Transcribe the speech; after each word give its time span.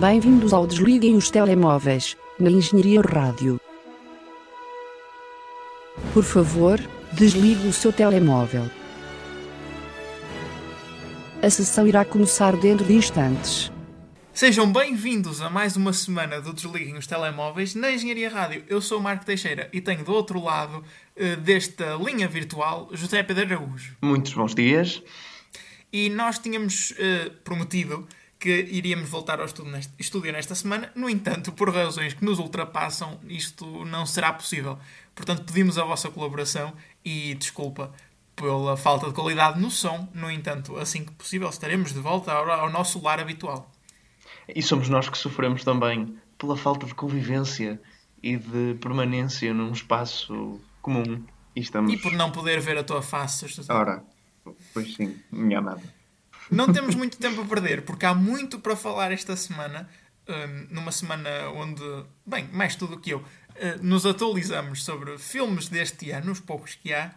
Bem-vindos 0.00 0.52
ao 0.52 0.66
Desliguem 0.66 1.16
os 1.16 1.30
Telemóveis, 1.30 2.18
na 2.38 2.50
Engenharia 2.50 3.00
Rádio. 3.00 3.58
Por 6.12 6.22
favor, 6.22 6.78
desligue 7.14 7.66
o 7.66 7.72
seu 7.72 7.90
telemóvel. 7.90 8.70
A 11.42 11.48
sessão 11.48 11.86
irá 11.86 12.04
começar 12.04 12.54
dentro 12.58 12.84
de 12.84 12.92
instantes. 12.92 13.72
Sejam 14.34 14.70
bem-vindos 14.70 15.40
a 15.40 15.48
mais 15.48 15.76
uma 15.76 15.94
semana 15.94 16.42
do 16.42 16.52
Desliguem 16.52 16.98
os 16.98 17.06
Telemóveis 17.06 17.74
na 17.74 17.90
Engenharia 17.90 18.28
Rádio. 18.28 18.64
Eu 18.68 18.82
sou 18.82 18.98
o 18.98 19.02
Marco 19.02 19.24
Teixeira 19.24 19.70
e 19.72 19.80
tenho 19.80 20.04
do 20.04 20.12
outro 20.12 20.44
lado 20.44 20.84
uh, 21.16 21.36
desta 21.40 21.94
linha 21.94 22.28
virtual 22.28 22.90
José 22.92 23.22
Pedro 23.22 23.46
Araújo. 23.46 23.96
Muitos 24.02 24.34
bons 24.34 24.54
dias. 24.54 25.02
E 25.90 26.10
nós 26.10 26.38
tínhamos 26.38 26.90
uh, 26.90 27.30
prometido 27.42 28.06
que 28.38 28.60
iríamos 28.70 29.08
voltar 29.08 29.40
ao 29.40 29.46
estudo 29.46 29.70
neste, 29.70 29.92
estúdio 29.98 30.32
nesta 30.32 30.54
semana. 30.54 30.90
No 30.94 31.08
entanto, 31.08 31.52
por 31.52 31.74
razões 31.74 32.14
que 32.14 32.24
nos 32.24 32.38
ultrapassam, 32.38 33.18
isto 33.28 33.84
não 33.84 34.04
será 34.04 34.32
possível. 34.32 34.78
Portanto, 35.14 35.44
pedimos 35.44 35.78
a 35.78 35.84
vossa 35.84 36.10
colaboração 36.10 36.72
e 37.04 37.34
desculpa 37.34 37.92
pela 38.34 38.76
falta 38.76 39.06
de 39.08 39.14
qualidade 39.14 39.58
no 39.60 39.70
som. 39.70 40.08
No 40.14 40.30
entanto, 40.30 40.76
assim 40.76 41.04
que 41.04 41.12
possível, 41.12 41.48
estaremos 41.48 41.92
de 41.92 42.00
volta 42.00 42.32
ao, 42.32 42.50
ao 42.50 42.70
nosso 42.70 43.02
lar 43.02 43.18
habitual. 43.18 43.70
E 44.48 44.62
somos 44.62 44.88
nós 44.88 45.08
que 45.08 45.16
sofremos 45.16 45.64
também 45.64 46.16
pela 46.38 46.56
falta 46.56 46.86
de 46.86 46.94
convivência 46.94 47.80
e 48.22 48.36
de 48.36 48.74
permanência 48.80 49.52
num 49.54 49.72
espaço 49.72 50.60
comum. 50.82 51.24
E, 51.54 51.60
estamos... 51.60 51.92
e 51.92 51.96
por 51.96 52.12
não 52.12 52.30
poder 52.30 52.60
ver 52.60 52.76
a 52.76 52.84
tua 52.84 53.00
face. 53.00 53.46
Ora, 53.70 54.04
pois 54.74 54.94
sim, 54.94 55.18
minha 55.32 55.58
amada. 55.58 55.95
Não 56.50 56.72
temos 56.72 56.94
muito 56.94 57.18
tempo 57.18 57.40
a 57.40 57.44
perder, 57.44 57.82
porque 57.82 58.06
há 58.06 58.14
muito 58.14 58.58
para 58.58 58.76
falar 58.76 59.12
esta 59.12 59.36
semana. 59.36 59.88
Um, 60.28 60.74
numa 60.74 60.90
semana 60.90 61.30
onde, 61.54 61.82
bem, 62.26 62.48
mais 62.52 62.74
tudo 62.74 62.98
que 62.98 63.10
eu, 63.10 63.18
uh, 63.18 63.24
nos 63.80 64.04
atualizamos 64.04 64.82
sobre 64.84 65.16
filmes 65.18 65.68
deste 65.68 66.10
ano, 66.10 66.32
os 66.32 66.40
poucos 66.40 66.74
que 66.74 66.92
há, 66.92 67.14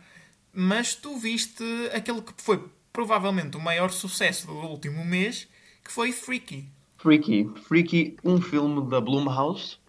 mas 0.54 0.94
tu 0.94 1.18
viste 1.18 1.64
aquele 1.92 2.22
que 2.22 2.34
foi 2.38 2.64
provavelmente 2.94 3.58
o 3.58 3.60
maior 3.60 3.90
sucesso 3.90 4.46
do 4.46 4.54
último 4.54 5.04
mês, 5.04 5.48
que 5.84 5.92
foi 5.92 6.12
Freaky. 6.12 6.68
Freaky. 6.98 7.50
Freaky, 7.68 8.18
um 8.24 8.40
filme 8.42 8.88
da 8.90 9.02
Blumhouse, 9.02 9.80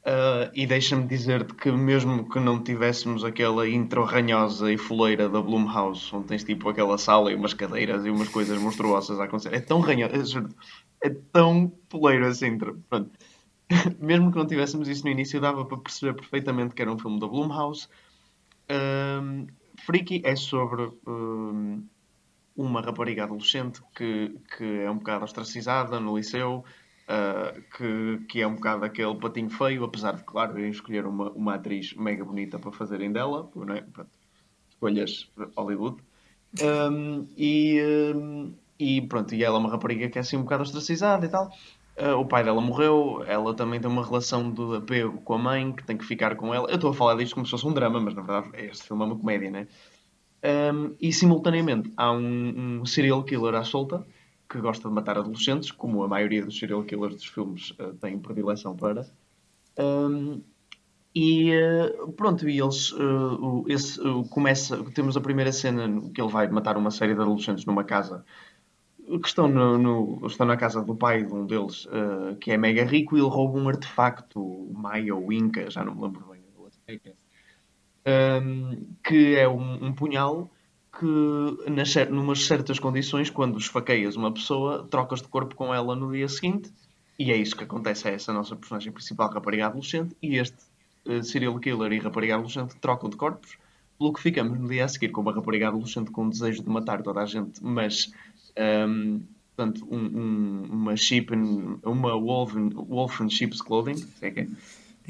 Uh, 0.00 0.48
e 0.54 0.66
deixa-me 0.66 1.06
dizer-te 1.06 1.52
que 1.52 1.70
mesmo 1.70 2.26
que 2.30 2.40
não 2.40 2.62
tivéssemos 2.62 3.22
aquela 3.22 3.68
intro 3.68 4.02
ranhosa 4.04 4.72
e 4.72 4.78
foleira 4.78 5.28
da 5.28 5.42
Blumhouse, 5.42 6.14
onde 6.14 6.28
tens 6.28 6.42
tipo 6.42 6.70
aquela 6.70 6.96
sala 6.96 7.30
e 7.30 7.34
umas 7.34 7.52
cadeiras 7.52 8.06
e 8.06 8.10
umas 8.10 8.28
coisas 8.28 8.58
monstruosas 8.58 9.20
a 9.20 9.24
acontecer, 9.24 9.54
é 9.54 9.60
tão 9.60 9.80
ranhosa, 9.80 10.48
é 11.02 11.10
tão 11.10 11.70
foleiro 11.90 12.26
essa 12.26 12.46
intro. 12.46 12.82
Pronto. 12.88 13.10
mesmo 14.00 14.30
que 14.30 14.38
não 14.38 14.46
tivéssemos 14.46 14.88
isso 14.88 15.04
no 15.04 15.10
início, 15.10 15.40
dava 15.40 15.64
para 15.64 15.78
perceber 15.78 16.14
perfeitamente 16.14 16.74
que 16.74 16.82
era 16.82 16.92
um 16.92 16.98
filme 16.98 17.20
da 17.20 17.26
Blumhouse. 17.26 17.88
Uh, 18.70 19.46
Freaky 19.84 20.22
é 20.24 20.36
sobre 20.36 20.82
uh, 20.82 21.82
uma 22.56 22.80
rapariga 22.80 23.24
adolescente 23.24 23.80
que, 23.94 24.36
que 24.56 24.80
é 24.80 24.90
um 24.90 24.98
bocado 24.98 25.24
ostracizada 25.24 25.98
no 26.00 26.16
liceu 26.16 26.64
Uh, 27.10 27.60
que, 27.76 28.24
que 28.28 28.40
é 28.40 28.46
um 28.46 28.54
bocado 28.54 28.84
aquele 28.84 29.16
patinho 29.16 29.50
feio, 29.50 29.82
apesar 29.82 30.14
de, 30.14 30.22
claro, 30.22 30.56
irem 30.56 30.70
escolher 30.70 31.04
uma, 31.06 31.28
uma 31.32 31.54
atriz 31.56 31.92
mega 31.94 32.24
bonita 32.24 32.56
para 32.56 32.70
fazerem 32.70 33.10
dela, 33.10 33.50
não 33.56 33.74
é? 33.74 33.80
Pronto, 33.80 34.10
escolhas 34.68 35.28
Hollywood. 35.56 36.00
Um, 36.62 37.26
e, 37.36 37.80
um, 38.14 38.54
e 38.78 39.00
pronto, 39.02 39.34
e 39.34 39.42
ela 39.42 39.56
é 39.56 39.58
uma 39.58 39.70
rapariga 39.70 40.08
que 40.08 40.18
é 40.18 40.20
assim 40.20 40.36
um 40.36 40.42
bocado 40.42 40.62
ostracizada 40.62 41.26
e 41.26 41.28
tal. 41.28 41.50
Uh, 41.98 42.14
o 42.16 42.24
pai 42.24 42.44
dela 42.44 42.60
morreu, 42.60 43.24
ela 43.26 43.54
também 43.54 43.80
tem 43.80 43.90
uma 43.90 44.04
relação 44.04 44.48
de 44.52 44.76
apego 44.76 45.20
com 45.22 45.34
a 45.34 45.38
mãe, 45.38 45.72
que 45.72 45.84
tem 45.84 45.96
que 45.96 46.04
ficar 46.04 46.36
com 46.36 46.54
ela. 46.54 46.70
Eu 46.70 46.76
estou 46.76 46.90
a 46.90 46.94
falar 46.94 47.16
disto 47.16 47.34
como 47.34 47.44
se 47.44 47.50
fosse 47.50 47.66
um 47.66 47.72
drama, 47.72 48.00
mas 48.00 48.14
na 48.14 48.22
verdade 48.22 48.50
este 48.54 48.84
filme 48.84 49.02
é 49.02 49.06
uma 49.06 49.18
comédia, 49.18 49.50
né? 49.50 49.66
Um, 50.72 50.94
e 51.00 51.12
simultaneamente 51.12 51.92
há 51.96 52.12
um, 52.12 52.80
um 52.80 52.86
serial 52.86 53.24
killer 53.24 53.54
à 53.54 53.64
solta 53.64 54.06
que 54.50 54.60
gosta 54.60 54.88
de 54.88 54.94
matar 54.94 55.16
adolescentes, 55.16 55.70
como 55.70 56.02
a 56.02 56.08
maioria 56.08 56.44
dos 56.44 56.58
serial 56.58 56.82
killers 56.82 57.14
dos 57.14 57.26
filmes 57.26 57.70
uh, 57.78 57.94
têm 58.00 58.18
predileção 58.18 58.76
para. 58.76 59.06
Um, 59.78 60.42
e 61.14 61.52
uh, 61.54 62.12
pronto, 62.12 62.48
e 62.48 62.60
eles 62.60 62.90
uh, 62.92 63.64
esse, 63.68 64.00
começa, 64.30 64.82
temos 64.92 65.16
a 65.16 65.20
primeira 65.20 65.52
cena 65.52 65.88
que 66.12 66.20
ele 66.20 66.30
vai 66.30 66.48
matar 66.48 66.76
uma 66.76 66.90
série 66.90 67.14
de 67.14 67.20
adolescentes 67.20 67.64
numa 67.64 67.84
casa 67.84 68.24
que 69.22 69.26
estão, 69.26 69.48
no, 69.48 69.78
no 69.78 70.26
estão 70.26 70.46
na 70.46 70.56
casa 70.56 70.82
do 70.82 70.94
pai 70.94 71.24
de 71.24 71.32
um 71.34 71.44
deles, 71.44 71.88
que 72.40 72.52
é 72.52 72.56
mega 72.56 72.84
rico, 72.84 73.16
e 73.16 73.20
ele 73.20 73.28
rouba 73.28 73.58
um 73.58 73.68
artefacto 73.68 74.70
Maia 74.72 75.12
ou 75.16 75.32
Inca, 75.32 75.68
já 75.68 75.84
não 75.84 75.96
me 75.96 76.02
lembro 76.02 76.24
bem, 76.30 77.00
um, 78.06 78.94
que 79.02 79.34
é 79.34 79.48
um, 79.48 79.86
um 79.86 79.92
punhal 79.92 80.48
que, 81.00 81.70
nas, 81.70 81.94
numas 82.10 82.44
certas 82.44 82.78
condições, 82.78 83.30
quando 83.30 83.58
esfaqueias 83.58 84.16
uma 84.16 84.30
pessoa, 84.30 84.86
trocas 84.90 85.22
de 85.22 85.28
corpo 85.28 85.54
com 85.54 85.74
ela 85.74 85.96
no 85.96 86.12
dia 86.12 86.28
seguinte. 86.28 86.70
E 87.18 87.32
é 87.32 87.36
isso 87.36 87.56
que 87.56 87.64
acontece 87.64 88.06
a 88.06 88.10
essa 88.10 88.32
nossa 88.34 88.54
personagem 88.54 88.92
principal, 88.92 89.30
rapariga 89.30 89.66
adolescente, 89.66 90.14
e 90.22 90.36
este 90.36 90.58
uh, 91.06 91.22
serial 91.24 91.58
killer 91.58 91.92
e 91.92 91.98
rapariga 91.98 92.34
adolescente 92.34 92.76
trocam 92.76 93.08
de 93.08 93.16
corpos, 93.16 93.56
pelo 93.98 94.12
que 94.12 94.20
ficamos 94.20 94.58
no 94.58 94.68
dia 94.68 94.84
a 94.84 94.88
seguir 94.88 95.08
com 95.08 95.22
uma 95.22 95.32
rapariga 95.32 95.68
adolescente 95.68 96.10
com 96.10 96.26
o 96.26 96.30
desejo 96.30 96.62
de 96.62 96.68
matar 96.68 97.02
toda 97.02 97.20
a 97.20 97.26
gente, 97.26 97.62
mas 97.62 98.10
um, 98.88 99.20
portanto, 99.56 99.86
um, 99.90 99.98
um, 99.98 100.62
uma 100.70 100.96
sheep, 100.96 101.34
uma 101.84 102.14
wolf 102.14 102.54
wolf 102.74 103.20
in 103.20 103.28
sheep's 103.28 103.60
clothing, 103.60 103.96
sei 103.96 104.30
que 104.30 104.40
é 104.40 104.46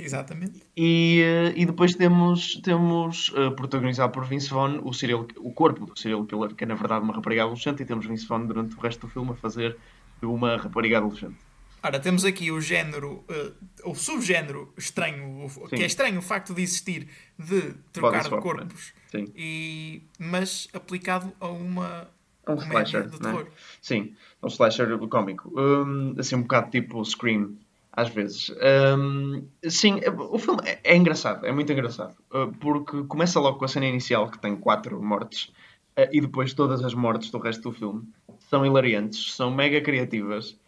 Exatamente. 0.03 0.63
E, 0.77 1.21
eh, 1.23 1.53
e 1.57 1.67
depois 1.67 1.95
temos, 1.95 2.61
temos 2.63 3.29
uh, 3.31 3.53
protagonizado 3.53 4.13
por 4.13 4.25
Vince 4.27 4.51
Vaughn 4.51 4.81
o, 4.83 4.93
serial, 4.93 5.27
o 5.39 5.53
corpo 5.53 5.87
do 5.87 5.99
serial 5.99 6.25
killer, 6.25 6.55
que 6.55 6.65
é 6.65 6.67
na 6.67 6.75
verdade 6.75 7.05
uma 7.05 7.15
rapariga 7.15 7.43
adolescente, 7.43 7.83
e 7.83 7.87
temos 7.87 8.07
Vince 8.07 8.27
Vaughn 8.27 8.47
durante 8.47 8.77
o 8.77 8.81
resto 8.81 9.07
do 9.07 9.13
filme 9.13 9.31
a 9.33 9.35
fazer 9.35 9.77
de 10.21 10.27
uma 10.27 10.57
rapariga 10.57 10.99
adolescente. 10.99 11.39
Ora, 11.83 11.99
temos 11.99 12.25
aqui 12.25 12.51
o 12.51 12.61
género, 12.61 13.25
uh, 13.29 13.91
o 13.91 13.95
subgénero 13.95 14.73
estranho, 14.77 15.47
o, 15.47 15.69
que 15.69 15.83
é 15.83 15.87
estranho 15.87 16.19
o 16.19 16.23
facto 16.23 16.53
de 16.53 16.63
existir 16.63 17.09
de 17.39 17.73
trocar 17.93 18.25
de 18.25 18.31
corpos, 18.31 18.93
né? 19.15 19.25
e, 19.35 20.03
mas 20.19 20.69
aplicado 20.75 21.33
a 21.41 21.49
uma 21.49 22.09
um 22.47 22.57
slasher, 22.57 23.09
de 23.09 23.19
terror. 23.19 23.45
Né? 23.45 23.51
Sim, 23.81 24.15
um 24.43 24.49
slasher 24.49 24.99
cómico. 25.09 25.51
Um, 25.59 26.15
assim, 26.19 26.37
um 26.37 26.43
bocado 26.43 26.71
tipo 26.71 27.03
Scream 27.05 27.57
às 28.01 28.09
vezes. 28.09 28.51
Um, 28.99 29.47
sim, 29.69 30.01
o 30.31 30.39
filme 30.39 30.61
é, 30.65 30.81
é, 30.85 30.97
engraçado, 30.97 31.47
é 31.47 31.53
muito 31.53 31.73
engraçado. 31.73 32.15
Uh, 32.33 32.53
porque 32.59 33.05
começa 33.05 33.39
logo 33.39 33.59
com 33.59 33.65
a 33.65 33.69
cena 33.69 33.87
inicial, 33.87 34.31
que 34.31 34.39
tem 34.39 34.57
quatro 34.57 35.03
mortes, 35.03 35.53
uh, 35.99 36.09
e 36.13 36.21
depois 36.21 36.55
todas 36.55 36.83
as 36.85 36.95
mortes 36.95 37.31
do 37.31 37.39
resto 37.39 37.63
do 37.63 37.73
filme 37.73 38.03
são 38.39 38.65
hilariantes, 38.65 39.35
são 39.35 39.51
mega 39.51 39.81
criativas, 39.81 40.59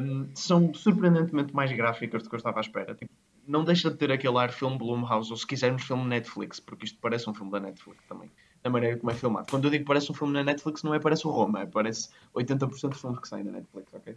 um, 0.00 0.28
são 0.34 0.72
surpreendentemente 0.74 1.54
mais 1.54 1.70
gráficas 1.72 2.22
do 2.22 2.28
que 2.28 2.34
eu 2.34 2.38
estava 2.38 2.58
à 2.58 2.62
espera. 2.62 2.94
Tipo, 2.94 3.12
não 3.46 3.62
deixa 3.62 3.90
de 3.90 3.96
ter 3.96 4.10
aquele 4.10 4.38
ar 4.38 4.50
filme 4.50 4.78
Blumhouse, 4.78 5.30
ou 5.30 5.36
se 5.36 5.46
quisermos 5.46 5.84
filme 5.84 6.04
Netflix, 6.06 6.60
porque 6.60 6.86
isto 6.86 6.98
parece 7.00 7.28
um 7.28 7.34
filme 7.34 7.52
da 7.52 7.60
Netflix 7.60 8.02
também, 8.08 8.30
na 8.62 8.70
maneira 8.70 8.96
como 8.96 9.10
é 9.10 9.14
filmado. 9.14 9.46
Quando 9.50 9.66
eu 9.66 9.70
digo 9.70 9.84
parece 9.84 10.10
um 10.10 10.14
filme 10.14 10.32
na 10.32 10.42
Netflix, 10.42 10.82
não 10.82 10.94
é 10.94 10.98
parece 10.98 11.26
o 11.26 11.30
Roma, 11.30 11.60
é 11.60 11.66
parece 11.66 12.08
80% 12.34 12.88
dos 12.88 13.00
filmes 13.00 13.20
que 13.20 13.28
saem 13.28 13.44
da 13.44 13.52
Netflix, 13.52 13.92
ok? 13.92 14.14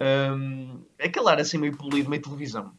Um, 0.00 0.80
aquele 0.98 1.28
ar 1.28 1.40
assim 1.40 1.58
meio 1.58 1.76
polido, 1.76 2.10
meio 2.10 2.22
televisão. 2.22 2.72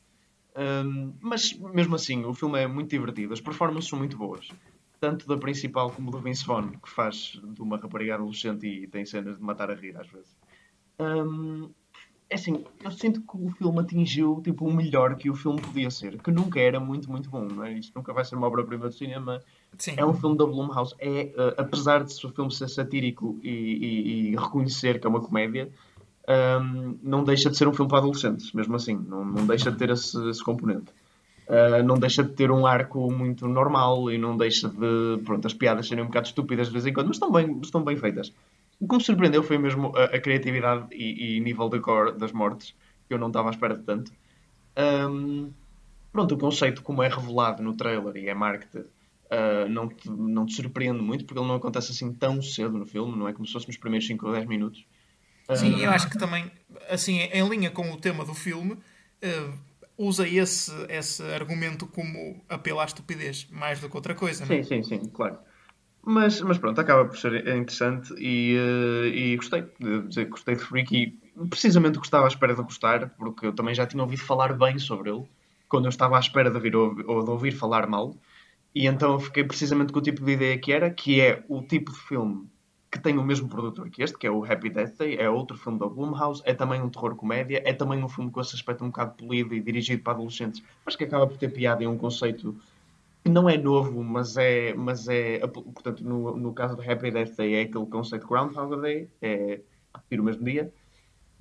Um, 0.56 1.14
mas 1.22 1.54
mesmo 1.54 1.96
assim, 1.96 2.26
o 2.26 2.34
filme 2.34 2.60
é 2.60 2.68
muito 2.68 2.90
divertido, 2.90 3.34
as 3.34 3.42
performances 3.42 3.90
são 3.90 4.00
muito 4.00 4.18
boas. 4.18 4.50
Tanto 5.00 5.28
da 5.28 5.38
principal 5.38 5.92
como 5.92 6.10
do 6.10 6.20
Vince 6.20 6.46
Vaughn, 6.46 6.72
que 6.72 6.90
faz 6.90 7.40
de 7.44 7.62
uma 7.62 7.78
rapariga 7.78 8.16
adolescente 8.16 8.66
e 8.66 8.88
tem 8.88 9.06
cenas 9.06 9.38
de 9.38 9.44
matar 9.44 9.70
a 9.70 9.76
rir 9.76 9.96
às 9.96 10.08
vezes. 10.08 10.36
Um, 11.00 11.70
é 12.30 12.36
assim, 12.36 12.66
eu 12.84 12.92
sinto 12.92 13.22
que 13.22 13.38
o 13.38 13.50
filme 13.52 13.80
atingiu 13.80 14.42
tipo, 14.44 14.66
o 14.66 14.74
melhor 14.74 15.16
que 15.16 15.30
o 15.30 15.36
filme 15.36 15.62
podia 15.62 15.90
ser, 15.90 16.22
que 16.22 16.30
nunca 16.30 16.60
era 16.60 16.80
muito, 16.80 17.10
muito 17.10 17.30
bom, 17.30 17.46
não 17.46 17.64
é? 17.64 17.74
Isto 17.74 17.96
nunca 17.96 18.12
vai 18.12 18.26
ser 18.26 18.36
uma 18.36 18.48
obra-prima 18.48 18.88
do 18.88 18.94
cinema. 18.94 19.42
Sim. 19.78 19.94
É 19.96 20.06
um 20.06 20.14
filme 20.14 20.38
da 20.38 20.46
Blumhouse. 20.46 20.94
É, 21.00 21.32
uh, 21.38 21.62
apesar 21.62 22.04
de 22.04 22.14
o 22.26 22.30
filme 22.30 22.52
ser 22.52 22.68
satírico 22.68 23.40
e, 23.42 23.50
e, 23.50 24.32
e, 24.32 24.36
reconhecer 24.36 25.00
que 25.00 25.08
é 25.08 25.10
uma 25.10 25.22
comédia, 25.22 25.72
um, 26.28 26.98
não 27.02 27.24
deixa 27.24 27.50
de 27.50 27.58
ser 27.58 27.68
um 27.68 27.74
filme 27.74 27.90
para 27.90 28.00
adolescentes, 28.00 28.52
mesmo 28.52 28.76
assim, 28.76 28.96
não, 28.96 29.24
não 29.24 29.48
deixa 29.48 29.72
de 29.72 29.78
ter 29.78 29.90
esse, 29.90 30.30
esse 30.30 30.44
componente. 30.44 30.92
Uh, 31.48 31.82
não 31.84 31.98
deixa 31.98 32.24
de 32.24 32.34
ter 32.34 32.52
um 32.52 32.68
arco 32.68 33.10
muito 33.10 33.48
normal 33.48 34.12
e 34.12 34.18
não 34.18 34.36
deixa 34.36 34.68
de. 34.68 35.24
Pronto, 35.24 35.48
as 35.48 35.54
piadas 35.54 35.88
serem 35.88 36.04
um 36.04 36.08
bocado 36.08 36.28
estúpidas 36.28 36.68
de 36.68 36.74
vez 36.74 36.86
em 36.86 36.92
quando, 36.92 37.08
mas 37.08 37.16
estão 37.16 37.32
bem, 37.32 37.58
estão 37.62 37.84
bem 37.84 37.96
feitas. 37.96 38.34
O 38.80 38.88
que 38.88 38.96
me 38.96 39.02
surpreendeu 39.02 39.42
foi 39.42 39.58
mesmo 39.58 39.96
a, 39.96 40.04
a 40.04 40.20
criatividade 40.20 40.88
e, 40.92 41.38
e, 41.38 41.40
nível 41.40 41.70
de 41.70 41.80
core 41.80 42.18
das 42.18 42.34
mortes, 42.34 42.76
que 43.08 43.14
eu 43.14 43.18
não 43.18 43.28
estava 43.28 43.48
à 43.48 43.52
espera 43.52 43.78
de 43.78 43.84
tanto. 43.84 44.12
Um, 45.10 45.52
pronto, 46.12 46.36
o 46.36 46.38
conceito, 46.38 46.84
como 46.84 47.02
é 47.02 47.08
revelado 47.08 47.64
no 47.64 47.76
trailer 47.76 48.16
e 48.18 48.28
é 48.28 48.34
marketed, 48.34 48.86
uh, 49.32 49.70
não, 49.70 49.88
te, 49.88 50.10
não 50.10 50.46
te 50.46 50.54
surpreende 50.54 51.02
muito, 51.02 51.26
porque 51.26 51.40
ele 51.40 51.48
não 51.48 51.56
acontece 51.56 51.94
assim 51.94 52.14
tão 52.14 52.42
cedo 52.42 52.78
no 52.78 52.86
filme, 52.86 53.18
não 53.18 53.28
é 53.28 53.34
como 53.34 53.48
se 53.48 53.54
fosse 53.54 53.68
nos 53.68 53.78
primeiros 53.78 54.06
5 54.06 54.28
ou 54.28 54.34
10 54.34 54.46
minutos. 54.46 54.86
Sim, 55.56 55.80
eu 55.80 55.90
acho 55.92 56.10
que 56.10 56.18
também, 56.18 56.52
assim, 56.90 57.20
em 57.20 57.48
linha 57.48 57.72
com 57.72 57.92
o 57.92 57.98
tema 57.98 58.26
do 58.26 58.34
filme, 58.34 58.74
uh, 58.74 59.54
usa 59.98 60.28
esse, 60.28 60.72
esse 60.90 61.24
argumento 61.24 61.88
como 61.88 62.44
apelo 62.50 62.80
à 62.80 62.86
estupidez, 62.86 63.48
mais 63.50 63.80
do 63.80 63.90
que 63.90 63.96
outra 63.96 64.14
coisa. 64.14 64.46
Sim, 64.46 64.58
não? 64.58 64.64
sim, 64.64 64.84
sim, 64.84 65.00
claro. 65.14 65.38
Mas, 66.04 66.40
mas 66.42 66.58
pronto, 66.58 66.80
acaba 66.80 67.06
por 67.06 67.18
ser 67.18 67.48
interessante 67.48 68.14
e, 68.18 68.58
uh, 68.58 69.06
e 69.08 69.36
gostei 69.36 69.64
de 69.80 70.08
dizer 70.08 70.26
gostei 70.26 70.56
de 70.56 70.64
Freak 70.64 70.96
e 70.96 71.46
precisamente 71.48 71.98
o 71.98 72.02
que 72.02 72.08
estava 72.08 72.26
à 72.26 72.28
espera 72.30 72.56
de 72.56 72.62
gostar, 72.62 73.10
porque 73.18 73.48
eu 73.48 73.54
também 73.54 73.76
já 73.76 73.86
tinha 73.86 74.02
ouvido 74.02 74.22
falar 74.22 74.54
bem 74.54 74.80
sobre 74.80 75.10
ele, 75.10 75.26
quando 75.68 75.86
eu 75.86 75.90
estava 75.90 76.16
à 76.16 76.20
espera 76.20 76.50
de 76.50 76.56
ouvir, 76.56 76.76
ou 76.76 77.24
de 77.24 77.30
ouvir 77.30 77.52
falar 77.52 77.88
mal, 77.88 78.16
e 78.74 78.88
então 78.88 79.14
eu 79.14 79.20
fiquei 79.20 79.44
precisamente 79.44 79.92
com 79.92 80.00
o 80.00 80.02
tipo 80.02 80.24
de 80.24 80.32
ideia 80.32 80.58
que 80.58 80.72
era, 80.72 80.90
que 80.90 81.20
é 81.20 81.44
o 81.50 81.62
tipo 81.62 81.92
de 81.92 82.00
filme 82.00 82.48
que 82.92 83.00
tem 83.00 83.18
o 83.18 83.24
mesmo 83.24 83.50
produtor 83.50 83.90
que 83.90 84.02
este, 84.02 84.18
que 84.18 84.26
é 84.26 84.32
o 84.32 84.44
Happy 84.44 84.70
Death 84.70 84.98
Day, 84.98 85.18
é 85.18 85.30
outro 85.30 85.58
filme 85.58 85.78
da 85.78 85.88
Blumhouse, 85.88 86.42
é 86.46 86.54
também 86.54 86.82
um 86.82 86.90
terror-comédia, 86.90 87.62
é 87.66 87.74
também 87.74 88.04
um 88.04 88.08
filme 88.08 88.32
com 88.32 88.40
esse 88.40 88.56
aspecto 88.56 88.84
um 88.84 88.88
bocado 88.88 89.16
polido 89.16 89.54
e 89.54 89.60
dirigido 89.60 90.02
para 90.04 90.14
adolescentes, 90.14 90.64
mas 90.86 90.96
que 90.96 91.04
acaba 91.04 91.28
por 91.28 91.38
ter 91.38 91.50
piada 91.50 91.84
e 91.84 91.88
um 91.88 91.98
conceito 91.98 92.56
que 93.24 93.30
não 93.30 93.50
é 93.50 93.58
novo, 93.58 94.02
mas 94.04 94.38
é, 94.38 94.74
mas 94.74 95.08
é 95.10 95.40
portanto, 95.40 96.02
no, 96.02 96.38
no 96.38 96.54
caso 96.54 96.78
do 96.78 96.82
Happy 96.82 97.12
Death 97.12 97.36
Day 97.36 97.56
é 97.56 97.62
aquele 97.64 97.86
conceito 97.88 98.26
Groundhog 98.26 98.82
Day, 98.82 99.10
é 99.22 99.60
repetir 99.94 100.22
o 100.22 100.24
mesmo 100.24 100.46
dia, 100.46 100.72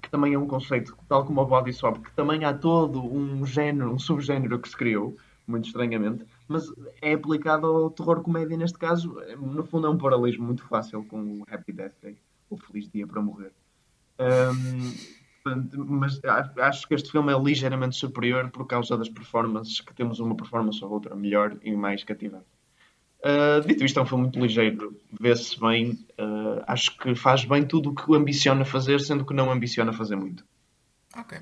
que 0.02 0.10
também 0.10 0.34
é 0.34 0.38
um 0.38 0.49
conceito, 0.49 0.96
tal 1.08 1.25
como 1.25 1.40
o 1.40 1.46
Body 1.46 1.72
Swap, 1.72 1.99
que 1.99 2.12
também 2.12 2.44
há 2.44 2.52
todo 2.52 3.00
um 3.00 3.46
género, 3.46 3.92
um 3.92 3.99
subgénero 3.99 4.58
que 4.58 4.69
se 4.69 4.76
criou, 4.76 5.16
muito 5.46 5.66
estranhamente, 5.66 6.25
mas 6.48 6.66
é 7.00 7.14
aplicado 7.14 7.66
ao 7.66 7.90
terror 7.90 8.22
comédia 8.22 8.56
neste 8.56 8.78
caso. 8.78 9.16
No 9.38 9.64
fundo, 9.64 9.87
é 9.87 9.90
um 9.90 9.98
paralelismo 9.98 10.44
muito 10.44 10.64
fácil 10.64 11.04
com 11.04 11.20
o 11.20 11.44
Happy 11.50 11.72
Death 11.72 11.94
Day, 12.02 12.19
o 12.50 12.56
Feliz 12.56 12.88
Dia 12.90 13.06
para 13.06 13.20
Morrer. 13.22 13.52
Um, 14.19 14.93
mas 15.76 16.20
acho 16.58 16.88
que 16.88 16.94
este 16.94 17.10
filme 17.10 17.32
é 17.32 17.38
ligeiramente 17.38 17.96
superior 17.96 18.50
por 18.50 18.66
causa 18.66 18.96
das 18.96 19.08
performances, 19.08 19.81
que 19.81 19.94
temos 19.94 20.19
uma 20.19 20.37
performance 20.37 20.84
ou 20.84 20.90
outra 20.90 21.14
melhor 21.14 21.56
e 21.62 21.72
mais 21.76 22.02
cativante. 22.02 22.46
Uh, 23.20 23.66
dito 23.66 23.84
isto, 23.84 23.99
é 23.99 24.02
um 24.02 24.06
filme 24.06 24.25
muito 24.25 24.38
ligeiro, 24.38 24.96
vê-se 25.20 25.58
bem, 25.58 25.92
uh, 26.19 26.62
acho 26.66 26.96
que 26.99 27.14
faz 27.14 27.44
bem 27.44 27.64
tudo 27.66 27.90
o 27.90 27.94
que 27.94 28.14
ambiciona 28.14 28.64
fazer, 28.64 29.00
sendo 29.00 29.25
que 29.25 29.34
não 29.34 29.50
ambiciona 29.50 29.92
fazer 29.92 30.16
muito. 30.16 30.44
Ok. 31.16 31.38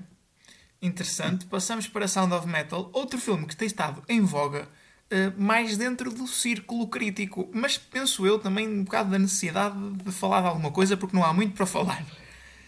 Interessante. 0.85 1.47
Passamos 1.47 1.89
para 1.89 2.07
Sound 2.07 2.35
of 2.35 2.47
Metal, 2.47 2.91
outro 2.93 3.19
filme 3.19 3.47
que 3.47 3.57
tem 3.57 3.67
estado 3.67 4.03
em 4.07 4.21
voga 4.21 4.69
uh, 5.11 5.43
mais 5.43 5.79
dentro 5.79 6.11
do 6.11 6.27
círculo 6.27 6.89
crítico, 6.89 7.51
mas 7.55 7.79
penso 7.79 8.27
eu 8.27 8.39
também 8.39 8.69
um 8.69 8.85
bocado 8.85 9.11
da 9.11 9.19
necessidade 9.19 9.75
de 9.93 10.13
falar 10.13 10.43
de 10.43 10.49
alguma 10.49 10.71
coisa 10.71 10.95
porque 10.95 11.17
não 11.17 11.25
há 11.25 11.33
muito 11.33 11.55
para 11.55 11.65
falar. 11.65 12.05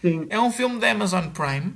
Sim. 0.01 0.25
É 0.31 0.39
um 0.39 0.51
filme 0.51 0.79
da 0.79 0.89
Amazon 0.89 1.27
Prime 1.27 1.75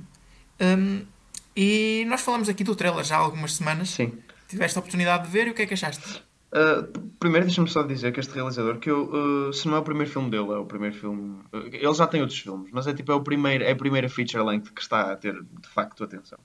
um, 0.60 1.06
e 1.54 2.04
nós 2.08 2.20
falamos 2.20 2.48
aqui 2.48 2.64
do 2.64 2.74
trailer 2.74 3.04
já 3.04 3.16
há 3.16 3.20
algumas 3.20 3.54
semanas. 3.54 3.90
Sim. 3.90 4.12
Tiveste 4.48 4.76
a 4.76 4.80
oportunidade 4.80 5.26
de 5.26 5.30
ver 5.30 5.46
e 5.46 5.50
o 5.50 5.54
que 5.54 5.62
é 5.62 5.66
que 5.66 5.74
achaste? 5.74 6.22
Uh, 6.52 7.08
primeiro, 7.18 7.46
deixa-me 7.46 7.68
só 7.68 7.82
dizer 7.82 8.12
que 8.12 8.20
este 8.20 8.34
realizador, 8.34 8.78
que 8.78 8.90
eu, 8.90 9.48
uh, 9.48 9.52
se 9.54 9.66
não 9.66 9.76
é 9.76 9.78
o 9.78 9.82
primeiro 9.82 10.10
filme 10.10 10.30
dele, 10.30 10.50
é 10.50 10.56
o 10.56 10.66
primeiro 10.66 10.94
filme. 10.94 11.40
Uh, 11.50 11.68
ele 11.72 11.94
já 11.94 12.06
tem 12.06 12.20
outros 12.20 12.38
filmes, 12.38 12.70
mas 12.70 12.86
é 12.86 12.92
tipo 12.92 13.10
é, 13.10 13.14
o 13.14 13.22
primeiro, 13.22 13.64
é 13.64 13.72
a 13.72 13.76
primeira 13.76 14.06
feature 14.06 14.44
length 14.44 14.70
que 14.74 14.82
está 14.82 15.12
a 15.12 15.16
ter 15.16 15.32
de 15.42 15.68
facto 15.68 16.04
atenção. 16.04 16.38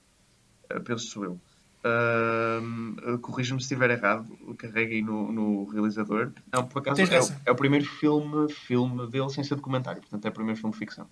penso 0.84 1.24
eu. 1.24 1.38
Uh, 1.84 3.18
Corrija-me 3.18 3.60
se 3.60 3.64
estiver 3.64 3.90
errado, 3.90 4.26
carreguei 4.56 5.02
no, 5.02 5.30
no 5.30 5.64
realizador. 5.66 6.32
Não, 6.50 6.66
por 6.66 6.78
acaso 6.78 7.02
é, 7.02 7.20
o, 7.20 7.40
é 7.44 7.52
o 7.52 7.54
primeiro 7.54 7.84
filme, 7.84 8.50
filme 8.50 9.06
dele 9.08 9.28
sem 9.28 9.44
ser 9.44 9.56
documentário, 9.56 10.00
portanto 10.00 10.24
é 10.24 10.28
o 10.30 10.32
primeiro 10.32 10.58
filme 10.58 10.72
de 10.72 10.78
ficção. 10.78 11.06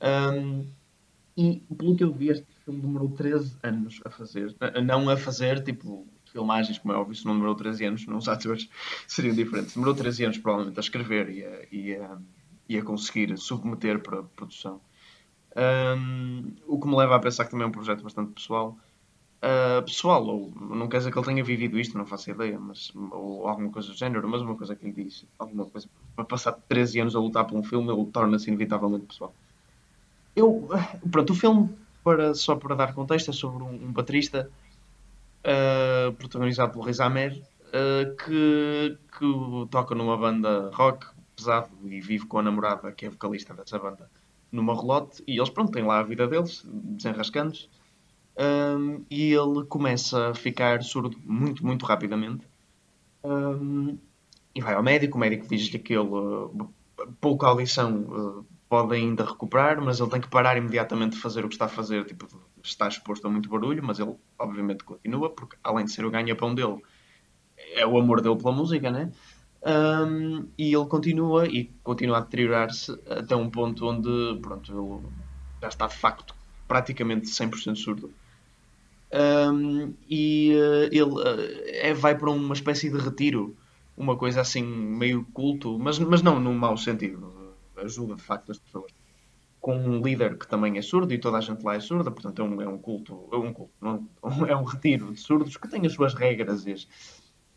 Um, 0.00 0.66
e 1.36 1.62
pelo 1.76 1.94
que 1.94 2.02
eu 2.02 2.12
vi, 2.14 2.30
este 2.30 2.46
filme 2.64 2.80
demorou 2.80 3.10
13 3.10 3.58
anos 3.62 4.00
a 4.06 4.10
fazer. 4.10 4.56
Não 4.82 5.10
a 5.10 5.18
fazer, 5.18 5.62
tipo, 5.62 6.06
filmagens, 6.36 6.78
como 6.78 6.92
é 6.92 6.96
óbvio, 6.96 7.14
se 7.14 7.24
não 7.24 7.32
demorou 7.32 7.54
13 7.54 7.84
anos, 7.86 8.06
não 8.06 8.18
os 8.18 8.28
atores 8.28 8.68
seriam 9.08 9.34
diferentes. 9.34 9.72
Demorou 9.72 9.94
13 9.94 10.24
anos, 10.24 10.38
provavelmente, 10.38 10.78
a 10.78 10.80
escrever 10.80 11.30
e 11.30 11.44
a, 11.44 11.62
e 11.72 11.96
a, 11.96 12.18
e 12.68 12.78
a 12.78 12.82
conseguir 12.82 13.36
submeter 13.38 14.00
para 14.00 14.22
produção. 14.22 14.80
Um, 15.56 16.52
o 16.66 16.78
que 16.78 16.86
me 16.86 16.94
leva 16.94 17.16
a 17.16 17.18
pensar 17.18 17.46
que 17.46 17.50
também 17.50 17.64
é 17.64 17.68
um 17.68 17.72
projeto 17.72 18.02
bastante 18.02 18.32
pessoal. 18.32 18.76
Uh, 19.36 19.82
pessoal, 19.82 20.26
ou 20.26 20.52
não 20.54 20.88
quer 20.88 20.98
dizer 20.98 21.12
que 21.12 21.18
ele 21.18 21.26
tenha 21.26 21.44
vivido 21.44 21.78
isto, 21.78 21.96
não 21.96 22.04
faço 22.04 22.30
ideia, 22.30 22.58
mas, 22.58 22.92
ou 22.94 23.46
alguma 23.46 23.70
coisa 23.70 23.88
do 23.88 23.94
género, 23.94 24.28
mas 24.28 24.42
uma 24.42 24.56
coisa 24.56 24.74
que 24.74 24.84
ele 24.84 25.04
disse, 25.04 25.26
alguma 25.38 25.64
coisa, 25.66 25.88
para 26.14 26.24
passar 26.24 26.52
13 26.52 27.00
anos 27.00 27.16
a 27.16 27.20
lutar 27.20 27.44
por 27.44 27.56
um 27.56 27.62
filme, 27.62 27.90
ele 27.92 28.06
torna-se 28.06 28.48
inevitavelmente 28.48 29.06
pessoal. 29.06 29.32
Eu, 30.34 30.68
pronto, 31.10 31.32
o 31.32 31.36
filme, 31.36 31.70
para, 32.02 32.34
só 32.34 32.56
para 32.56 32.74
dar 32.74 32.94
contexto, 32.94 33.30
é 33.30 33.32
sobre 33.32 33.62
um, 33.62 33.86
um 33.86 33.92
baterista 33.92 34.50
uh, 35.46 36.12
protagonizado 36.14 36.72
por 36.72 36.86
Riz 36.86 37.00
Ahmed, 37.00 37.38
uh, 37.38 38.16
que, 38.16 38.98
que 39.18 39.68
toca 39.70 39.94
numa 39.94 40.16
banda 40.16 40.70
rock 40.74 41.06
pesado 41.36 41.70
e 41.84 42.00
vive 42.00 42.26
com 42.26 42.38
a 42.38 42.42
namorada, 42.42 42.92
que 42.92 43.06
é 43.06 43.10
vocalista 43.10 43.54
dessa 43.54 43.78
banda, 43.78 44.10
numa 44.50 44.74
relote, 44.74 45.22
e 45.26 45.38
eles, 45.38 45.50
pronto, 45.50 45.72
têm 45.72 45.84
lá 45.84 46.00
a 46.00 46.02
vida 46.02 46.26
deles, 46.26 46.64
desenrascando-se, 46.66 47.68
um, 48.38 49.04
e 49.10 49.32
ele 49.32 49.64
começa 49.66 50.30
a 50.30 50.34
ficar 50.34 50.82
surdo 50.82 51.16
muito, 51.24 51.64
muito 51.64 51.84
rapidamente. 51.86 52.46
Um, 53.24 53.98
e 54.54 54.60
vai 54.60 54.74
ao 54.74 54.82
médico, 54.82 55.16
o 55.16 55.20
médico 55.20 55.46
diz-lhe 55.46 55.78
que 55.78 55.92
ele, 55.92 56.08
uh, 56.08 56.68
pouca 57.20 57.46
audição, 57.46 58.44
pode 58.68 58.94
ainda 58.94 59.24
recuperar, 59.24 59.80
mas 59.80 60.00
ele 60.00 60.10
tem 60.10 60.20
que 60.20 60.28
parar 60.28 60.56
imediatamente 60.56 61.12
de 61.12 61.20
fazer 61.20 61.44
o 61.44 61.48
que 61.48 61.54
está 61.54 61.66
a 61.66 61.68
fazer, 61.68 62.04
tipo, 62.04 62.26
está 62.68 62.88
exposto 62.88 63.26
a 63.26 63.30
muito 63.30 63.48
barulho, 63.48 63.82
mas 63.82 63.98
ele 63.98 64.14
obviamente 64.38 64.84
continua, 64.84 65.30
porque 65.30 65.56
além 65.62 65.84
de 65.84 65.92
ser 65.92 66.04
o 66.04 66.10
ganha-pão 66.10 66.54
dele, 66.54 66.82
é 67.74 67.86
o 67.86 67.98
amor 67.98 68.20
dele 68.20 68.36
pela 68.36 68.52
música, 68.52 68.90
né? 68.90 69.10
Um, 69.64 70.48
e 70.56 70.74
ele 70.74 70.86
continua 70.86 71.46
e 71.46 71.64
continua 71.82 72.18
a 72.18 72.20
deteriorar-se 72.20 72.92
até 73.08 73.34
um 73.34 73.50
ponto 73.50 73.86
onde, 73.86 74.40
pronto, 74.40 74.70
ele 74.70 75.08
já 75.60 75.68
está 75.68 75.86
de 75.86 75.96
facto 75.96 76.34
praticamente 76.68 77.26
100% 77.26 77.76
surdo. 77.76 78.10
Um, 79.12 79.94
e 80.08 80.52
uh, 80.54 80.84
ele 80.92 81.02
uh, 81.02 81.64
é, 81.66 81.94
vai 81.94 82.16
para 82.16 82.30
uma 82.30 82.54
espécie 82.54 82.90
de 82.90 82.98
retiro, 82.98 83.56
uma 83.96 84.16
coisa 84.16 84.40
assim 84.40 84.62
meio 84.62 85.24
culto, 85.32 85.78
mas, 85.78 85.98
mas 85.98 86.22
não 86.22 86.38
num 86.38 86.54
mau 86.54 86.76
sentido 86.76 87.36
ajuda 87.76 88.14
de 88.14 88.22
facto 88.22 88.52
as 88.52 88.58
pessoas. 88.58 88.92
Com 89.66 89.76
um 89.76 90.00
líder 90.00 90.38
que 90.38 90.46
também 90.46 90.78
é 90.78 90.82
surdo 90.82 91.12
e 91.12 91.18
toda 91.18 91.38
a 91.38 91.40
gente 91.40 91.64
lá 91.64 91.74
é 91.74 91.80
surda, 91.80 92.08
portanto 92.08 92.40
é 92.40 92.44
um, 92.44 92.62
é 92.62 92.68
um 92.68 92.78
culto, 92.78 93.28
é 93.32 93.36
um, 93.36 93.52
culto 93.52 93.72
não, 93.80 94.08
é 94.46 94.54
um 94.54 94.62
retiro 94.62 95.12
de 95.12 95.18
surdos 95.18 95.56
que 95.56 95.66
tem 95.66 95.84
as 95.84 95.92
suas 95.92 96.14
regras 96.14 96.64
e, 96.66 96.86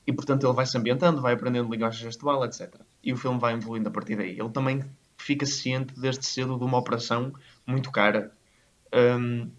e 0.07 0.11
portanto 0.11 0.43
ele 0.43 0.53
vai 0.53 0.65
se 0.65 0.75
ambientando, 0.75 1.21
vai 1.21 1.33
aprendendo 1.33 1.69
linguagem 1.69 2.01
gestual, 2.01 2.43
etc. 2.45 2.81
E 3.03 3.13
o 3.13 3.17
filme 3.17 3.39
vai 3.39 3.53
evoluindo 3.53 3.89
a 3.89 3.91
partir 3.91 4.15
daí. 4.15 4.39
Ele 4.39 4.49
também 4.49 4.83
fica 5.19 5.45
ciente 5.45 5.93
desde 5.99 6.25
cedo 6.25 6.57
de 6.57 6.63
uma 6.63 6.79
operação 6.79 7.31
muito 7.67 7.91
cara 7.91 8.31
um, 8.91 9.51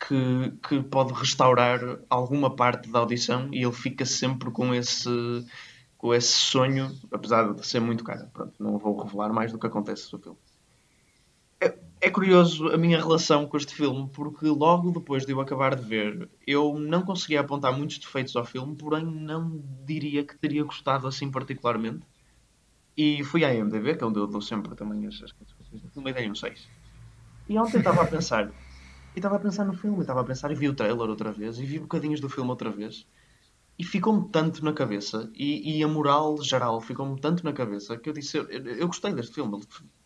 que, 0.00 0.50
que 0.68 0.82
pode 0.82 1.12
restaurar 1.12 2.00
alguma 2.10 2.56
parte 2.56 2.90
da 2.90 2.98
audição 2.98 3.48
e 3.52 3.62
ele 3.62 3.72
fica 3.72 4.04
sempre 4.04 4.50
com 4.50 4.74
esse 4.74 5.08
com 5.96 6.12
esse 6.12 6.32
sonho, 6.32 6.92
apesar 7.12 7.54
de 7.54 7.66
ser 7.66 7.80
muito 7.80 8.02
cara. 8.02 8.28
Pronto, 8.32 8.52
não 8.60 8.76
vou 8.76 9.02
revelar 9.02 9.32
mais 9.32 9.52
do 9.52 9.58
que 9.58 9.66
acontece 9.66 10.12
no 10.12 10.18
filme. 10.18 10.38
É, 12.06 12.10
curioso 12.10 12.68
a 12.68 12.78
minha 12.78 12.98
relação 12.98 13.48
com 13.48 13.56
este 13.56 13.74
filme, 13.74 14.08
porque 14.14 14.46
logo 14.46 14.92
depois 14.92 15.26
de 15.26 15.32
eu 15.32 15.40
acabar 15.40 15.74
de 15.74 15.82
ver, 15.82 16.30
eu 16.46 16.78
não 16.78 17.02
conseguia 17.02 17.40
apontar 17.40 17.76
muitos 17.76 17.98
defeitos 17.98 18.36
ao 18.36 18.44
filme, 18.44 18.76
porém 18.76 19.04
não 19.04 19.60
diria 19.84 20.24
que 20.24 20.38
teria 20.38 20.62
gostado 20.62 21.08
assim 21.08 21.28
particularmente. 21.32 22.06
E 22.96 23.24
fui 23.24 23.44
à 23.44 23.52
IMDB, 23.52 23.96
que 23.96 24.04
é 24.04 24.06
onde 24.06 24.20
eu 24.20 24.28
dou 24.28 24.40
sempre 24.40 24.76
também 24.76 25.04
as, 25.08 25.18
do 25.18 25.90
filme, 25.90 26.10
e 26.12 26.14
dei 26.14 26.30
um 26.30 26.34
6. 26.36 26.68
E 27.48 27.58
ontem 27.58 27.78
estava 27.78 28.02
a 28.02 28.06
pensar, 28.06 28.46
e 28.46 29.18
estava 29.18 29.34
a 29.34 29.40
pensar 29.40 29.64
no 29.64 29.74
filme, 29.74 30.00
estava 30.00 30.20
a 30.20 30.24
pensar, 30.24 30.52
e 30.52 30.54
vi 30.54 30.68
o 30.68 30.74
trailer 30.76 31.10
outra 31.10 31.32
vez, 31.32 31.58
e 31.58 31.66
vi 31.66 31.80
bocadinhos 31.80 32.20
do 32.20 32.28
filme 32.28 32.50
outra 32.50 32.70
vez 32.70 33.04
e 33.76 33.84
ficou-me 33.84 34.28
tanto 34.30 34.64
na 34.64 34.72
cabeça, 34.72 35.28
e, 35.34 35.78
e 35.78 35.82
a 35.82 35.88
moral 35.88 36.40
geral 36.40 36.80
ficou-me 36.80 37.20
tanto 37.20 37.44
na 37.44 37.52
cabeça, 37.52 37.96
que 37.98 38.08
eu 38.08 38.12
disse, 38.12 38.38
eu, 38.38 38.48
eu 38.48 38.86
gostei 38.86 39.12
deste 39.12 39.34
filme, 39.34 39.60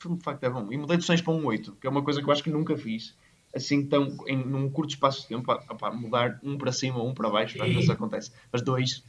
de 0.09 0.23
facto 0.23 0.45
é 0.45 0.51
bom. 0.51 0.67
E 0.71 0.77
mudei 0.77 0.97
de 0.97 1.05
6 1.05 1.21
para 1.21 1.33
um 1.33 1.45
8, 1.45 1.77
que 1.81 1.87
é 1.87 1.91
uma 1.91 2.03
coisa 2.03 2.21
que 2.23 2.29
eu 2.29 2.33
acho 2.33 2.43
que 2.43 2.51
nunca 2.51 2.77
fiz, 2.77 3.15
assim, 3.55 3.85
tão, 3.87 4.17
em 4.27 4.37
num 4.37 4.71
curto 4.71 4.91
espaço 4.91 5.23
de 5.23 5.29
tempo, 5.29 5.51
a, 5.51 5.91
mudar 5.91 6.39
um 6.43 6.57
para 6.57 6.73
cima, 6.73 7.03
um 7.03 7.15
para 7.15 7.29
baixo, 7.29 7.63
às 7.63 7.73
vezes 7.73 7.91
acontece, 7.91 8.33
mas 8.53 8.63
dois... 8.63 9.05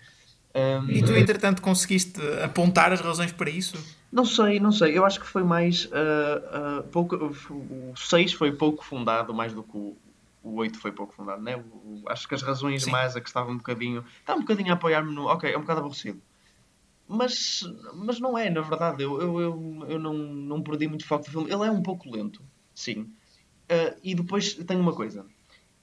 Um... 0.54 0.92
E 0.92 1.02
tu, 1.02 1.14
entretanto, 1.14 1.62
conseguiste 1.62 2.20
apontar 2.44 2.92
as 2.92 3.00
razões 3.00 3.32
para 3.32 3.50
isso? 3.50 3.78
Não 4.12 4.26
sei, 4.26 4.60
não 4.60 4.72
sei. 4.72 4.98
Eu 4.98 5.06
acho 5.06 5.20
que 5.20 5.26
foi 5.26 5.44
mais. 5.44 5.86
Uh, 5.86 6.80
uh, 6.80 6.84
pouco, 6.92 7.16
o 7.16 7.94
6 7.96 8.34
foi 8.34 8.52
pouco 8.52 8.84
fundado, 8.84 9.34
mais 9.34 9.54
do 9.54 9.64
que 9.64 9.78
o, 9.78 9.96
o 10.44 10.56
8 10.56 10.78
foi 10.78 10.92
pouco 10.92 11.14
fundado, 11.14 11.42
né? 11.42 11.56
O, 11.56 12.04
acho 12.10 12.28
que 12.28 12.36
as 12.36 12.42
razões 12.42 12.84
Sim. 12.84 12.92
mais 12.92 13.16
a 13.16 13.22
que 13.22 13.30
estava 13.30 13.50
um 13.50 13.58
bocadinho. 13.58 14.04
Estava 14.20 14.38
um 14.38 14.42
bocadinho 14.42 14.72
a 14.72 14.74
apoiar-me 14.74 15.14
no. 15.14 15.28
Ok, 15.28 15.50
é 15.50 15.58
um 15.58 15.62
bocado 15.62 15.80
aborrecido. 15.80 16.22
Mas, 17.14 17.62
mas 17.94 18.22
não 18.22 18.38
é, 18.38 18.50
na 18.50 18.62
verdade. 18.62 19.04
Eu, 19.04 19.22
eu, 19.22 19.40
eu, 19.42 19.86
eu 19.90 20.00
não, 20.00 20.14
não 20.14 20.62
perdi 20.62 20.88
muito 20.88 21.06
foco 21.06 21.26
do 21.26 21.32
filme. 21.32 21.52
Ele 21.52 21.68
é 21.68 21.72
um 21.72 21.84
pouco 21.84 22.10
lento. 22.10 22.42
sim. 22.74 23.12
Uh, 23.72 23.96
e 24.04 24.14
depois 24.14 24.54
tem 24.54 24.78
uma 24.78 24.94
coisa, 24.94 25.26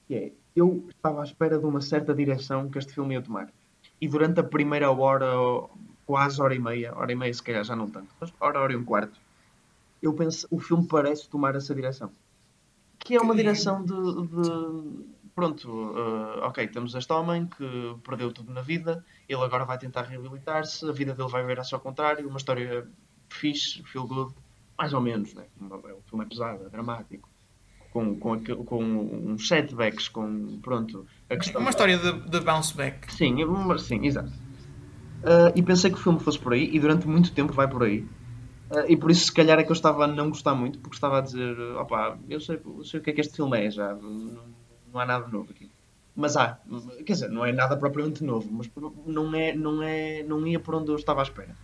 que 0.06 0.14
é, 0.14 0.32
eu 0.54 0.86
estava 0.90 1.22
à 1.22 1.24
espera 1.24 1.58
de 1.58 1.64
uma 1.64 1.80
certa 1.80 2.14
direção 2.14 2.68
que 2.68 2.76
este 2.76 2.92
filme 2.92 3.14
ia 3.14 3.22
tomar. 3.22 3.50
E 3.98 4.06
durante 4.06 4.40
a 4.40 4.44
primeira 4.44 4.90
hora, 4.90 5.26
quase 6.04 6.40
hora 6.42 6.54
e 6.54 6.58
meia, 6.58 6.94
hora 6.94 7.10
e 7.10 7.14
meia 7.14 7.32
se 7.32 7.42
calhar 7.42 7.64
já 7.64 7.74
não 7.74 7.88
tanto, 7.88 8.08
mas 8.20 8.30
hora, 8.38 8.60
hora 8.60 8.74
e 8.74 8.76
um 8.76 8.84
quarto, 8.84 9.18
eu 10.02 10.12
penso, 10.12 10.46
o 10.50 10.60
filme 10.60 10.86
parece 10.86 11.30
tomar 11.30 11.54
essa 11.54 11.74
direção. 11.74 12.10
Que 12.98 13.16
é 13.16 13.20
uma 13.20 13.34
direção 13.34 13.82
de, 13.82 13.94
de 13.94 15.04
pronto, 15.38 15.70
uh, 15.70 16.40
ok, 16.42 16.66
temos 16.66 16.96
este 16.96 17.12
homem 17.12 17.46
que 17.46 17.94
perdeu 18.02 18.32
tudo 18.32 18.52
na 18.52 18.60
vida, 18.60 19.04
ele 19.28 19.40
agora 19.40 19.64
vai 19.64 19.78
tentar 19.78 20.02
reabilitar-se, 20.02 20.84
a 20.84 20.90
vida 20.90 21.14
dele 21.14 21.28
vai 21.28 21.46
virar-se 21.46 21.72
ao 21.72 21.80
contrário, 21.80 22.28
uma 22.28 22.38
história 22.38 22.88
fixe, 23.28 23.80
feel 23.84 24.04
good, 24.04 24.34
mais 24.76 24.92
ou 24.92 25.00
menos, 25.00 25.32
né? 25.34 25.44
o 25.60 26.02
filme 26.10 26.24
é 26.24 26.28
pesado, 26.28 26.66
é 26.66 26.68
dramático, 26.68 27.28
com, 27.92 28.18
com, 28.18 28.40
com 28.64 28.84
uns 28.84 29.46
setbacks, 29.46 30.08
com, 30.08 30.58
pronto, 30.60 31.06
a 31.30 31.36
questão... 31.36 31.60
Uma 31.60 31.70
história 31.70 31.96
de, 31.96 32.30
de 32.30 32.40
bounce 32.40 32.76
back. 32.76 33.14
Sim, 33.14 33.36
sim, 33.78 34.04
exato. 34.04 34.32
Uh, 35.22 35.54
e 35.54 35.62
pensei 35.62 35.88
que 35.88 35.98
o 35.98 36.00
filme 36.00 36.18
fosse 36.18 36.40
por 36.40 36.52
aí, 36.52 36.68
e 36.74 36.80
durante 36.80 37.06
muito 37.06 37.32
tempo 37.32 37.52
vai 37.52 37.68
por 37.68 37.84
aí. 37.84 38.00
Uh, 38.72 38.86
e 38.88 38.96
por 38.96 39.08
isso, 39.08 39.26
se 39.26 39.32
calhar, 39.32 39.56
é 39.60 39.62
que 39.62 39.70
eu 39.70 39.74
estava 39.74 40.02
a 40.02 40.08
não 40.08 40.30
gostar 40.30 40.56
muito, 40.56 40.80
porque 40.80 40.96
estava 40.96 41.18
a 41.18 41.20
dizer: 41.20 41.56
opá, 41.76 42.18
eu 42.28 42.40
sei, 42.40 42.60
eu 42.64 42.84
sei 42.84 42.98
o 42.98 43.02
que 43.02 43.10
é 43.10 43.12
que 43.12 43.20
este 43.20 43.36
filme 43.36 43.66
é 43.66 43.70
já, 43.70 43.94
não, 43.94 44.57
não 44.98 45.02
há 45.02 45.06
nada 45.06 45.28
novo 45.28 45.50
aqui. 45.50 45.70
Mas 46.16 46.36
há, 46.36 46.58
quer 47.06 47.12
dizer, 47.12 47.30
não 47.30 47.46
é 47.46 47.52
nada 47.52 47.76
propriamente 47.76 48.24
novo, 48.24 48.50
mas 48.50 48.68
não, 49.06 49.34
é, 49.34 49.54
não, 49.54 49.82
é, 49.82 50.22
não 50.24 50.44
ia 50.46 50.58
por 50.58 50.74
onde 50.74 50.90
eu 50.90 50.96
estava 50.96 51.20
à 51.20 51.22
espera. 51.22 51.54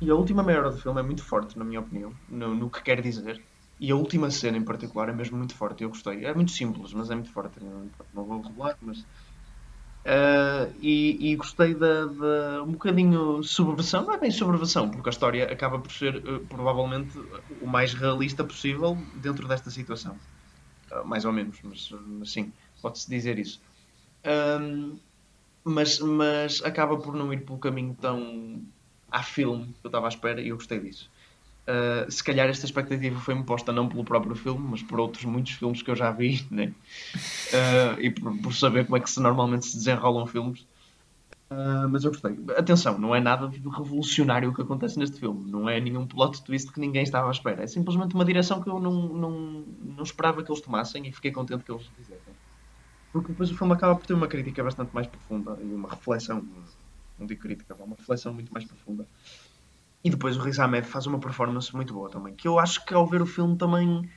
E 0.00 0.10
a 0.10 0.14
última 0.14 0.42
meia 0.42 0.60
hora 0.60 0.70
do 0.70 0.78
filme 0.78 1.00
é 1.00 1.02
muito 1.02 1.24
forte, 1.24 1.58
na 1.58 1.64
minha 1.64 1.80
opinião, 1.80 2.12
no, 2.28 2.54
no 2.54 2.70
que 2.70 2.82
quer 2.82 3.00
dizer. 3.00 3.42
E 3.80 3.90
a 3.90 3.96
última 3.96 4.30
cena 4.30 4.58
em 4.58 4.64
particular 4.64 5.08
é 5.08 5.12
mesmo 5.12 5.38
muito 5.38 5.54
forte, 5.54 5.82
eu 5.82 5.88
gostei. 5.88 6.24
É 6.24 6.34
muito 6.34 6.50
simples, 6.50 6.92
mas 6.92 7.10
é 7.10 7.14
muito 7.14 7.32
forte. 7.32 7.58
Não, 7.62 8.24
vou 8.24 8.42
revelar, 8.42 8.76
mas 8.80 9.06
Uh, 10.08 10.72
e, 10.80 11.32
e, 11.32 11.36
gostei 11.36 11.74
da, 11.74 12.06
da, 12.06 12.62
um 12.62 12.72
bocadinho 12.72 13.42
subversão, 13.42 14.06
não 14.06 14.14
é 14.14 14.18
bem 14.18 14.30
subversão, 14.30 14.88
porque 14.88 15.06
a 15.06 15.10
história 15.10 15.52
acaba 15.52 15.78
por 15.78 15.92
ser 15.92 16.16
uh, 16.16 16.46
provavelmente 16.46 17.18
o 17.60 17.66
mais 17.66 17.92
realista 17.92 18.42
possível 18.42 18.96
dentro 19.12 19.46
desta 19.46 19.70
situação. 19.70 20.18
Uh, 20.90 21.06
mais 21.06 21.24
ou 21.24 21.32
menos, 21.32 21.58
mas, 21.62 21.90
mas 21.90 22.30
sim, 22.30 22.52
pode-se 22.80 23.08
dizer 23.08 23.38
isso. 23.38 23.60
mas, 25.64 25.98
mas 25.98 26.62
acaba 26.64 26.96
por 26.96 27.14
não 27.14 27.32
ir 27.32 27.44
pelo 27.44 27.58
caminho 27.58 27.96
tão 28.00 28.62
a 29.10 29.22
filme 29.22 29.66
que 29.80 29.86
eu 29.86 29.88
estava 29.88 30.06
à 30.06 30.08
espera 30.08 30.40
e 30.40 30.48
eu 30.48 30.56
gostei 30.56 30.78
disso. 30.78 31.10
Uh, 31.68 32.10
se 32.10 32.24
calhar 32.24 32.48
esta 32.48 32.64
expectativa 32.64 33.20
foi-me 33.20 33.44
posta 33.44 33.72
não 33.72 33.86
pelo 33.86 34.02
próprio 34.02 34.34
filme, 34.34 34.66
mas 34.70 34.82
por 34.82 34.98
outros 34.98 35.24
muitos 35.26 35.52
filmes 35.52 35.82
que 35.82 35.90
eu 35.90 35.96
já 35.96 36.10
vi, 36.10 36.42
né? 36.50 36.72
Uh, 37.52 38.00
e 38.00 38.10
por, 38.10 38.34
por, 38.38 38.54
saber 38.54 38.86
como 38.86 38.96
é 38.96 39.00
que 39.00 39.10
se 39.10 39.20
normalmente 39.20 39.66
se 39.66 39.76
desenrolam 39.76 40.26
filmes. 40.26 40.66
Uh, 41.50 41.88
mas 41.88 42.04
eu 42.04 42.10
gostei. 42.10 42.38
Atenção, 42.56 42.98
não 42.98 43.14
é 43.14 43.20
nada 43.20 43.48
de 43.48 43.58
revolucionário 43.58 44.50
o 44.50 44.54
que 44.54 44.60
acontece 44.60 44.98
neste 44.98 45.18
filme. 45.18 45.50
Não 45.50 45.68
é 45.68 45.80
nenhum 45.80 46.06
plot 46.06 46.42
twist 46.44 46.70
que 46.70 46.78
ninguém 46.78 47.02
estava 47.02 47.28
à 47.28 47.30
espera. 47.30 47.62
É 47.62 47.66
simplesmente 47.66 48.14
uma 48.14 48.24
direção 48.24 48.60
que 48.60 48.68
eu 48.68 48.78
não, 48.78 49.08
não, 49.08 49.64
não 49.96 50.02
esperava 50.02 50.42
que 50.42 50.50
eles 50.50 50.60
tomassem 50.60 51.06
e 51.06 51.12
fiquei 51.12 51.32
contente 51.32 51.64
que 51.64 51.72
eles 51.72 51.86
fizessem. 51.96 52.34
Porque 53.12 53.28
depois 53.28 53.50
o 53.50 53.56
filme 53.56 53.72
acaba 53.72 53.96
por 53.96 54.06
ter 54.06 54.12
uma 54.12 54.28
crítica 54.28 54.62
bastante 54.62 54.94
mais 54.94 55.06
profunda 55.06 55.58
e 55.62 55.74
uma 55.74 55.88
reflexão, 55.88 56.46
não 57.18 57.26
digo 57.26 57.40
crítica, 57.40 57.74
uma 57.76 57.96
reflexão 57.96 58.34
muito 58.34 58.52
mais 58.52 58.66
profunda 58.66 59.06
e 60.02 60.10
depois 60.10 60.36
o 60.36 60.40
Riz 60.40 60.58
Ahmed 60.58 60.86
faz 60.86 61.06
uma 61.06 61.18
performance 61.18 61.74
muito 61.74 61.92
boa 61.92 62.08
também. 62.08 62.34
Que 62.34 62.46
eu 62.46 62.58
acho 62.58 62.84
que 62.84 62.94
ao 62.94 63.06
ver 63.06 63.20
o 63.20 63.26
filme 63.26 63.56
também 63.56 64.08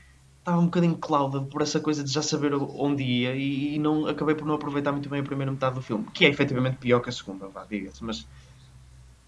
estava 0.42 0.60
um 0.60 0.66
bocadinho 0.66 0.98
clouded 0.98 1.46
por 1.50 1.62
essa 1.62 1.80
coisa 1.80 2.04
de 2.04 2.12
já 2.12 2.22
saber 2.22 2.54
onde 2.54 3.04
ia 3.04 3.36
e, 3.36 3.78
não 3.78 4.08
acabei 4.08 4.36
por 4.36 4.46
não 4.46 4.56
aproveitar 4.56 4.92
muito 4.92 5.08
bem 5.08 5.22
a 5.22 5.24
primeira 5.24 5.52
metade 5.52 5.76
do 5.76 5.82
filme, 5.82 6.06
que 6.14 6.26
é 6.26 6.30
efetivamente 6.30 6.78
pior 6.78 7.00
que 7.00 7.10
a 7.10 7.12
segunda, 7.12 7.48
vá, 7.48 7.66
diga-se. 7.66 8.04
Mas. 8.04 8.28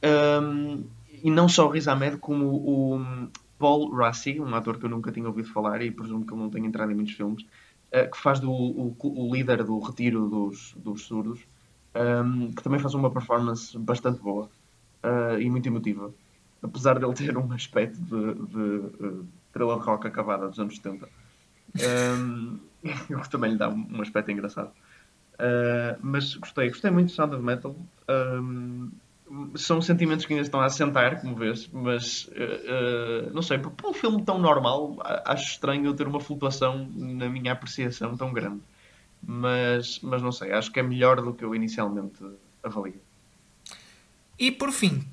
Um, 0.04 0.84
e 1.24 1.32
não 1.32 1.48
só 1.48 1.68
o 1.68 1.70
Riz 1.70 1.88
Ahmed, 1.88 2.18
como 2.18 2.46
o 2.48 3.30
Paul 3.58 3.96
Rassi, 3.96 4.42
um 4.42 4.54
ator 4.54 4.78
que 4.78 4.86
eu 4.86 4.90
nunca 4.90 5.12
tinha 5.12 5.28
ouvido 5.28 5.48
falar 5.48 5.82
e 5.82 5.92
presumo 5.92 6.26
que 6.26 6.34
ele 6.34 6.42
não 6.42 6.50
tenha 6.50 6.68
entrado 6.68 6.92
em 6.92 6.96
muitos 6.96 7.14
filmes, 7.14 7.44
uh, 7.44 8.12
que 8.12 8.18
faz 8.18 8.40
do, 8.40 8.52
o, 8.52 8.96
o, 9.00 9.34
líder 9.34 9.64
do 9.64 9.80
retiro 9.80 10.28
dos, 10.28 10.74
dos 10.76 11.04
surdos, 11.04 11.40
um, 11.96 12.52
que 12.52 12.62
também 12.62 12.80
faz 12.80 12.94
uma 12.96 13.10
performance 13.10 13.78
bastante 13.78 14.20
boa 14.20 14.50
uh, 15.04 15.40
e 15.40 15.50
muito 15.50 15.68
emotiva 15.68 16.12
apesar 16.64 16.98
de 16.98 17.06
ele 17.06 17.14
ter 17.14 17.38
um 17.38 17.52
aspecto 17.52 18.00
de, 18.00 18.34
de 18.48 19.06
uh, 19.06 19.26
thriller 19.54 19.78
rock 19.78 20.08
acabada 20.08 20.50
dos 20.50 20.60
anos 20.60 20.76
70. 20.76 21.08
Um, 21.80 22.60
que 22.84 23.30
também 23.30 23.52
lhe 23.52 23.58
dá 23.58 23.70
um 23.70 24.02
aspecto 24.02 24.32
engraçado. 24.32 24.72
Uh, 25.36 25.98
mas 26.02 26.36
gostei, 26.36 26.70
gostei 26.70 26.92
muito 26.92 27.08
de 27.08 27.14
Sound 27.14 27.36
of 27.36 27.44
Metal. 27.44 27.76
Um, 28.10 28.92
são 29.56 29.82
sentimentos 29.82 30.26
que 30.26 30.34
ainda 30.34 30.46
estão 30.46 30.60
a 30.60 30.66
assentar, 30.66 31.20
como 31.22 31.36
vês, 31.36 31.68
mas 31.72 32.26
uh, 32.26 33.30
uh, 33.30 33.34
não 33.34 33.42
sei, 33.42 33.58
para 33.58 33.90
um 33.90 33.94
filme 33.94 34.22
tão 34.24 34.38
normal, 34.38 34.98
acho 35.26 35.52
estranho 35.52 35.86
eu 35.86 35.94
ter 35.94 36.08
uma 36.08 36.20
flutuação 36.20 36.88
na 36.94 37.28
minha 37.30 37.54
apreciação 37.54 38.16
tão 38.16 38.32
grande. 38.32 38.62
Mas, 39.26 40.00
mas 40.02 40.22
não 40.22 40.32
sei, 40.32 40.52
acho 40.52 40.72
que 40.72 40.80
é 40.80 40.84
melhor 40.84 41.22
do 41.22 41.34
que 41.34 41.44
eu 41.46 41.56
inicialmente 41.56 42.24
avalio. 42.62 43.02
E 44.38 44.52
por 44.52 44.72
fim, 44.72 45.04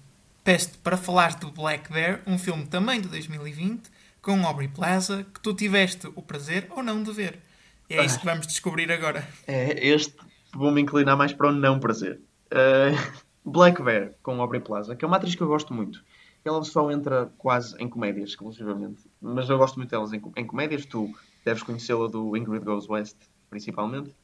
peço 0.43 0.79
para 0.81 0.97
falar 0.97 1.39
do 1.39 1.51
Black 1.51 1.93
Bear, 1.93 2.21
um 2.27 2.37
filme 2.37 2.67
também 2.67 3.01
de 3.01 3.09
2020, 3.09 3.89
com 4.23 4.47
Aubrey 4.47 4.69
Plaza, 4.69 5.25
que 5.25 5.41
tu 5.41 5.55
tiveste 5.55 6.07
o 6.15 6.23
prazer 6.23 6.67
ou 6.71 6.83
não 6.83 7.03
de 7.03 7.13
ver. 7.13 7.39
E 7.89 7.95
é 7.95 8.05
isso 8.05 8.21
que 8.21 8.25
vamos 8.25 8.47
descobrir 8.47 8.91
agora. 8.93 9.27
É, 9.47 9.87
este 9.87 10.15
vou-me 10.55 10.81
inclinar 10.81 11.17
mais 11.17 11.33
para 11.33 11.49
o 11.49 11.53
não 11.53 11.79
prazer. 11.81 12.21
Uh, 12.47 13.21
Black 13.45 13.83
Bear, 13.83 14.13
com 14.23 14.41
Aubrey 14.41 14.61
Plaza, 14.61 14.95
que 14.95 15.05
é 15.05 15.09
uma 15.09 15.17
atriz 15.17 15.35
que 15.35 15.43
eu 15.43 15.49
gosto 15.49 15.73
muito. 15.73 16.03
Ela 16.45 16.63
só 16.65 16.91
entra 16.91 17.33
quase 17.37 17.77
em 17.79 17.89
comédias, 17.89 18.31
exclusivamente. 18.31 19.03
Mas 19.21 19.49
eu 19.51 19.59
gosto 19.59 19.77
muito 19.77 19.91
delas 19.91 20.13
em, 20.13 20.23
em 20.37 20.47
comédias. 20.47 20.87
Tu 20.87 21.13
deves 21.45 21.63
conhecê-la 21.63 22.09
do 22.09 22.37
Ingrid 22.37 22.65
Goes 22.65 22.89
West, 22.89 23.17
principalmente. 23.51 24.15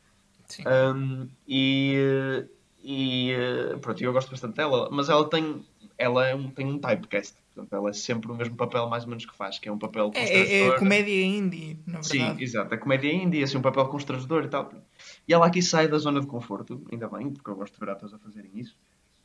Sim. 0.46 0.64
Um, 0.66 1.28
e, 1.46 2.46
e 2.82 3.34
pronto, 3.82 4.02
eu 4.02 4.12
gosto 4.12 4.30
bastante 4.30 4.56
dela. 4.56 4.88
Mas 4.90 5.08
ela 5.10 5.28
tem 5.28 5.62
ela 5.98 6.26
é 6.26 6.34
um, 6.34 6.50
tem 6.50 6.66
um 6.66 6.78
typecast. 6.78 7.36
Portanto, 7.54 7.72
ela 7.72 7.90
é 7.90 7.92
sempre 7.94 8.30
o 8.30 8.34
mesmo 8.34 8.54
papel, 8.54 8.86
mais 8.88 9.04
ou 9.04 9.08
menos, 9.08 9.24
que 9.24 9.34
faz, 9.34 9.58
que 9.58 9.68
é 9.68 9.72
um 9.72 9.78
papel 9.78 10.10
constrangedor. 10.12 10.72
É, 10.72 10.76
é 10.76 10.78
comédia 10.78 11.24
indie, 11.24 11.80
na 11.86 12.00
verdade. 12.00 12.36
Sim, 12.36 12.42
exato. 12.42 12.74
A 12.74 12.78
comédia 12.78 13.12
indie, 13.12 13.42
assim, 13.42 13.56
um 13.56 13.62
papel 13.62 13.86
constrangedor 13.88 14.44
e 14.44 14.48
tal. 14.48 14.70
E 15.26 15.32
ela 15.32 15.46
aqui 15.46 15.62
sai 15.62 15.88
da 15.88 15.96
zona 15.96 16.20
de 16.20 16.26
conforto, 16.26 16.84
ainda 16.92 17.08
bem, 17.08 17.30
porque 17.30 17.48
eu 17.48 17.56
gosto 17.56 17.72
de 17.72 17.80
ver 17.80 17.90
atores 17.90 18.12
a 18.12 18.18
fazerem 18.18 18.50
isso. 18.54 18.76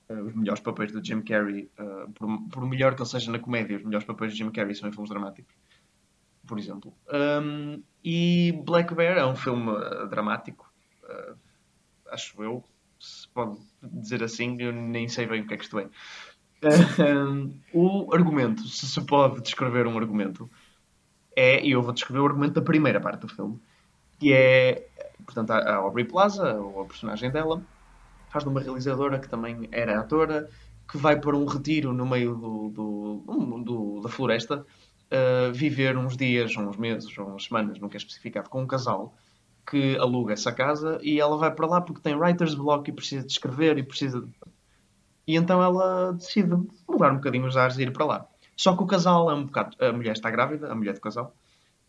Uh, 0.09 0.23
os 0.23 0.33
melhores 0.33 0.61
papéis 0.61 0.93
do 0.93 1.03
Jim 1.03 1.21
Carrey, 1.21 1.69
uh, 1.77 2.09
por, 2.13 2.27
por, 2.49 2.65
melhor 2.65 2.95
que 2.95 3.01
ele 3.01 3.09
seja 3.09 3.29
na 3.29 3.39
comédia, 3.39 3.77
os 3.77 3.83
melhores 3.83 4.07
papéis 4.07 4.31
do 4.31 4.37
Jim 4.37 4.49
Carrey 4.49 4.75
são 4.75 4.87
em 4.87 4.93
filmes 4.93 5.09
dramáticos, 5.09 5.53
por 6.47 6.57
exemplo. 6.57 6.93
Um, 7.11 7.83
e 8.03 8.53
Black 8.65 8.95
Bear 8.95 9.17
é 9.17 9.25
um 9.25 9.35
filme 9.35 9.69
uh, 9.71 10.07
dramático, 10.07 10.71
acho 12.09 12.41
eu, 12.41 12.63
se 12.99 13.27
pode 13.29 13.57
dizer 13.81 14.23
assim, 14.23 14.55
eu 14.61 14.71
nem 14.71 15.09
sei 15.09 15.25
bem 15.25 15.41
o 15.41 15.47
que 15.47 15.53
é 15.53 15.57
que 15.57 15.63
isto 15.63 15.79
é 15.79 15.89
o 17.73 18.13
argumento, 18.13 18.67
se 18.67 18.85
se 18.85 19.01
pode 19.01 19.41
descrever 19.41 19.87
um 19.87 19.97
argumento, 19.97 20.49
é, 21.35 21.63
e 21.65 21.71
eu 21.71 21.81
vou 21.81 21.93
descrever 21.93 22.19
o 22.19 22.25
argumento 22.25 22.53
da 22.53 22.61
primeira 22.61 22.99
parte 22.99 23.21
do 23.21 23.27
filme, 23.27 23.59
que 24.19 24.33
é, 24.33 24.87
portanto, 25.25 25.51
a 25.51 25.75
Aubrey 25.75 26.05
Plaza, 26.05 26.53
ou 26.55 26.81
a 26.81 26.85
personagem 26.85 27.31
dela, 27.31 27.61
faz 28.29 28.43
de 28.43 28.49
uma 28.49 28.61
realizadora 28.61 29.19
que 29.19 29.27
também 29.27 29.67
era 29.71 29.99
atora, 29.99 30.49
que 30.89 30.97
vai 30.97 31.19
para 31.19 31.35
um 31.35 31.45
retiro 31.45 31.93
no 31.93 32.05
meio 32.05 32.35
do, 32.35 32.69
do, 32.69 33.63
do 33.63 34.01
da 34.01 34.09
floresta, 34.09 34.65
uh, 35.11 35.53
viver 35.53 35.97
uns 35.97 36.15
dias, 36.15 36.55
uns 36.55 36.77
meses, 36.77 37.17
umas 37.17 37.45
semanas, 37.45 37.79
nunca 37.79 37.95
é 37.95 37.99
especificado, 37.99 38.49
com 38.49 38.61
um 38.61 38.67
casal 38.67 39.15
que 39.69 39.97
aluga 39.97 40.33
essa 40.33 40.51
casa 40.51 40.99
e 41.01 41.19
ela 41.19 41.37
vai 41.37 41.51
para 41.53 41.67
lá 41.67 41.81
porque 41.81 42.01
tem 42.01 42.15
writer's 42.15 42.55
block 42.55 42.89
e 42.89 42.93
precisa 42.93 43.25
de 43.25 43.31
escrever 43.31 43.77
e 43.77 43.83
precisa 43.83 44.27
e 45.27 45.35
então 45.35 45.61
ela 45.61 46.13
decide 46.13 46.49
mudar 46.87 47.11
um 47.11 47.15
bocadinho 47.15 47.45
os 47.45 47.57
ares 47.57 47.77
e 47.77 47.83
ir 47.83 47.91
para 47.91 48.05
lá. 48.05 48.27
Só 48.55 48.75
que 48.75 48.83
o 48.83 48.87
casal 48.87 49.29
é 49.29 49.33
um 49.33 49.45
bocado. 49.45 49.75
A 49.79 49.91
mulher 49.91 50.13
está 50.13 50.29
grávida, 50.29 50.71
a 50.71 50.75
mulher 50.75 50.93
do 50.93 51.01
casal. 51.01 51.33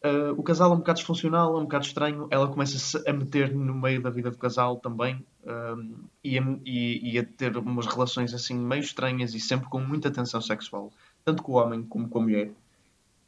Uh, 0.05 0.33
o 0.37 0.43
casal 0.43 0.73
é 0.73 0.75
um 0.75 0.79
bocado 0.79 0.99
disfuncional, 0.99 1.55
é 1.55 1.59
um 1.59 1.65
bocado 1.65 1.87
estranho. 1.87 2.27
Ela 2.31 2.49
começa-se 2.49 3.09
a 3.09 3.13
meter 3.13 3.55
no 3.55 3.75
meio 3.75 4.03
da 4.03 4.11
vida 4.11 4.31
do 4.31 4.39
casal 4.39 4.77
também 4.77 5.25
uh, 5.45 6.09
e, 6.25 6.39
a, 6.39 6.43
e, 6.65 7.13
e, 7.13 7.19
a, 7.19 7.25
ter 7.25 7.57
umas 7.57 7.87
relações 7.87 8.35
assim 8.35 8.55
meio 8.55 8.81
estranhas 8.81 9.33
e 9.35 9.39
sempre 9.39 9.69
com 9.69 9.79
muita 9.79 10.11
tensão 10.11 10.41
sexual, 10.41 10.91
tanto 11.25 11.43
com 11.43 11.53
o 11.53 11.55
homem 11.57 11.83
como 11.85 12.09
com 12.09 12.19
a 12.19 12.23
mulher. 12.23 12.51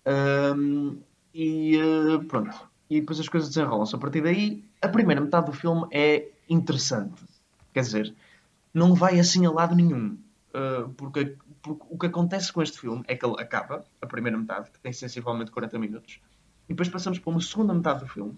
Uh, 0.04 0.98
e 1.32 1.78
pronto. 2.28 2.68
E 2.90 3.00
depois 3.00 3.20
as 3.20 3.28
coisas 3.28 3.48
desenrolam-se. 3.48 3.94
A 3.94 3.98
partir 3.98 4.20
daí, 4.20 4.64
a 4.82 4.88
primeira 4.88 5.20
metade 5.20 5.46
do 5.46 5.52
filme 5.52 5.86
é 5.92 6.28
interessante. 6.48 7.22
Quer 7.72 7.80
dizer, 7.80 8.14
não 8.74 8.94
vai 8.94 9.20
assim 9.20 9.46
a 9.46 9.50
lado 9.50 9.74
nenhum. 9.74 10.18
Uh, 10.52 10.88
porque, 10.96 11.36
porque, 11.62 11.86
o 11.88 11.98
que 11.98 12.06
acontece 12.06 12.52
com 12.52 12.60
este 12.60 12.78
filme 12.78 13.02
é 13.06 13.16
que 13.16 13.24
ele 13.24 13.40
acaba, 13.40 13.84
a 14.02 14.06
primeira 14.06 14.36
metade, 14.36 14.70
que 14.70 14.80
tem 14.80 14.92
sensivelmente 14.92 15.50
40 15.52 15.78
minutos, 15.78 16.20
E 16.68 16.72
depois 16.74 16.88
passamos 16.88 17.18
para 17.18 17.30
uma 17.30 17.40
segunda 17.40 17.72
metade 17.72 18.00
do 18.00 18.08
filme 18.08 18.36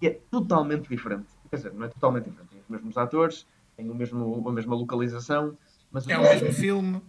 que 0.00 0.08
é 0.08 0.20
totalmente 0.30 0.88
diferente. 0.88 1.26
Quer 1.50 1.56
dizer, 1.56 1.72
não 1.72 1.84
é 1.84 1.88
totalmente 1.88 2.24
diferente. 2.24 2.50
Tem 2.50 2.60
os 2.60 2.68
mesmos 2.68 2.98
atores, 2.98 3.46
tem 3.76 3.90
o 3.90 3.94
mesmo, 3.94 4.42
a 4.48 4.52
mesma 4.52 4.74
localização, 4.74 5.56
mas 5.90 6.08
é 6.08 6.18
o 6.18 6.22
mesmo 6.22 6.52
filme. 6.52 7.02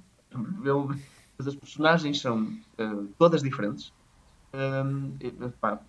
Mas 1.38 1.48
as 1.48 1.56
personagens 1.56 2.22
são 2.22 2.44
uh, 2.44 3.08
todas 3.18 3.42
diferentes. 3.42 3.92
E, 5.20 5.32
pá, 5.60 5.82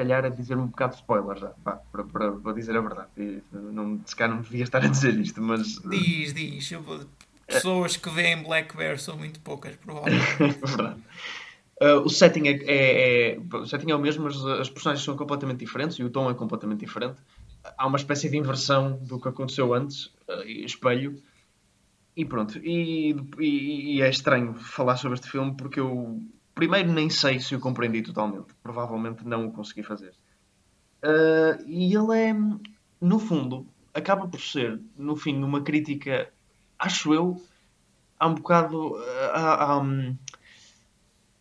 calhar 0.00 0.24
é 0.24 0.30
dizer 0.30 0.56
um 0.56 0.66
bocado 0.66 0.92
de 0.94 1.00
spoiler 1.00 1.38
já, 1.38 1.48
pá, 1.62 1.80
para, 1.92 2.04
para, 2.04 2.32
para 2.32 2.52
dizer 2.54 2.76
a 2.76 2.80
verdade. 2.80 3.08
E, 3.18 3.42
não, 3.52 4.00
se 4.06 4.16
calhar 4.16 4.34
não 4.34 4.42
devia 4.42 4.64
estar 4.64 4.82
a 4.82 4.88
dizer 4.88 5.14
isto, 5.18 5.42
mas. 5.42 5.78
Diz, 5.84 6.32
diz. 6.32 6.72
Eu, 6.72 6.82
pessoas 7.46 7.96
que 7.96 8.08
veem 8.10 8.42
Black 8.42 8.76
Bear 8.76 8.98
são 8.98 9.16
muito 9.16 9.40
poucas, 9.40 9.76
provavelmente. 9.76 10.24
verdade. 10.64 11.00
Uh, 11.82 12.00
o 12.04 12.08
setting 12.08 12.46
é, 12.46 12.58
é, 12.66 13.32
é, 13.32 13.38
o 13.56 13.66
setting 13.66 13.90
é 13.90 13.94
o 13.94 13.98
mesmo, 13.98 14.24
mas 14.24 14.36
as 14.44 14.68
personagens 14.68 15.04
são 15.04 15.16
completamente 15.16 15.60
diferentes 15.60 15.98
e 15.98 16.04
o 16.04 16.10
tom 16.10 16.30
é 16.30 16.34
completamente 16.34 16.80
diferente. 16.80 17.20
Há 17.76 17.86
uma 17.86 17.96
espécie 17.96 18.28
de 18.28 18.36
inversão 18.36 18.98
do 19.02 19.18
que 19.20 19.28
aconteceu 19.28 19.74
antes, 19.74 20.06
uh, 20.28 20.42
espelho. 20.46 21.20
E 22.16 22.24
pronto. 22.24 22.58
E, 22.58 23.14
e, 23.38 23.96
e, 23.96 24.02
é 24.02 24.10
estranho 24.10 24.54
falar 24.54 24.96
sobre 24.96 25.14
este 25.14 25.30
filme 25.30 25.54
porque 25.56 25.80
eu, 25.80 26.20
primeiro, 26.60 26.92
nem 26.92 27.08
sei 27.08 27.40
se 27.40 27.56
o 27.56 27.58
compreendi 27.58 28.02
totalmente. 28.02 28.52
Provavelmente 28.62 29.26
não 29.26 29.46
o 29.46 29.50
consegui 29.50 29.82
fazer. 29.82 30.12
Uh, 31.02 31.64
e 31.66 31.94
ele 31.94 32.18
é, 32.18 32.34
no 33.00 33.18
fundo, 33.18 33.66
acaba 33.94 34.28
por 34.28 34.38
ser, 34.38 34.78
no 34.94 35.16
fim, 35.16 35.42
uma 35.42 35.62
crítica, 35.62 36.30
acho 36.78 37.14
eu, 37.14 37.42
há 38.18 38.26
um 38.26 38.34
bocado. 38.34 38.94
Há, 39.32 39.78
há, 39.78 39.82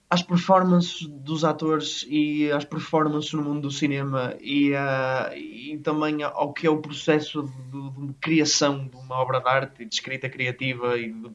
às 0.09 0.23
performances 0.23 1.05
dos 1.05 1.43
atores 1.43 2.03
e 2.09 2.49
às 2.51 2.65
performances 2.65 3.31
no 3.33 3.43
mundo 3.43 3.63
do 3.63 3.71
cinema 3.71 4.35
e, 4.41 4.71
uh, 4.71 5.35
e 5.35 5.77
também 5.83 6.23
ao 6.23 6.51
que 6.51 6.65
é 6.65 6.69
o 6.69 6.81
processo 6.81 7.43
de, 7.43 8.07
de, 8.07 8.13
criação 8.13 8.87
de 8.87 8.95
uma 8.95 9.17
obra 9.17 9.39
de 9.39 9.47
arte 9.47 9.83
e 9.83 9.85
de 9.85 9.93
escrita 9.93 10.27
criativa 10.27 10.97
e 10.97 11.13
de, 11.13 11.29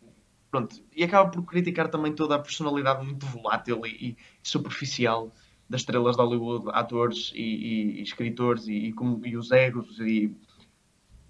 pronto 0.54 0.80
e 0.94 1.02
acaba 1.02 1.28
por 1.30 1.42
criticar 1.42 1.88
também 1.88 2.12
toda 2.12 2.36
a 2.36 2.38
personalidade 2.38 3.04
muito 3.04 3.26
volátil 3.26 3.84
e, 3.84 3.88
e 4.10 4.16
superficial 4.40 5.32
das 5.68 5.80
estrelas 5.80 6.14
de 6.14 6.22
Hollywood, 6.22 6.66
atores 6.72 7.32
e, 7.34 7.42
e, 7.42 7.98
e 7.98 8.02
escritores 8.02 8.68
e, 8.68 8.94
e, 9.24 9.36
os 9.36 9.50
egos 9.50 9.98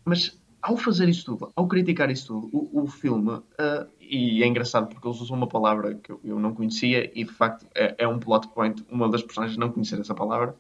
mas 0.05 0.39
ao 0.61 0.77
fazer 0.77 1.09
isso 1.09 1.25
tudo, 1.25 1.51
ao 1.57 1.67
criticar 1.67 2.11
isso 2.11 2.27
tudo, 2.27 2.51
o, 2.53 2.83
o 2.83 2.87
filme, 2.87 3.31
uh, 3.31 3.89
e 3.99 4.43
é 4.43 4.47
engraçado 4.47 4.89
porque 4.89 5.07
eles 5.07 5.21
usam 5.21 5.37
uma 5.39 5.47
palavra 5.47 5.95
que 5.95 6.13
eu, 6.13 6.21
eu 6.23 6.39
não 6.39 6.55
conhecia 6.55 7.11
e 7.19 7.25
de 7.25 7.33
facto 7.33 7.67
é, 7.75 7.95
é, 7.99 8.09
um 8.09 8.19
plot 8.19 8.49
point, 8.49 8.85
uma 8.91 9.09
das 9.09 9.23
personagens 9.23 9.57
não 9.57 9.71
conhecer 9.71 9.99
essa 9.99 10.15
palavra, 10.15 10.55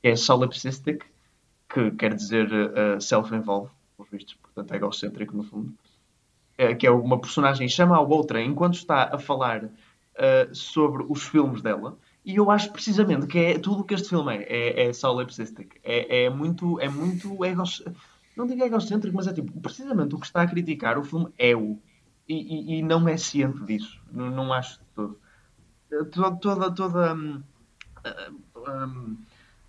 que 0.00 0.08
é 0.08 0.16
solipsistic, 0.16 1.04
que 1.68 1.90
quer 1.92 2.14
dizer 2.14 2.48
uh, 2.50 3.00
self-involved, 3.00 3.70
por 3.96 4.06
vistos, 4.10 4.34
portanto 4.34 4.74
egocêntrico 4.74 5.36
no 5.36 5.42
fundo, 5.42 5.74
uh, 6.58 6.76
que 6.76 6.86
é 6.86 6.90
uma 6.90 7.20
personagem 7.20 7.68
chama 7.68 7.96
a 7.96 8.00
outra 8.00 8.42
enquanto 8.42 8.74
está 8.74 9.14
a 9.14 9.18
falar 9.18 9.70
sobre 10.50 11.06
os 11.08 11.22
filmes 11.22 11.62
dela, 11.62 11.96
e 12.24 12.34
eu 12.34 12.50
acho 12.50 12.72
precisamente 12.72 13.28
que 13.28 13.38
é 13.38 13.56
tudo 13.56 13.82
o 13.82 13.84
que 13.84 13.94
este 13.94 14.08
filme 14.08 14.36
é, 14.36 14.42
é, 14.42 14.88
é 14.88 14.92
solipsistic, 14.92 15.76
é, 15.84 16.24
é 16.24 16.28
muito, 16.28 16.80
é 16.80 16.88
muito 16.88 17.44
egocêntrico 17.44 17.96
não 18.38 18.46
digo 18.46 18.62
egocêntrico, 18.62 19.16
mas 19.16 19.26
é 19.26 19.32
tipo, 19.32 19.60
precisamente 19.60 20.14
o 20.14 20.20
que 20.20 20.26
está 20.26 20.42
a 20.42 20.46
criticar 20.46 20.96
o 20.96 21.02
filme 21.02 21.26
é 21.36 21.56
o. 21.56 21.76
E, 22.28 22.34
e, 22.34 22.78
e 22.78 22.82
não 22.82 23.08
é 23.08 23.16
ciente 23.16 23.64
disso. 23.64 24.00
Não, 24.12 24.30
não 24.30 24.52
acho 24.52 24.78
de 24.78 24.84
todo. 24.94 25.18
Toda. 26.12 26.36
toda, 26.36 26.70
toda 26.70 27.14
um, 27.14 27.42
um, 28.56 29.18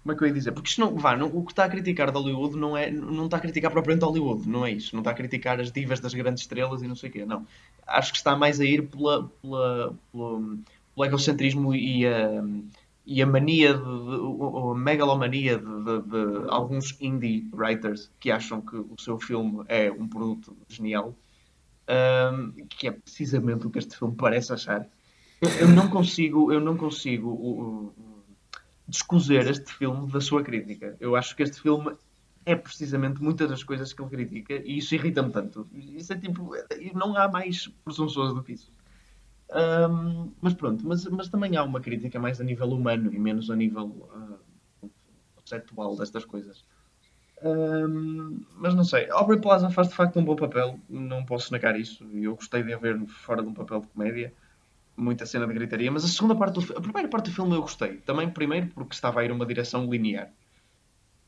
como 0.10 0.14
é 0.14 0.16
que 0.18 0.24
eu 0.24 0.28
ia 0.28 0.34
dizer? 0.34 0.52
Porque 0.52 0.70
isto 0.70 0.82
não, 0.82 0.96
vá, 0.96 1.16
não, 1.16 1.28
o 1.28 1.46
que 1.46 1.52
está 1.52 1.66
a 1.66 1.70
criticar 1.70 2.12
de 2.12 2.18
Hollywood 2.18 2.58
não, 2.58 2.76
é, 2.76 2.90
não 2.90 3.26
está 3.26 3.38
a 3.38 3.40
criticar 3.40 3.70
propriamente 3.70 4.06
Hollywood, 4.06 4.50
não 4.50 4.66
é 4.66 4.72
isso. 4.72 4.96
Não 4.96 5.02
está 5.02 5.12
a 5.12 5.14
criticar 5.14 5.60
as 5.60 5.72
divas 5.72 6.00
das 6.00 6.14
grandes 6.14 6.44
estrelas 6.44 6.82
e 6.82 6.88
não 6.88 6.96
sei 6.96 7.10
o 7.10 7.14
quê, 7.14 7.26
não. 7.26 7.46
Acho 7.86 8.12
que 8.12 8.18
está 8.18 8.36
mais 8.36 8.60
a 8.60 8.66
ir 8.66 8.88
pela, 8.88 9.30
pela, 9.42 9.96
pelo, 10.12 10.58
pelo 10.96 11.06
egocentrismo 11.06 11.76
e 11.76 12.08
a, 12.08 12.44
e 13.06 13.22
a 13.22 13.28
mania, 13.28 13.74
de, 13.76 13.84
de, 13.84 14.72
a 14.72 14.76
megalomania 14.76 15.58
de, 15.60 15.66
de, 15.66 16.02
de, 16.02 16.50
alguns 16.50 16.98
indie 17.00 17.48
writers 17.54 18.10
que 18.20 18.32
acham 18.32 18.62
que 18.62 18.78
o 18.78 18.96
seu 18.98 19.20
filme 19.20 19.64
é 19.68 19.92
um 19.92 20.08
produto 20.08 20.58
genial, 20.68 21.16
um, 22.34 22.52
que 22.68 22.88
é 22.88 22.92
precisamente 22.92 23.68
o 23.68 23.70
que 23.70 23.78
este 23.78 23.96
filme 23.96 24.16
parece 24.16 24.54
achar. 24.54 24.88
Eu 25.60 25.70
não 25.70 25.88
consigo, 25.88 26.52
eu 26.52 26.60
não 26.60 26.76
consigo 26.76 27.94
descozer 28.90 29.48
este 29.48 29.72
filme 29.74 30.12
da 30.12 30.20
sua 30.20 30.44
crítica. 30.44 30.98
Eu 31.00 31.16
acho 31.16 31.36
que 31.36 31.44
este 31.44 31.62
filme 31.62 31.96
é 32.46 32.56
precisamente 32.56 33.22
muitas 33.22 33.50
das 33.50 33.64
coisas 33.64 33.94
que 33.94 34.02
ele 34.02 34.10
critica 34.10 34.54
e 34.56 34.80
isso 34.80 34.96
irrita-me 34.96 35.32
tanto. 35.32 35.68
Isso 35.74 36.12
é 36.12 36.18
tipo, 36.18 36.52
não 36.96 37.16
há 37.16 37.28
mais 37.28 37.68
presunçoso 37.84 38.36
do 38.36 38.44
que 38.44 38.54
isso. 38.54 38.72
Um, 39.52 40.32
mas 40.42 40.54
pronto, 40.54 40.86
mas, 40.86 41.06
mas 41.06 41.28
também 41.28 41.56
há 41.58 41.64
uma 41.64 41.80
crítica 41.80 42.20
mais 42.20 42.40
a 42.40 42.44
nível 42.44 42.70
humano 42.70 43.12
e 43.12 43.20
menos 43.20 43.50
a 43.50 43.56
nível 43.56 43.86
uh, 44.84 44.90
conceptual 45.36 45.96
destas 45.96 46.26
coisas. 46.26 46.64
Um, 47.44 48.42
mas 48.56 48.76
não 48.76 48.84
sei, 48.84 49.10
Aubrey 49.10 49.40
Plaza 49.40 49.70
faz 49.70 49.88
de 49.88 49.96
facto 49.96 50.20
um 50.20 50.26
bom 50.26 50.36
papel, 50.36 50.80
não 50.90 51.26
posso 51.26 51.52
negar 51.52 51.80
isso. 51.80 52.04
Eu 52.14 52.36
gostei 52.36 52.64
de 52.64 52.74
a 52.74 52.78
ver 52.78 53.00
fora 53.08 53.42
de 53.42 53.48
um 53.48 53.54
papel 53.54 53.82
de 53.82 53.88
comédia, 53.88 54.34
muita 55.00 55.26
cena 55.26 55.48
de 55.48 55.54
gritaria. 55.54 55.92
Mas 55.92 56.04
a 56.04 56.08
segunda 56.08 56.36
parte 56.36 56.60
do 56.60 56.78
a 56.78 56.82
primeira 56.82 57.08
parte 57.08 57.30
do 57.30 57.36
filme 57.36 57.56
eu 57.56 57.62
gostei, 57.62 57.98
também 57.98 58.30
primeiro 58.30 58.68
porque 58.68 58.94
estava 58.94 59.22
a 59.22 59.26
ir 59.26 59.32
uma 59.32 59.46
direção 59.46 59.90
linear. 59.90 60.30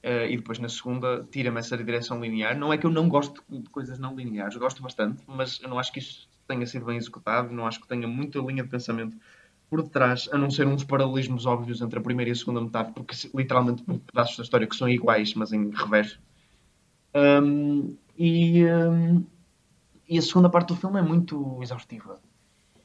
Uh, 0.04 0.26
e 0.30 0.38
depois 0.38 0.58
na 0.58 0.68
segunda 0.68 1.28
tira-me 1.32 1.60
essa 1.60 1.78
direção 1.78 2.20
linear. 2.20 2.58
Não 2.58 2.74
é 2.74 2.78
que 2.78 2.86
eu 2.86 2.92
não 2.92 3.08
gosto 3.08 3.44
de 3.50 3.70
coisas 3.70 4.00
não 4.00 4.16
lineares, 4.16 4.56
gosto 4.58 4.82
bastante, 4.82 5.22
mas 5.28 5.60
eu 5.62 5.70
não 5.70 5.78
acho 5.78 5.92
que 5.92 6.00
isso 6.00 6.28
tenha 6.48 6.66
sido 6.66 6.86
bem 6.86 6.98
executado, 6.98 7.54
não 7.54 7.68
acho 7.68 7.80
que 7.80 7.88
tenha 7.88 8.08
muita 8.08 8.40
linha 8.40 8.64
de 8.64 8.70
pensamento 8.70 9.16
por 9.70 9.82
detrás, 9.82 10.28
a 10.34 10.38
não 10.38 10.50
ser 10.50 10.68
uns 10.68 10.84
paralelismos 10.84 11.46
óbvios 11.46 11.82
entre 11.82 11.98
a 11.98 12.02
primeira 12.02 12.30
e 12.30 12.34
a 12.34 12.36
segunda 12.36 12.60
metade, 12.60 12.92
porque 12.94 13.16
literalmente 13.34 13.84
pedaços 13.84 14.36
da 14.36 14.44
história 14.44 14.68
que 14.68 14.76
são 14.76 14.90
iguais, 14.90 15.34
mas 15.34 15.54
em 15.54 15.70
revés. 15.70 16.20
Um, 17.16 17.96
e, 18.18 18.66
um, 18.66 19.24
e 20.10 20.18
a 20.18 20.22
segunda 20.22 20.50
parte 20.50 20.70
do 20.70 20.76
filme 20.76 21.00
é 21.00 21.02
muito 21.02 21.58
exaustiva. 21.62 22.20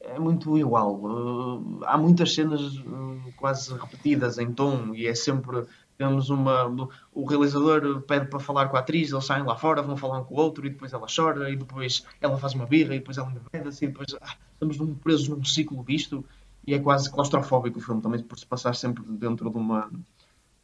É 0.07 0.17
muito 0.17 0.57
igual. 0.57 0.95
Uh, 0.95 1.79
há 1.83 1.97
muitas 1.97 2.33
cenas 2.33 2.61
uh, 2.79 3.33
quase 3.35 3.73
repetidas 3.73 4.37
em 4.37 4.51
tom 4.51 4.95
e 4.95 5.05
é 5.05 5.13
sempre 5.13 5.65
temos 5.97 6.29
uma. 6.29 6.67
O 7.11 7.25
realizador 7.25 8.01
pede 8.01 8.27
para 8.27 8.39
falar 8.39 8.69
com 8.69 8.77
a 8.77 8.79
atriz, 8.79 9.11
eles 9.11 9.25
saem 9.25 9.43
lá 9.43 9.57
fora, 9.57 9.81
vão 9.81 9.97
falar 9.97 10.19
um 10.19 10.23
com 10.23 10.35
o 10.35 10.37
outro, 10.37 10.65
e 10.65 10.69
depois 10.69 10.93
ela 10.93 11.07
chora, 11.13 11.49
e 11.49 11.55
depois 11.55 12.05
ela 12.21 12.37
faz 12.37 12.53
uma 12.53 12.65
birra, 12.65 12.95
e 12.95 12.99
depois 12.99 13.17
ela 13.17 13.31
engreda-se, 13.31 13.85
e 13.85 13.87
depois 13.87 14.15
ah, 14.21 14.35
estamos 14.53 14.77
num, 14.77 14.93
presos 14.93 15.27
num 15.27 15.43
ciclo 15.43 15.83
disto, 15.83 16.23
e 16.65 16.73
é 16.73 16.79
quase 16.79 17.11
claustrofóbico 17.11 17.79
o 17.79 17.81
filme 17.81 18.01
também, 18.01 18.21
por 18.21 18.37
se 18.37 18.45
passar 18.45 18.75
sempre 18.75 19.03
dentro 19.03 19.49
de 19.49 19.57
uma. 19.57 19.91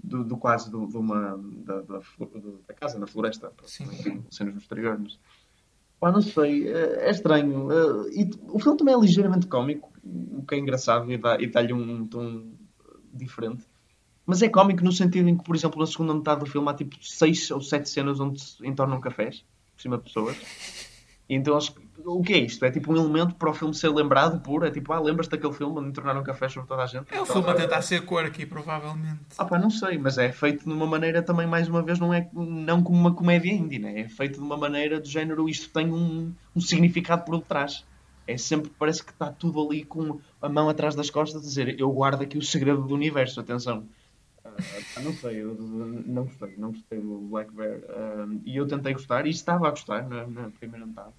Do, 0.03 0.23
do 0.23 0.37
quase 0.37 0.69
do, 0.69 0.85
de 0.85 0.97
uma. 0.97 1.39
Da, 1.65 1.81
da, 1.81 1.99
da, 2.67 2.73
casa 2.75 2.99
na 2.99 3.07
floresta, 3.07 3.51
cenas 3.65 4.53
no 4.53 4.59
exterior. 4.59 4.99
Mas, 4.99 5.17
pá, 6.03 6.11
não 6.11 6.21
sei, 6.21 6.67
é, 6.67 7.07
é 7.07 7.11
estranho. 7.11 7.71
É, 7.71 8.09
e 8.11 8.29
o 8.49 8.59
filme 8.59 8.77
também 8.77 8.93
é 8.93 8.99
ligeiramente 8.99 9.47
cómico, 9.47 9.89
o 10.03 10.45
que 10.45 10.55
é 10.55 10.57
engraçado 10.57 11.09
e 11.09 11.17
dá-lhe 11.17 11.47
dá 11.47 11.73
um, 11.73 12.05
tom 12.05 12.51
diferente. 13.13 13.63
Mas 14.25 14.41
é 14.41 14.49
cómico 14.49 14.83
no 14.83 14.91
sentido 14.91 15.29
em 15.29 15.37
que, 15.37 15.45
por 15.45 15.55
exemplo, 15.55 15.79
na 15.79 15.85
segunda 15.85 16.13
metade 16.13 16.41
do 16.41 16.45
filme 16.45 16.69
há 16.69 16.73
tipo 16.73 16.97
seis 17.01 17.49
ou 17.51 17.61
sete 17.61 17.87
cenas 17.89 18.19
onde 18.19 18.41
se 18.41 18.67
entornam 18.67 18.99
cafés 18.99 19.45
por 19.73 19.81
cima 19.81 19.97
de 19.97 20.03
pessoas. 20.03 20.35
E 21.29 21.35
então, 21.35 21.57
o 22.05 22.21
que 22.21 22.33
é 22.33 22.37
isto? 22.39 22.63
É 22.65 22.71
tipo 22.71 22.91
um 22.91 22.97
elemento 22.97 23.35
para 23.35 23.49
o 23.49 23.53
filme 23.53 23.73
ser 23.73 23.89
lembrado 23.89 24.39
por. 24.41 24.65
É 24.65 24.71
tipo, 24.71 24.91
ah, 24.93 24.99
lembras-te 24.99 25.31
daquele 25.31 25.53
filme 25.53 25.79
onde 25.79 25.89
entornaram 25.89 26.23
cafés 26.23 26.51
sobre 26.51 26.67
toda 26.67 26.83
a 26.83 26.85
gente? 26.85 27.05
É 27.11 27.21
o 27.21 27.25
filme 27.25 27.49
a 27.49 27.53
tentar 27.53 27.81
ser 27.81 28.03
aqui, 28.25 28.45
provavelmente. 28.45 29.19
Ah, 29.37 29.45
pá, 29.45 29.59
não 29.59 29.69
sei, 29.69 29.97
mas 29.97 30.17
é 30.17 30.31
feito 30.31 30.65
de 30.65 30.71
uma 30.71 30.85
maneira 30.85 31.21
também, 31.21 31.47
mais 31.47 31.67
uma 31.67 31.81
vez, 31.81 31.99
não 31.99 32.13
é 32.13 32.29
não 32.33 32.83
como 32.83 32.97
uma 32.97 33.13
comédia 33.13 33.51
indie, 33.51 33.79
né? 33.79 34.01
É 34.01 34.09
feito 34.09 34.35
de 34.35 34.45
uma 34.45 34.57
maneira 34.57 34.99
do 34.99 35.07
género, 35.07 35.47
isto 35.47 35.69
tem 35.69 35.91
um, 35.91 36.33
um 36.55 36.61
significado 36.61 37.23
por 37.25 37.37
detrás. 37.37 37.85
É 38.25 38.37
sempre, 38.37 38.71
parece 38.79 39.03
que 39.03 39.11
está 39.11 39.31
tudo 39.31 39.61
ali 39.61 39.83
com 39.83 40.19
a 40.41 40.47
mão 40.47 40.69
atrás 40.69 40.95
das 40.95 41.09
costas 41.09 41.41
a 41.41 41.43
dizer 41.43 41.79
eu 41.79 41.91
guardo 41.91 42.21
aqui 42.21 42.37
o 42.37 42.41
segredo 42.41 42.81
do 42.81 42.93
universo, 42.93 43.39
atenção. 43.39 43.85
Uh, 44.45 45.01
não 45.01 45.13
sei, 45.13 45.41
eu 45.41 45.55
não 45.55 46.25
gostei, 46.25 46.53
não 46.57 46.71
gostei 46.71 46.99
do 46.99 47.17
Black 47.29 47.53
Bear. 47.53 47.79
Uh, 47.79 48.41
e 48.45 48.55
eu 48.55 48.67
tentei 48.67 48.93
gostar, 48.93 49.25
e 49.25 49.29
estava 49.29 49.67
a 49.67 49.71
gostar 49.71 50.07
na, 50.07 50.27
na, 50.27 50.49
primeira 50.51 50.85
metade. 50.85 51.13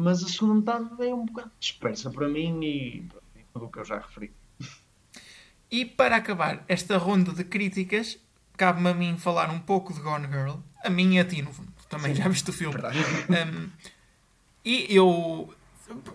Mas 0.00 0.22
a 0.22 0.28
segunda 0.28 0.54
metade 0.54 1.08
é 1.08 1.12
um 1.12 1.26
bocado 1.26 1.50
dispersa 1.58 2.08
para 2.08 2.28
mim 2.28 2.62
e, 2.62 3.04
e 3.34 3.44
tudo 3.52 3.64
o 3.64 3.68
que 3.68 3.80
eu 3.80 3.84
já 3.84 3.98
referi. 3.98 4.30
E 5.68 5.84
para 5.84 6.14
acabar 6.14 6.64
esta 6.68 6.96
ronda 6.96 7.32
de 7.32 7.42
críticas, 7.42 8.16
cabe-me 8.56 8.90
a 8.90 8.94
mim 8.94 9.18
falar 9.18 9.50
um 9.50 9.58
pouco 9.58 9.92
de 9.92 10.00
Gone 10.00 10.28
Girl. 10.28 10.54
A 10.84 10.88
mim 10.88 11.16
e 11.16 11.18
a 11.18 11.24
ti, 11.24 11.42
no 11.42 11.52
fundo. 11.52 11.72
Também 11.88 12.14
Sim, 12.14 12.22
já 12.22 12.28
viste 12.28 12.48
o 12.48 12.52
filme. 12.52 12.76
Um, 12.78 13.70
e 14.64 14.86
eu. 14.94 15.52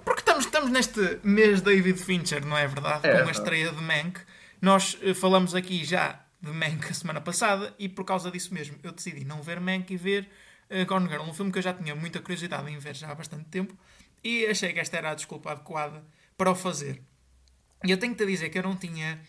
Porque 0.05 0.21
estamos, 0.21 0.45
estamos 0.45 0.69
neste 0.69 1.19
mês 1.21 1.59
David 1.61 1.99
Fincher, 1.99 2.45
não 2.45 2.57
é 2.57 2.65
verdade? 2.65 3.05
É, 3.05 3.21
Com 3.21 3.27
a 3.27 3.31
estreia 3.31 3.69
de 3.69 3.81
Mank. 3.81 4.21
Nós 4.61 4.97
eh, 5.01 5.13
falamos 5.13 5.53
aqui 5.53 5.83
já 5.83 6.21
de 6.41 6.51
Mank 6.51 6.89
a 6.89 6.93
semana 6.93 7.19
passada 7.19 7.75
e 7.77 7.89
por 7.89 8.05
causa 8.05 8.31
disso 8.31 8.53
mesmo 8.53 8.77
eu 8.81 8.93
decidi 8.93 9.25
não 9.25 9.41
ver 9.41 9.59
Mank 9.59 9.93
e 9.93 9.97
ver 9.97 10.29
uh, 10.69 10.85
Gone 10.85 11.09
Girl, 11.09 11.23
um 11.23 11.33
filme 11.33 11.51
que 11.51 11.57
eu 11.57 11.63
já 11.63 11.73
tinha 11.73 11.95
muita 11.95 12.19
curiosidade 12.19 12.69
em 12.71 12.77
ver 12.77 12.95
já 12.95 13.09
há 13.09 13.15
bastante 13.15 13.45
tempo 13.45 13.77
e 14.23 14.45
achei 14.45 14.71
que 14.71 14.79
esta 14.79 14.97
era 14.97 15.11
a 15.11 15.15
desculpa 15.15 15.51
adequada 15.51 16.03
para 16.37 16.51
o 16.51 16.55
fazer. 16.55 17.01
E 17.83 17.91
eu 17.91 17.97
tenho-te 17.97 18.23
a 18.23 18.25
dizer 18.25 18.49
que 18.49 18.57
eu 18.57 18.63
não 18.63 18.75
tinha. 18.75 19.19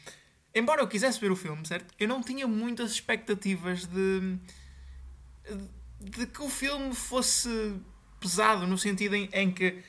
Embora 0.54 0.80
eu 0.80 0.88
quisesse 0.88 1.20
ver 1.20 1.32
o 1.32 1.36
filme, 1.36 1.66
certo? 1.66 1.92
Eu 1.98 2.06
não 2.06 2.22
tinha 2.22 2.46
muitas 2.46 2.92
expectativas 2.92 3.86
de. 3.86 4.38
de 6.00 6.26
que 6.26 6.40
o 6.40 6.48
filme 6.48 6.94
fosse 6.94 7.74
pesado, 8.20 8.66
no 8.66 8.78
sentido 8.78 9.16
em, 9.16 9.28
em 9.32 9.50
que. 9.50 9.82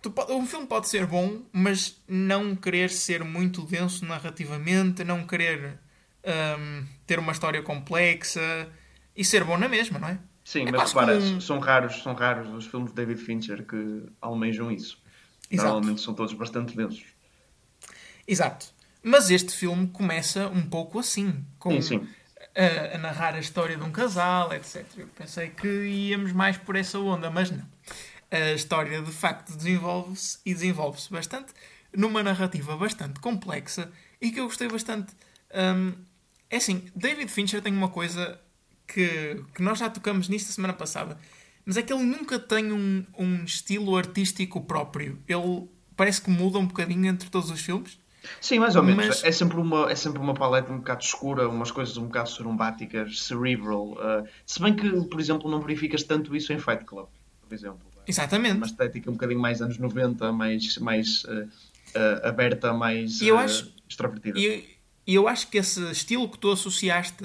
Tu, 0.00 0.14
um 0.28 0.46
filme 0.46 0.66
pode 0.68 0.88
ser 0.88 1.06
bom, 1.06 1.42
mas 1.52 2.00
não 2.06 2.54
querer 2.54 2.88
ser 2.90 3.24
muito 3.24 3.66
denso 3.66 4.04
narrativamente, 4.04 5.02
não 5.02 5.26
querer 5.26 5.80
um, 6.24 6.86
ter 7.04 7.18
uma 7.18 7.32
história 7.32 7.60
complexa 7.62 8.70
e 9.16 9.24
ser 9.24 9.42
bom 9.42 9.58
na 9.58 9.68
mesma, 9.68 9.98
não 9.98 10.08
é? 10.08 10.18
Sim, 10.48 10.66
é 10.66 10.72
mas 10.72 10.94
repara, 10.94 11.18
um... 11.18 11.40
são, 11.42 11.58
raros, 11.58 12.02
são 12.02 12.14
raros 12.14 12.48
os 12.54 12.64
filmes 12.64 12.88
de 12.88 12.96
David 12.96 13.20
Fincher 13.20 13.66
que 13.66 14.04
almejam 14.18 14.72
isso. 14.72 14.98
Exato. 15.50 15.68
Normalmente 15.68 16.00
são 16.00 16.14
todos 16.14 16.32
bastante 16.32 16.74
densos. 16.74 17.04
Exato. 18.26 18.68
Mas 19.02 19.30
este 19.30 19.54
filme 19.54 19.88
começa 19.88 20.48
um 20.48 20.62
pouco 20.62 20.98
assim, 21.00 21.44
com 21.58 21.72
sim, 21.72 21.82
sim. 21.82 22.08
A, 22.56 22.96
a, 22.96 22.98
narrar 22.98 23.34
a 23.34 23.40
história 23.40 23.76
de 23.76 23.82
um 23.82 23.90
casal, 23.92 24.50
etc. 24.54 24.86
Eu 24.96 25.08
pensei 25.08 25.50
que 25.50 25.68
íamos 25.68 26.32
mais 26.32 26.56
por 26.56 26.76
essa 26.76 26.98
onda, 26.98 27.30
mas 27.30 27.50
não. 27.50 27.66
A 28.30 28.52
história 28.52 29.02
de 29.02 29.12
facto 29.12 29.54
desenvolve-se 29.54 30.38
e 30.46 30.54
desenvolve-se 30.54 31.12
bastante 31.12 31.52
numa 31.94 32.22
narrativa 32.22 32.74
bastante 32.74 33.20
complexa 33.20 33.92
e 34.18 34.30
que 34.30 34.40
eu 34.40 34.44
gostei 34.44 34.68
bastante. 34.68 35.12
Um, 35.54 35.92
é 36.48 36.56
assim, 36.56 36.90
David 36.96 37.30
Fincher 37.30 37.60
tem 37.60 37.74
uma 37.74 37.90
coisa 37.90 38.40
que, 38.88 39.44
que 39.54 39.62
nós 39.62 39.78
já 39.78 39.90
tocamos 39.90 40.28
nisto 40.28 40.48
a 40.48 40.52
semana 40.52 40.72
passada, 40.72 41.18
mas 41.64 41.76
é 41.76 41.82
que 41.82 41.92
ele 41.92 42.02
nunca 42.02 42.38
tem 42.38 42.72
um, 42.72 43.04
um 43.16 43.44
estilo 43.44 43.94
artístico 43.96 44.62
próprio. 44.62 45.18
Ele 45.28 45.68
parece 45.94 46.22
que 46.22 46.30
muda 46.30 46.58
um 46.58 46.66
bocadinho 46.66 47.06
entre 47.06 47.28
todos 47.28 47.50
os 47.50 47.60
filmes. 47.60 47.98
Sim, 48.40 48.58
mais 48.58 48.74
ou 48.74 48.82
menos. 48.82 49.06
Mas... 49.06 49.24
É, 49.24 49.30
sempre 49.30 49.58
uma, 49.58 49.90
é 49.90 49.94
sempre 49.94 50.18
uma 50.18 50.34
paleta 50.34 50.72
um 50.72 50.78
bocado 50.78 51.04
escura, 51.04 51.48
umas 51.48 51.70
coisas 51.70 51.96
um 51.98 52.06
bocado 52.06 52.30
sorumbáticas, 52.30 53.22
cerebral. 53.22 53.92
Uh, 53.92 54.26
se 54.46 54.60
bem 54.60 54.74
que, 54.74 54.90
por 55.04 55.20
exemplo, 55.20 55.50
não 55.50 55.60
verificas 55.60 56.02
tanto 56.02 56.34
isso 56.34 56.52
em 56.52 56.58
Fight 56.58 56.84
Club, 56.84 57.06
por 57.46 57.54
exemplo. 57.54 57.80
Exatamente. 58.06 58.56
Uma 58.56 58.66
estética 58.66 59.10
um 59.10 59.12
bocadinho 59.12 59.40
mais 59.40 59.60
anos 59.60 59.76
90, 59.76 60.32
mais, 60.32 60.78
mais 60.78 61.24
uh, 61.24 61.44
uh, 61.44 62.26
aberta, 62.26 62.72
mais 62.72 63.20
eu 63.20 63.36
acho, 63.36 63.72
extrovertida. 63.86 64.38
E 64.38 64.44
eu, 65.06 65.22
eu 65.22 65.28
acho 65.28 65.48
que 65.48 65.58
esse 65.58 65.82
estilo 65.90 66.28
que 66.28 66.38
tu 66.38 66.50
associaste 66.50 67.24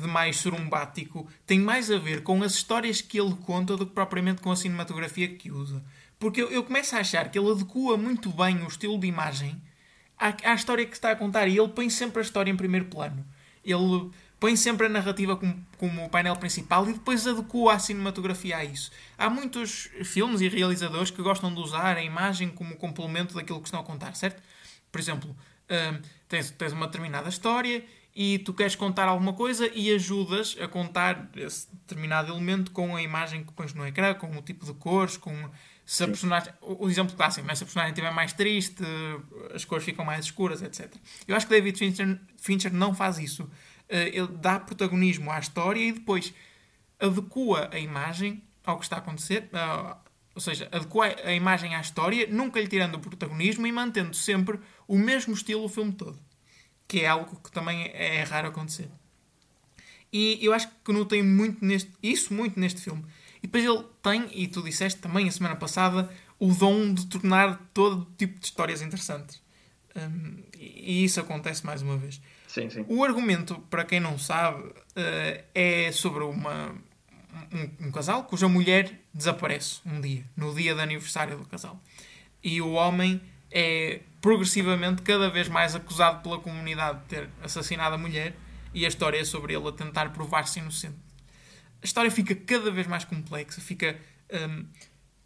de 0.00 0.06
mais 0.06 0.36
surumbático 0.36 1.28
tem 1.44 1.58
mais 1.58 1.90
a 1.90 1.98
ver 1.98 2.22
com 2.22 2.42
as 2.42 2.54
histórias 2.54 3.00
que 3.00 3.18
ele 3.20 3.34
conta 3.44 3.76
do 3.76 3.86
que 3.86 3.92
propriamente 3.92 4.40
com 4.40 4.50
a 4.52 4.56
cinematografia 4.56 5.28
que 5.28 5.50
usa. 5.50 5.82
Porque 6.18 6.40
eu, 6.40 6.50
eu 6.50 6.62
começo 6.64 6.94
a 6.96 7.00
achar 7.00 7.30
que 7.30 7.38
ele 7.38 7.50
adequa 7.50 7.96
muito 7.96 8.30
bem 8.30 8.62
o 8.62 8.68
estilo 8.68 8.98
de 8.98 9.06
imagem 9.06 9.60
à, 10.18 10.34
à 10.50 10.54
história 10.54 10.86
que 10.86 10.94
está 10.94 11.10
a 11.10 11.16
contar 11.16 11.48
e 11.48 11.58
ele 11.58 11.68
põe 11.68 11.90
sempre 11.90 12.20
a 12.20 12.22
história 12.22 12.50
em 12.50 12.56
primeiro 12.56 12.86
plano. 12.86 13.24
Ele 13.64 14.10
põe 14.38 14.56
sempre 14.56 14.86
a 14.86 14.88
narrativa 14.88 15.36
como, 15.36 15.66
como 15.76 16.08
painel 16.08 16.36
principal 16.36 16.88
e 16.88 16.92
depois 16.92 17.26
adequa 17.26 17.72
a 17.72 17.78
cinematografia 17.78 18.58
a 18.58 18.64
isso. 18.64 18.90
Há 19.18 19.28
muitos 19.28 19.90
filmes 20.04 20.40
e 20.40 20.48
realizadores 20.48 21.10
que 21.10 21.22
gostam 21.22 21.52
de 21.52 21.60
usar 21.60 21.96
a 21.96 22.02
imagem 22.02 22.48
como 22.48 22.76
complemento 22.76 23.34
daquilo 23.34 23.60
que 23.60 23.66
estão 23.66 23.80
a 23.80 23.84
contar, 23.84 24.14
certo? 24.14 24.42
Por 24.90 25.00
exemplo, 25.00 25.36
hum, 25.70 26.00
tens, 26.28 26.50
tens 26.52 26.72
uma 26.72 26.86
determinada 26.86 27.28
história 27.28 27.84
e 28.18 28.38
tu 28.38 28.54
queres 28.54 28.74
contar 28.74 29.08
alguma 29.08 29.34
coisa 29.34 29.70
e 29.74 29.94
ajudas 29.94 30.56
a 30.58 30.66
contar 30.66 31.28
esse 31.36 31.68
determinado 31.70 32.32
elemento 32.32 32.70
com 32.70 32.96
a 32.96 33.02
imagem 33.02 33.44
que 33.44 33.52
pões 33.52 33.74
no 33.74 33.86
ecrã, 33.86 34.14
com 34.14 34.34
o 34.34 34.40
tipo 34.40 34.64
de 34.64 34.72
cores, 34.72 35.18
com 35.18 35.50
se 35.84 36.02
a 36.02 36.06
personagem. 36.06 36.50
O, 36.62 36.88
exemplo 36.88 37.14
clássico, 37.14 37.46
mas 37.46 37.58
se 37.58 37.64
a 37.64 37.66
personagem 37.66 37.92
estiver 37.92 38.10
mais 38.10 38.32
triste, 38.32 38.82
as 39.54 39.66
cores 39.66 39.84
ficam 39.84 40.02
mais 40.02 40.24
escuras, 40.24 40.62
etc. 40.62 40.94
Eu 41.28 41.36
acho 41.36 41.46
que 41.46 41.54
David 41.54 41.78
Fincher, 41.78 42.18
Fincher 42.38 42.72
não 42.72 42.94
faz 42.94 43.18
isso. 43.18 43.50
Eh, 43.86 44.08
ele 44.16 44.28
dá 44.28 44.58
protagonismo 44.58 45.30
à 45.30 45.38
história 45.38 45.78
e 45.78 45.92
depois 45.92 46.32
adequa 46.98 47.68
a 47.70 47.78
imagem 47.78 48.42
ao 48.64 48.78
que 48.78 48.84
está 48.86 48.96
a 48.96 48.98
acontecer. 49.00 49.50
Eh, 49.52 49.96
ou 50.34 50.40
seja, 50.40 50.70
adequa 50.72 51.14
a 51.22 51.34
imagem 51.34 51.74
à 51.74 51.82
história, 51.82 52.26
nunca 52.30 52.58
lhe 52.58 52.66
tirando 52.66 52.94
o 52.94 52.98
protagonismo 52.98 53.66
e 53.66 53.72
mantendo 53.72 54.16
sempre 54.16 54.58
o 54.88 54.98
mesmo 54.98 55.34
estilo 55.34 55.64
o 55.64 55.68
filme 55.68 55.92
todo. 55.92 56.18
Que 56.88 57.00
é 57.00 57.08
algo 57.08 57.40
que 57.42 57.50
também 57.50 57.90
é 57.94 58.22
raro 58.22 58.48
acontecer. 58.48 58.88
E 60.12 60.38
eu 60.40 60.52
acho 60.52 60.68
que 60.84 60.92
notei 60.92 61.22
muito 61.22 61.64
neste, 61.64 61.92
isso 62.02 62.32
muito 62.32 62.58
neste 62.58 62.80
filme. 62.80 63.04
E 63.42 63.46
depois 63.46 63.64
ele 63.64 63.84
tem, 64.02 64.28
e 64.32 64.46
tu 64.48 64.62
disseste 64.62 65.00
também 65.00 65.28
a 65.28 65.30
semana 65.30 65.56
passada, 65.56 66.10
o 66.38 66.52
dom 66.52 66.94
de 66.94 67.06
tornar 67.06 67.60
todo 67.74 68.06
tipo 68.16 68.38
de 68.38 68.46
histórias 68.46 68.82
interessantes. 68.82 69.42
Um, 69.94 70.42
e 70.58 71.04
isso 71.04 71.20
acontece 71.20 71.64
mais 71.64 71.82
uma 71.82 71.96
vez. 71.96 72.20
Sim, 72.48 72.70
sim. 72.70 72.84
O 72.88 73.04
argumento, 73.04 73.58
para 73.70 73.84
quem 73.84 74.00
não 74.00 74.18
sabe, 74.18 74.62
uh, 74.62 75.44
é 75.54 75.90
sobre 75.92 76.24
uma, 76.24 76.74
um, 77.52 77.86
um, 77.86 77.90
casal 77.90 78.24
cuja 78.24 78.48
mulher 78.48 79.00
desaparece 79.12 79.80
um 79.84 80.00
dia, 80.00 80.24
no 80.36 80.54
dia 80.54 80.74
de 80.74 80.80
aniversário 80.80 81.36
do 81.36 81.46
casal. 81.46 81.80
E 82.42 82.60
o 82.60 82.72
homem 82.72 83.20
é 83.50 84.00
progressivamente 84.20 85.02
cada 85.02 85.30
vez 85.30 85.48
mais 85.48 85.74
acusado 85.74 86.22
pela 86.22 86.38
comunidade 86.38 87.00
de 87.00 87.04
ter 87.06 87.28
assassinado 87.42 87.94
a 87.94 87.98
mulher, 87.98 88.34
e 88.74 88.84
a 88.84 88.88
história 88.88 89.18
é 89.18 89.24
sobre 89.24 89.54
ele 89.54 89.68
a 89.68 89.72
tentar 89.72 90.12
provar-se 90.12 90.58
inocente 90.58 91.06
a 91.82 91.84
história 91.84 92.10
fica 92.10 92.34
cada 92.34 92.70
vez 92.70 92.86
mais 92.86 93.04
complexa, 93.04 93.60
fica. 93.60 93.96
Hum, 94.32 94.66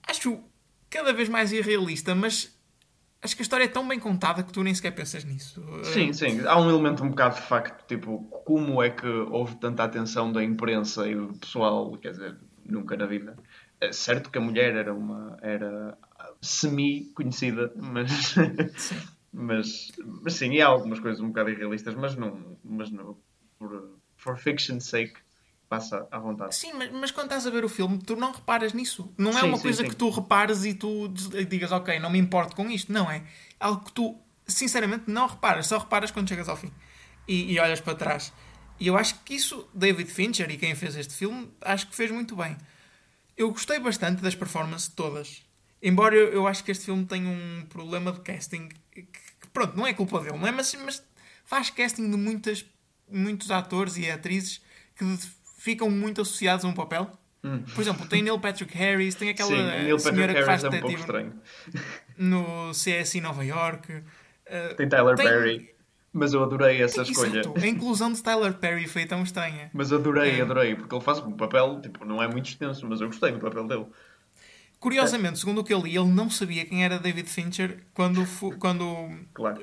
acho 0.07 0.41
cada 0.89 1.13
vez 1.13 1.29
mais 1.29 1.53
irrealista, 1.53 2.15
mas 2.15 2.55
acho 3.23 3.37
que 3.37 3.43
a 3.43 3.45
história 3.45 3.65
é 3.65 3.69
tão 3.69 3.87
bem 3.87 3.99
contada 3.99 4.43
que 4.43 4.53
tu 4.53 4.63
nem 4.63 4.75
sequer 4.75 4.91
pensas 4.91 5.25
nisso. 5.25 5.63
Sim, 5.85 6.13
sim. 6.13 6.47
Há 6.47 6.61
um 6.61 6.69
elemento 6.69 7.05
um 7.05 7.11
bocado 7.11 7.37
de 7.37 7.43
facto, 7.43 7.87
tipo, 7.87 8.25
como 8.45 8.83
é 8.83 8.91
que 8.91 9.07
houve 9.07 9.55
tanta 9.57 9.85
atenção 9.85 10.33
da 10.33 10.43
imprensa 10.43 11.09
e 11.09 11.15
do 11.15 11.33
pessoal, 11.35 11.97
quer 11.97 12.11
dizer, 12.11 12.37
nunca 12.67 12.97
na 12.97 13.07
vida. 13.07 13.37
É 13.81 13.93
certo 13.93 14.31
que 14.31 14.39
a 14.39 14.41
mulher 14.41 14.75
era 14.75 14.93
uma. 14.93 15.39
era 15.41 15.97
semi-conhecida, 16.41 17.73
mas. 17.77 18.11
Sim. 18.77 18.97
mas, 19.33 19.93
mas 20.23 20.35
sim, 20.35 20.53
e 20.53 20.63
há 20.63 20.67
algumas 20.67 21.01
coisas 21.01 21.21
um 21.21 21.29
bocado 21.29 21.51
irrealistas, 21.51 21.95
mas 21.95 22.17
não. 22.17 22.59
Mas 22.65 22.91
não 22.91 23.17
por, 23.61 23.99
for 24.17 24.39
fiction's 24.39 24.87
sake 24.87 25.15
passa 25.69 26.09
à 26.11 26.19
vontade. 26.19 26.57
Sim, 26.57 26.73
mas, 26.73 26.91
mas, 26.91 27.11
quando 27.13 27.27
estás 27.27 27.47
a 27.47 27.51
ver 27.51 27.65
o 27.65 27.69
filme, 27.69 27.99
tu 27.99 28.17
não 28.17 28.33
reparas 28.33 28.73
nisso. 28.73 29.13
Não 29.17 29.31
é 29.31 29.41
sim, 29.41 29.47
uma 29.47 29.57
sim, 29.57 29.63
coisa 29.63 29.85
que 29.85 29.95
tu 29.95 30.11
repares 30.11 30.65
e 30.65 30.75
tu 30.75 31.07
digas, 31.49 31.71
ok, 31.71 32.01
não 32.01 32.11
me 32.11 32.19
importo 32.19 32.57
com 32.57 32.69
isto. 32.69 32.93
Não 32.93 33.09
é. 33.09 33.23
Algo 33.61 33.85
que 33.85 33.93
tu, 33.93 34.19
sinceramente, 34.49 35.05
não 35.07 35.29
reparas. 35.29 35.69
Só 35.69 35.79
reparas 35.79 36.11
quando 36.11 36.29
chegas 36.29 36.49
ao 36.49 36.57
fim 36.57 36.73
e, 37.29 37.53
e 37.53 37.61
olhas 37.61 37.81
para 37.81 37.95
trás. 37.95 38.33
E 38.81 38.89
eu 38.89 38.97
acho 38.97 39.21
que 39.23 39.35
isso, 39.35 39.69
David 39.73 40.11
Fincher 40.11 40.51
e 40.51 40.57
quem 40.57 40.75
fez 40.75 40.97
este 40.97 41.15
filme, 41.15 41.49
acho 41.61 41.87
que 41.87 41.95
fez 41.95 42.11
muito 42.11 42.35
bem. 42.35 42.57
Eu 43.37 43.51
gostei 43.51 43.79
bastante 43.79 44.23
das 44.23 44.35
performances 44.35 44.89
todas. 44.89 45.45
Embora 45.83 46.15
eu, 46.15 46.29
eu 46.33 46.47
acho 46.47 46.63
que 46.63 46.71
este 46.71 46.85
filme 46.85 47.05
tem 47.07 47.27
um 47.27 47.67
problema 47.69 48.13
de 48.13 48.21
casting 48.21 48.69
que, 48.91 49.03
que 49.03 49.49
pronto, 49.53 49.77
não 49.77 49.87
é 49.87 49.95
culpa 49.95 50.21
dele, 50.21 50.37
não 50.37 50.47
é? 50.47 50.53
Mas, 50.53 50.75
mas 50.85 51.03
faz 51.45 51.71
casting 51.71 52.11
de 52.11 52.17
muitas, 52.17 52.65
muitos 53.09 53.51
atores 53.51 53.97
e 53.97 54.11
atrizes 54.11 54.61
que 54.95 55.05
ficam 55.59 55.91
muito 55.91 56.21
associados 56.21 56.65
a 56.65 56.69
um 56.69 56.75
papel. 56.75 57.11
Hum. 57.43 57.63
Por 57.75 57.81
exemplo, 57.81 58.07
tem 58.07 58.23
Neil 58.23 58.39
Patrick 58.39 58.77
Harris, 58.77 59.15
tem 59.15 59.31
aquela 59.31 59.49
Sim, 59.49 59.99
senhora 59.99 60.35
que 60.35 60.43
faz 60.43 60.63
é 60.63 60.69
detetive 60.69 61.03
um 61.13 61.33
no 62.19 62.71
CSI 62.73 63.21
Nova 63.21 63.45
York. 63.45 63.93
Uh, 63.93 64.75
tem 64.77 64.89
Tyler 64.89 65.17
tem... 65.17 65.27
Perry. 65.27 65.75
Mas 66.13 66.33
eu 66.33 66.43
adorei 66.43 66.83
essa 66.83 67.03
escolha. 67.03 67.41
Exato. 67.41 67.55
A 67.57 67.67
inclusão 67.67 68.13
de 68.13 68.21
Tyler 68.21 68.53
Perry 68.55 68.89
foi 68.89 69.07
tão 69.07 69.23
estranha. 69.23 69.71
Mas 69.73 69.93
adorei, 69.93 70.41
é. 70.41 70.43
adorei, 70.43 70.75
porque 70.75 70.93
ele 70.93 71.05
faz 71.05 71.21
um 71.21 71.33
papel, 71.33 71.81
tipo, 71.81 72.05
não 72.05 72.21
é 72.21 72.27
muito 72.27 72.49
extenso, 72.49 72.85
mas 72.89 73.01
eu 73.01 73.07
gostei 73.07 73.31
do 73.31 73.39
papel 73.39 73.67
dele. 73.69 73.87
Curiosamente, 74.81 75.39
segundo 75.39 75.61
o 75.61 75.65
que 75.65 75.75
eu 75.75 75.81
li, 75.81 75.95
ele 75.95 76.09
não 76.09 76.31
sabia 76.31 76.65
quem 76.65 76.83
era 76.83 76.99
David 76.99 77.29
Fincher 77.29 77.83
quando. 77.93 78.27
quando 78.59 79.11
claro. 79.35 79.61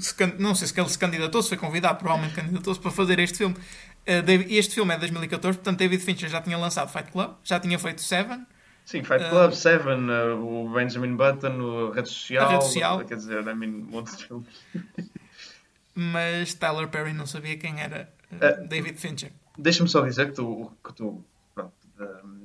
Se, 0.00 0.14
não 0.38 0.54
sei 0.54 0.66
se 0.66 0.80
ele 0.80 0.88
se 0.88 0.98
candidatou, 0.98 1.42
se 1.42 1.50
foi 1.50 1.58
convidado, 1.58 1.98
provavelmente 1.98 2.34
candidatou-se 2.34 2.80
para 2.80 2.90
fazer 2.90 3.18
este 3.18 3.36
filme. 3.36 3.54
Uh, 3.54 4.46
este 4.48 4.74
filme 4.74 4.90
é 4.90 4.94
de 4.94 5.00
2014, 5.00 5.58
portanto, 5.58 5.78
David 5.78 6.02
Fincher 6.02 6.30
já 6.30 6.40
tinha 6.40 6.56
lançado 6.56 6.90
Fight 6.90 7.12
Club, 7.12 7.34
já 7.44 7.60
tinha 7.60 7.78
feito 7.78 8.00
Seven. 8.00 8.46
Sim, 8.86 9.04
Fight 9.04 9.28
Club, 9.28 9.52
uh, 9.52 9.54
Seven, 9.54 10.10
o 10.40 10.70
Benjamin 10.70 11.14
Button, 11.14 11.90
a 11.90 11.94
Rede 11.94 12.08
Social. 12.08 12.48
A 12.48 12.52
Rede 12.52 12.64
Social. 12.64 13.04
Quer 13.04 13.16
dizer, 13.16 13.46
I 13.46 13.54
mean, 13.54 13.86
montes 13.90 14.16
de 14.16 14.24
filmes. 14.28 14.48
Mas 15.94 16.54
Tyler 16.54 16.88
Perry 16.88 17.12
não 17.12 17.26
sabia 17.26 17.58
quem 17.58 17.82
era 17.82 18.10
uh, 18.32 18.66
David 18.66 18.98
Fincher. 18.98 19.30
Deixa-me 19.58 19.90
só 19.90 20.00
dizer 20.00 20.28
que 20.28 20.36
tu, 20.36 20.72
que 20.82 20.94
tu 20.94 21.22
pronto, 21.54 21.72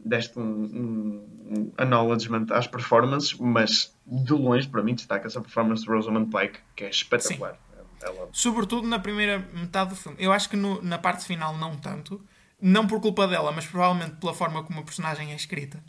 deste 0.03 0.37
um, 0.37 0.43
um, 0.43 1.27
um 1.49 1.71
acknowledgement 1.77 2.47
às 2.51 2.67
performances, 2.67 3.33
mas 3.35 3.95
de 4.05 4.33
longe, 4.33 4.67
para 4.67 4.83
mim, 4.83 4.95
destaca 4.95 5.27
essa 5.27 5.41
performance 5.41 5.83
de 5.83 5.89
Rosamund 5.89 6.29
Pike, 6.29 6.59
que 6.75 6.83
é 6.83 6.89
espetacular. 6.89 7.57
Ela... 8.01 8.29
Sobretudo 8.31 8.87
na 8.87 8.99
primeira 8.99 9.39
metade 9.53 9.91
do 9.91 9.95
filme. 9.95 10.17
Eu 10.19 10.31
acho 10.31 10.49
que 10.49 10.57
no, 10.57 10.81
na 10.81 10.97
parte 10.97 11.25
final 11.25 11.57
não 11.57 11.77
tanto. 11.77 12.21
Não 12.61 12.87
por 12.87 13.01
culpa 13.01 13.27
dela, 13.27 13.51
mas 13.51 13.65
provavelmente 13.65 14.15
pela 14.17 14.33
forma 14.33 14.63
como 14.63 14.79
a 14.79 14.83
personagem 14.83 15.31
é 15.31 15.35
escrita. 15.35 15.83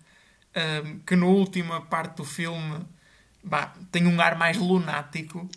Um, 0.56 1.00
que 1.00 1.16
na 1.16 1.26
última 1.26 1.80
parte 1.80 2.16
do 2.16 2.24
filme 2.24 2.84
bah, 3.42 3.74
tem 3.90 4.06
um 4.06 4.20
ar 4.20 4.36
mais 4.36 4.56
lunático. 4.56 5.48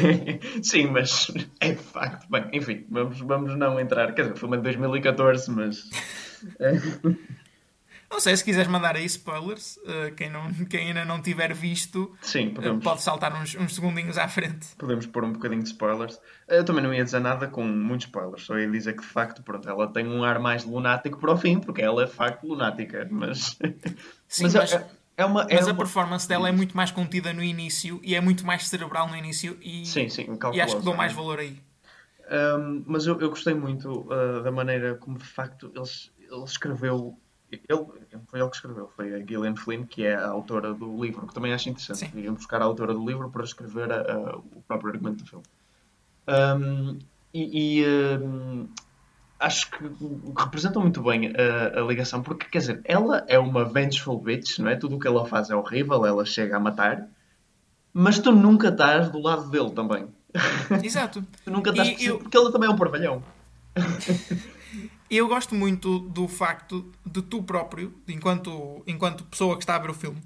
Sim, 0.62 0.88
mas 0.88 1.30
é 1.60 1.74
facto. 1.74 2.30
Bem, 2.30 2.48
enfim, 2.52 2.86
vamos, 2.90 3.20
vamos 3.20 3.56
não 3.56 3.80
entrar. 3.80 4.14
Quer 4.14 4.22
dizer, 4.22 4.34
o 4.34 4.36
filme 4.36 4.56
é 4.56 4.58
de 4.58 4.64
2014, 4.64 5.50
mas. 5.50 5.90
Não 8.12 8.20
sei 8.20 8.36
se 8.36 8.44
quiseres 8.44 8.68
mandar 8.68 8.94
aí 8.94 9.06
spoilers. 9.06 9.78
Uh, 9.78 10.14
quem, 10.14 10.28
não, 10.30 10.52
quem 10.66 10.88
ainda 10.88 11.04
não 11.04 11.20
tiver 11.22 11.54
visto 11.54 12.14
Sim, 12.20 12.48
uh, 12.48 12.54
podemos, 12.54 12.84
pode 12.84 13.02
saltar 13.02 13.34
uns, 13.34 13.54
uns 13.54 13.74
segundinhos 13.74 14.18
à 14.18 14.28
frente. 14.28 14.68
podemos 14.76 15.06
pôr 15.06 15.24
um 15.24 15.32
bocadinho 15.32 15.62
de 15.62 15.70
spoilers. 15.70 16.20
Eu 16.46 16.62
também 16.62 16.84
não 16.84 16.92
ia 16.92 17.02
dizer 17.02 17.20
nada 17.20 17.48
com 17.48 17.64
muitos 17.64 18.06
spoilers, 18.06 18.44
só 18.44 18.58
ia 18.58 18.70
dizer 18.70 18.92
que 18.92 19.00
de 19.00 19.08
facto 19.08 19.42
pronto, 19.42 19.66
ela 19.66 19.90
tem 19.90 20.06
um 20.06 20.22
ar 20.22 20.38
mais 20.38 20.62
lunático 20.62 21.18
para 21.18 21.32
o 21.32 21.36
fim, 21.38 21.58
porque 21.58 21.80
ela 21.80 22.02
é 22.02 22.06
de 22.06 22.12
facto 22.12 22.46
lunática, 22.46 23.08
mas. 23.10 23.58
Sim, 24.28 24.44
mas, 24.44 24.54
mas, 24.54 24.72
é, 24.74 24.86
é 25.16 25.24
uma, 25.24 25.42
é 25.48 25.54
mas 25.54 25.66
a 25.66 25.70
uma- 25.70 25.78
performance 25.78 26.28
dela 26.28 26.48
é 26.48 26.52
muito 26.52 26.76
mais 26.76 26.90
contida 26.90 27.32
no 27.32 27.42
início 27.42 27.98
e 28.02 28.14
é 28.14 28.20
muito 28.20 28.44
mais 28.46 28.68
cerebral 28.68 29.08
no 29.08 29.16
início 29.16 29.56
e, 29.62 29.86
Sim, 29.86 30.08
sim, 30.08 30.26
e 30.52 30.60
acho 30.60 30.76
que 30.76 30.82
dou 30.82 30.94
mais 30.94 31.12
né? 31.12 31.16
valor 31.16 31.38
aí. 31.38 31.58
Um, 32.30 32.84
mas 32.86 33.06
eu, 33.06 33.18
eu 33.20 33.28
gostei 33.30 33.54
muito 33.54 34.06
uh, 34.10 34.42
da 34.42 34.50
maneira 34.50 34.94
como 34.94 35.18
de 35.18 35.24
facto 35.24 35.72
ele, 35.74 36.30
ele 36.30 36.44
escreveu. 36.44 37.18
Ele, 37.52 37.84
foi 38.28 38.40
ele 38.40 38.48
que 38.48 38.56
escreveu, 38.56 38.90
foi 38.96 39.14
a 39.14 39.18
Gillian 39.18 39.54
Flynn, 39.56 39.84
que 39.84 40.04
é 40.04 40.14
a 40.14 40.28
autora 40.28 40.72
do 40.72 41.02
livro, 41.02 41.26
que 41.26 41.34
também 41.34 41.52
acho 41.52 41.68
interessante. 41.68 41.98
Sim. 41.98 42.10
Iriam 42.18 42.34
buscar 42.34 42.62
a 42.62 42.64
autora 42.64 42.94
do 42.94 43.06
livro 43.06 43.28
para 43.30 43.44
escrever 43.44 43.92
a- 43.92 44.00
a- 44.00 44.36
o 44.36 44.62
próprio 44.66 44.90
argumento 44.92 45.22
do 45.22 45.28
filme. 45.28 45.44
Um, 46.28 46.98
e 47.34 47.80
e, 47.80 47.86
um, 48.22 48.68
acho 49.40 49.70
que 49.70 49.78
representam 50.38 50.80
muito 50.82 51.02
bem 51.02 51.32
a, 51.36 51.80
a 51.80 51.82
ligação, 51.82 52.22
porque 52.22 52.46
quer 52.46 52.58
dizer, 52.58 52.80
ela 52.84 53.24
é 53.28 53.38
uma 53.38 53.64
vengeful 53.64 54.18
bitch, 54.20 54.58
não 54.60 54.70
é? 54.70 54.76
Tudo 54.76 54.96
o 54.96 54.98
que 55.00 55.06
ela 55.06 55.26
faz 55.26 55.50
é 55.50 55.56
horrível, 55.56 56.06
ela 56.06 56.24
chega 56.24 56.56
a 56.56 56.60
matar, 56.60 57.06
mas 57.92 58.18
tu 58.18 58.32
nunca 58.32 58.68
estás 58.68 59.10
do 59.10 59.18
lado 59.20 59.50
dele 59.50 59.70
também. 59.72 60.06
Exato. 60.82 61.22
Tu 61.44 61.50
nunca 61.50 61.70
estás 61.70 61.88
E 62.00 62.06
eu- 62.06 62.18
porque 62.18 62.36
ela 62.36 62.50
também 62.50 62.68
é 62.68 62.72
um 62.72 62.76
parvalhão. 62.76 63.22
Eu 65.14 65.28
gosto 65.28 65.54
muito 65.54 65.98
do 65.98 66.26
facto 66.26 66.90
de 67.04 67.20
tu 67.20 67.42
próprio, 67.42 67.92
enquanto, 68.08 68.82
enquanto 68.86 69.24
pessoa 69.24 69.56
que 69.56 69.62
está 69.62 69.76
a 69.76 69.78
ver 69.78 69.90
o 69.90 69.94
filme, 69.94 70.18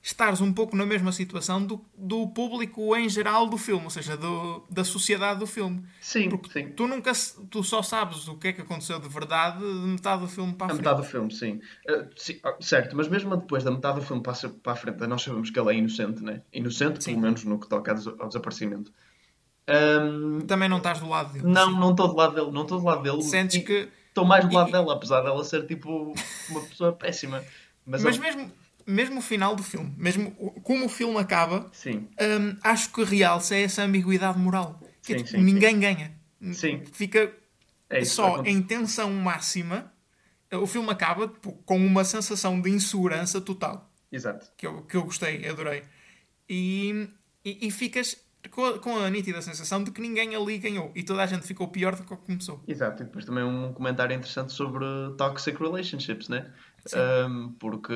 estares 0.00 0.40
um 0.40 0.52
pouco 0.52 0.76
na 0.76 0.86
mesma 0.86 1.10
situação 1.10 1.60
do, 1.64 1.84
do 1.96 2.28
público 2.28 2.94
em 2.96 3.08
geral 3.08 3.48
do 3.48 3.58
filme, 3.58 3.82
ou 3.82 3.90
seja, 3.90 4.16
do, 4.16 4.62
da 4.70 4.84
sociedade 4.84 5.40
do 5.40 5.46
filme. 5.46 5.82
Sim, 6.00 6.28
Porque 6.28 6.50
sim. 6.52 6.68
tu 6.70 6.86
nunca 6.86 7.10
tu 7.50 7.64
só 7.64 7.82
sabes 7.82 8.28
o 8.28 8.36
que 8.36 8.46
é 8.48 8.52
que 8.52 8.60
aconteceu 8.60 9.00
de 9.00 9.08
verdade 9.08 9.58
de 9.58 9.64
metade 9.88 10.22
do 10.22 10.28
filme 10.28 10.52
para 10.54 10.66
a 10.66 10.70
A 10.70 10.74
frente. 10.74 10.84
metade 10.84 11.00
do 11.02 11.06
filme, 11.08 11.32
sim. 11.34 11.60
Uh, 11.90 12.08
sim, 12.16 12.38
ah, 12.44 12.54
Certo, 12.60 12.96
mas 12.96 13.08
mesmo 13.08 13.36
depois 13.36 13.64
da 13.64 13.72
metade 13.72 13.98
do 13.98 14.06
filme 14.06 14.22
passa 14.22 14.48
para 14.48 14.72
a 14.72 14.76
frente, 14.76 15.04
nós 15.08 15.20
sabemos 15.20 15.50
que 15.50 15.58
ela 15.58 15.72
é 15.72 15.74
inocente, 15.76 16.22
né? 16.22 16.42
Inocente, 16.52 17.02
Sim. 17.02 17.10
pelo 17.14 17.22
menos 17.22 17.42
no 17.42 17.58
que 17.58 17.68
toca 17.68 17.90
ao 17.90 17.96
des- 17.98 18.06
ao 18.06 18.28
desaparecimento. 18.28 18.92
Um, 19.68 20.40
Também 20.46 20.68
não 20.68 20.78
estás 20.78 21.00
do 21.00 21.08
lado 21.08 21.32
dele. 21.32 21.44
não, 21.46 21.70
não 21.72 21.90
estou 21.90 22.08
do 22.08 22.14
lado 22.16 22.34
dele, 22.36 22.50
não 22.52 22.62
estou 22.62 22.78
do 22.78 22.84
lado 22.86 23.02
dele. 23.02 23.20
Sentes 23.22 23.56
E 23.56 23.60
que. 23.62 23.88
Estou 24.18 24.24
mais 24.28 24.44
do 24.48 24.54
lado 24.54 24.72
dela, 24.72 24.94
apesar 24.94 25.20
dela 25.22 25.44
ser 25.44 25.66
tipo 25.66 26.12
uma 26.50 26.60
pessoa 26.62 26.92
péssima. 26.92 27.44
Mas, 27.86 28.02
Mas 28.02 28.16
ele- 28.16 28.24
mesmo, 28.26 28.52
mesmo 28.86 29.18
o 29.18 29.22
final 29.22 29.54
do 29.54 29.62
filme, 29.62 29.94
mesmo 29.96 30.30
como 30.62 30.86
o 30.86 30.88
filme 30.88 31.18
acaba, 31.18 31.68
Sim, 31.72 32.08
hum, 32.20 32.56
acho 32.62 32.92
que 32.92 33.02
realça 33.04 33.54
essa 33.56 33.82
ambiguidade 33.82 34.38
moral. 34.38 34.80
Que 35.02 35.14
é 35.14 35.18
Sim, 35.18 35.24
tipo, 35.24 35.38
sim, 35.38 35.44
ninguém 35.44 35.78
ganha. 35.80 36.12
Sim. 36.52 36.82
Fica 36.92 37.32
é 37.88 38.00
isso. 38.00 38.16
só 38.16 38.42
em 38.44 38.60
tensão 38.62 39.10
máxima. 39.12 39.92
O 40.52 40.66
filme 40.66 40.90
acaba 40.90 41.28
tipo, 41.28 41.52
com 41.64 41.76
uma 41.78 42.04
sensação 42.04 42.60
de 42.60 42.70
insegurança 42.70 43.40
total. 43.40 43.90
Exato. 44.10 44.50
Que 44.56 44.66
eu, 44.66 44.82
que 44.82 44.96
eu 44.96 45.04
gostei, 45.04 45.46
adorei. 45.46 45.82
E, 46.48 47.08
e, 47.44 47.66
e 47.66 47.70
ficas 47.70 48.16
com 48.48 48.64
a, 48.64 48.78
com 48.78 48.96
a 48.96 49.10
nítida 49.10 49.40
sensação 49.42 49.82
de 49.82 49.90
que 49.90 50.00
ninguém 50.00 50.34
ali 50.34 50.58
ganhou. 50.58 50.90
E 50.94 51.02
toda 51.02 51.22
a 51.22 51.26
gente 51.26 51.46
ficou 51.46 51.68
pior 51.68 51.94
do 51.94 52.02
que 52.02 52.16
começou. 52.16 52.60
Exato, 52.66 53.02
e 53.02 53.06
depois 53.06 53.24
também 53.24 53.44
um 53.44 53.72
comentário 53.72 54.14
interessante 54.14 54.52
sobre 54.52 54.84
toxic 55.16 55.58
relationships, 55.58 56.28
né? 56.28 56.50
Um, 56.96 57.52
porque 57.58 57.92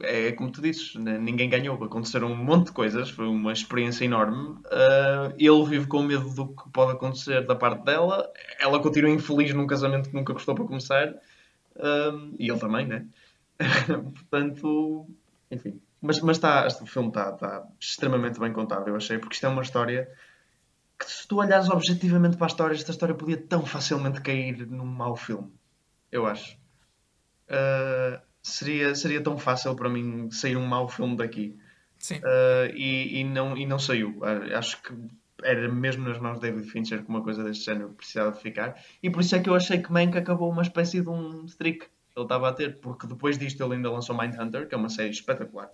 é 0.00 0.32
como 0.32 0.50
tu 0.50 0.60
dizes, 0.60 0.94
né? 0.96 1.16
ninguém 1.16 1.48
ganhou, 1.48 1.82
aconteceram 1.82 2.32
um 2.32 2.36
monte 2.36 2.66
de 2.66 2.72
coisas, 2.72 3.08
foi 3.08 3.26
uma 3.26 3.52
experiência 3.52 4.04
enorme. 4.04 4.50
Uh, 4.66 5.32
ele 5.38 5.64
vive 5.64 5.86
com 5.86 6.02
medo 6.02 6.28
do 6.34 6.48
que 6.48 6.68
pode 6.70 6.92
acontecer 6.92 7.46
da 7.46 7.54
parte 7.54 7.84
dela, 7.84 8.30
ela 8.60 8.80
continua 8.80 9.10
infeliz 9.10 9.54
num 9.54 9.66
casamento 9.66 10.10
que 10.10 10.14
nunca 10.14 10.32
gostou 10.32 10.54
para 10.54 10.64
começar, 10.64 11.14
um, 11.76 12.34
e 12.38 12.50
ele 12.50 12.58
também, 12.58 12.86
né? 12.86 13.06
Portanto, 13.86 15.06
enfim. 15.50 15.80
Mas, 16.06 16.20
mas 16.20 16.38
tá, 16.38 16.66
este 16.66 16.86
filme 16.86 17.08
está 17.08 17.32
tá 17.32 17.66
extremamente 17.80 18.38
bem 18.38 18.52
contado, 18.52 18.88
eu 18.88 18.96
achei, 18.96 19.18
porque 19.18 19.34
isto 19.34 19.46
é 19.46 19.48
uma 19.48 19.62
história 19.62 20.08
que 20.98 21.10
se 21.10 21.26
tu 21.26 21.38
olhares 21.38 21.68
objetivamente 21.68 22.36
para 22.36 22.46
a 22.46 22.48
história, 22.48 22.74
esta 22.74 22.90
história 22.90 23.14
podia 23.14 23.36
tão 23.36 23.66
facilmente 23.66 24.20
cair 24.20 24.66
num 24.66 24.86
mau 24.86 25.16
filme. 25.16 25.52
Eu 26.10 26.26
acho. 26.26 26.56
Uh, 27.48 28.20
seria, 28.42 28.94
seria 28.94 29.20
tão 29.20 29.36
fácil 29.36 29.74
para 29.74 29.88
mim 29.88 30.30
sair 30.30 30.56
um 30.56 30.64
mau 30.64 30.88
filme 30.88 31.16
daqui. 31.16 31.58
Sim. 31.98 32.18
Uh, 32.18 32.74
e, 32.74 33.20
e, 33.20 33.24
não, 33.24 33.56
e 33.56 33.66
não 33.66 33.78
saiu. 33.78 34.18
Uh, 34.20 34.56
acho 34.56 34.80
que 34.82 34.94
era 35.42 35.70
mesmo 35.70 36.08
nas 36.08 36.18
mãos 36.18 36.40
de 36.40 36.50
David 36.50 36.70
Fincher 36.70 37.02
que 37.02 37.08
uma 37.08 37.22
coisa 37.22 37.44
deste 37.44 37.64
género 37.64 37.90
precisava 37.90 38.32
de 38.32 38.40
ficar. 38.40 38.80
E 39.02 39.10
por 39.10 39.20
isso 39.20 39.36
é 39.36 39.40
que 39.40 39.50
eu 39.50 39.54
achei 39.54 39.82
que 39.82 39.92
Mank 39.92 40.16
acabou 40.16 40.50
uma 40.50 40.62
espécie 40.62 41.02
de 41.02 41.08
um 41.08 41.44
streak 41.44 41.80
que 41.80 41.90
ele 42.16 42.24
estava 42.24 42.48
a 42.48 42.52
ter. 42.52 42.80
Porque 42.80 43.06
depois 43.06 43.36
disto 43.36 43.62
ele 43.62 43.74
ainda 43.74 43.90
lançou 43.90 44.16
Mindhunter, 44.16 44.66
que 44.66 44.74
é 44.74 44.78
uma 44.78 44.88
série 44.88 45.10
espetacular. 45.10 45.70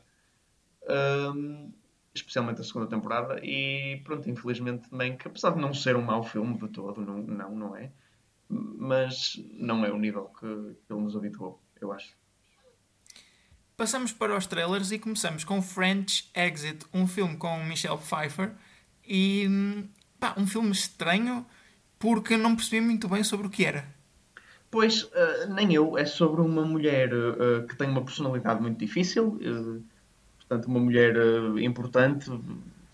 Um, 0.89 1.73
especialmente 2.15 2.61
a 2.61 2.65
segunda 2.65 2.87
temporada. 2.87 3.41
E 3.45 4.01
pronto, 4.05 4.29
infelizmente 4.29 4.89
Mank, 4.91 5.27
apesar 5.27 5.51
de 5.51 5.61
não 5.61 5.73
ser 5.73 5.97
um 5.97 6.03
mau 6.03 6.23
filme 6.23 6.59
de 6.59 6.69
todo, 6.69 7.01
não, 7.01 7.19
não, 7.19 7.57
não 7.57 7.77
é. 7.77 7.91
Mas 8.49 9.41
não 9.53 9.85
é 9.85 9.91
o 9.91 9.99
nível 9.99 10.31
que 10.39 10.47
ele 10.47 11.01
nos 11.01 11.17
habituou, 11.17 11.63
eu 11.81 11.93
acho. 11.93 12.15
Passamos 13.77 14.13
para 14.13 14.37
os 14.37 14.47
trailers 14.47 14.93
e 14.93 14.99
começamos 14.99 15.45
com 15.45 15.63
French 15.63 16.31
Exit, 16.35 16.85
um 16.93 17.07
filme 17.07 17.37
com 17.37 17.65
Michelle 17.65 17.99
Pfeiffer. 17.99 18.53
E 19.07 19.49
pá, 20.21 20.35
um 20.37 20.47
filme 20.47 20.71
estranho 20.71 21.45
porque 21.99 22.37
não 22.37 22.55
percebi 22.55 22.85
muito 22.85 23.09
bem 23.09 23.25
sobre 23.25 23.47
o 23.47 23.51
que 23.51 23.65
era. 23.65 23.87
Pois, 24.71 25.03
uh, 25.03 25.53
nem 25.55 25.73
eu. 25.75 25.99
É 25.99 26.05
sobre 26.05 26.41
uma 26.41 26.65
mulher 26.65 27.13
uh, 27.13 27.67
que 27.67 27.77
tem 27.77 27.89
uma 27.89 28.05
personalidade 28.05 28.61
muito 28.61 28.79
difícil, 28.79 29.39
uh, 29.41 29.85
portanto, 30.53 30.67
uma 30.67 30.81
mulher 30.81 31.15
importante, 31.61 32.31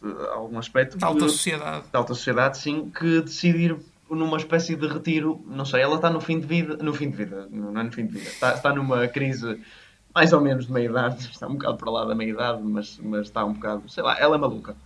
a 0.02 0.34
algum 0.34 0.58
aspecto. 0.58 0.96
De 0.96 1.04
alta 1.04 1.28
sociedade. 1.28 1.84
De 1.90 1.96
alta 1.96 2.14
sociedade, 2.14 2.58
sim, 2.58 2.90
que 2.90 3.20
decide 3.22 3.58
ir 3.58 3.76
numa 4.08 4.36
espécie 4.36 4.76
de 4.76 4.86
retiro. 4.86 5.44
Não 5.46 5.64
sei, 5.64 5.82
ela 5.82 5.96
está 5.96 6.08
no 6.08 6.20
fim 6.20 6.38
de 6.38 6.46
vida. 6.46 6.76
No 6.76 6.94
fim 6.94 7.10
de 7.10 7.16
vida, 7.16 7.48
não 7.50 7.78
é 7.78 7.82
no 7.82 7.92
fim 7.92 8.06
de 8.06 8.12
vida. 8.12 8.28
Está, 8.28 8.54
está 8.54 8.72
numa 8.72 9.08
crise 9.08 9.60
mais 10.14 10.32
ou 10.32 10.40
menos 10.40 10.66
de 10.66 10.72
meia 10.72 10.86
idade. 10.86 11.26
Está 11.30 11.46
um 11.46 11.54
bocado 11.54 11.76
para 11.76 11.90
lá 11.90 12.04
da 12.04 12.14
meia 12.14 12.30
idade, 12.30 12.62
mas, 12.62 12.98
mas 12.98 13.26
está 13.26 13.44
um 13.44 13.52
bocado. 13.52 13.88
Sei 13.88 14.02
lá, 14.02 14.18
ela 14.18 14.36
é 14.36 14.38
maluca. 14.38 14.76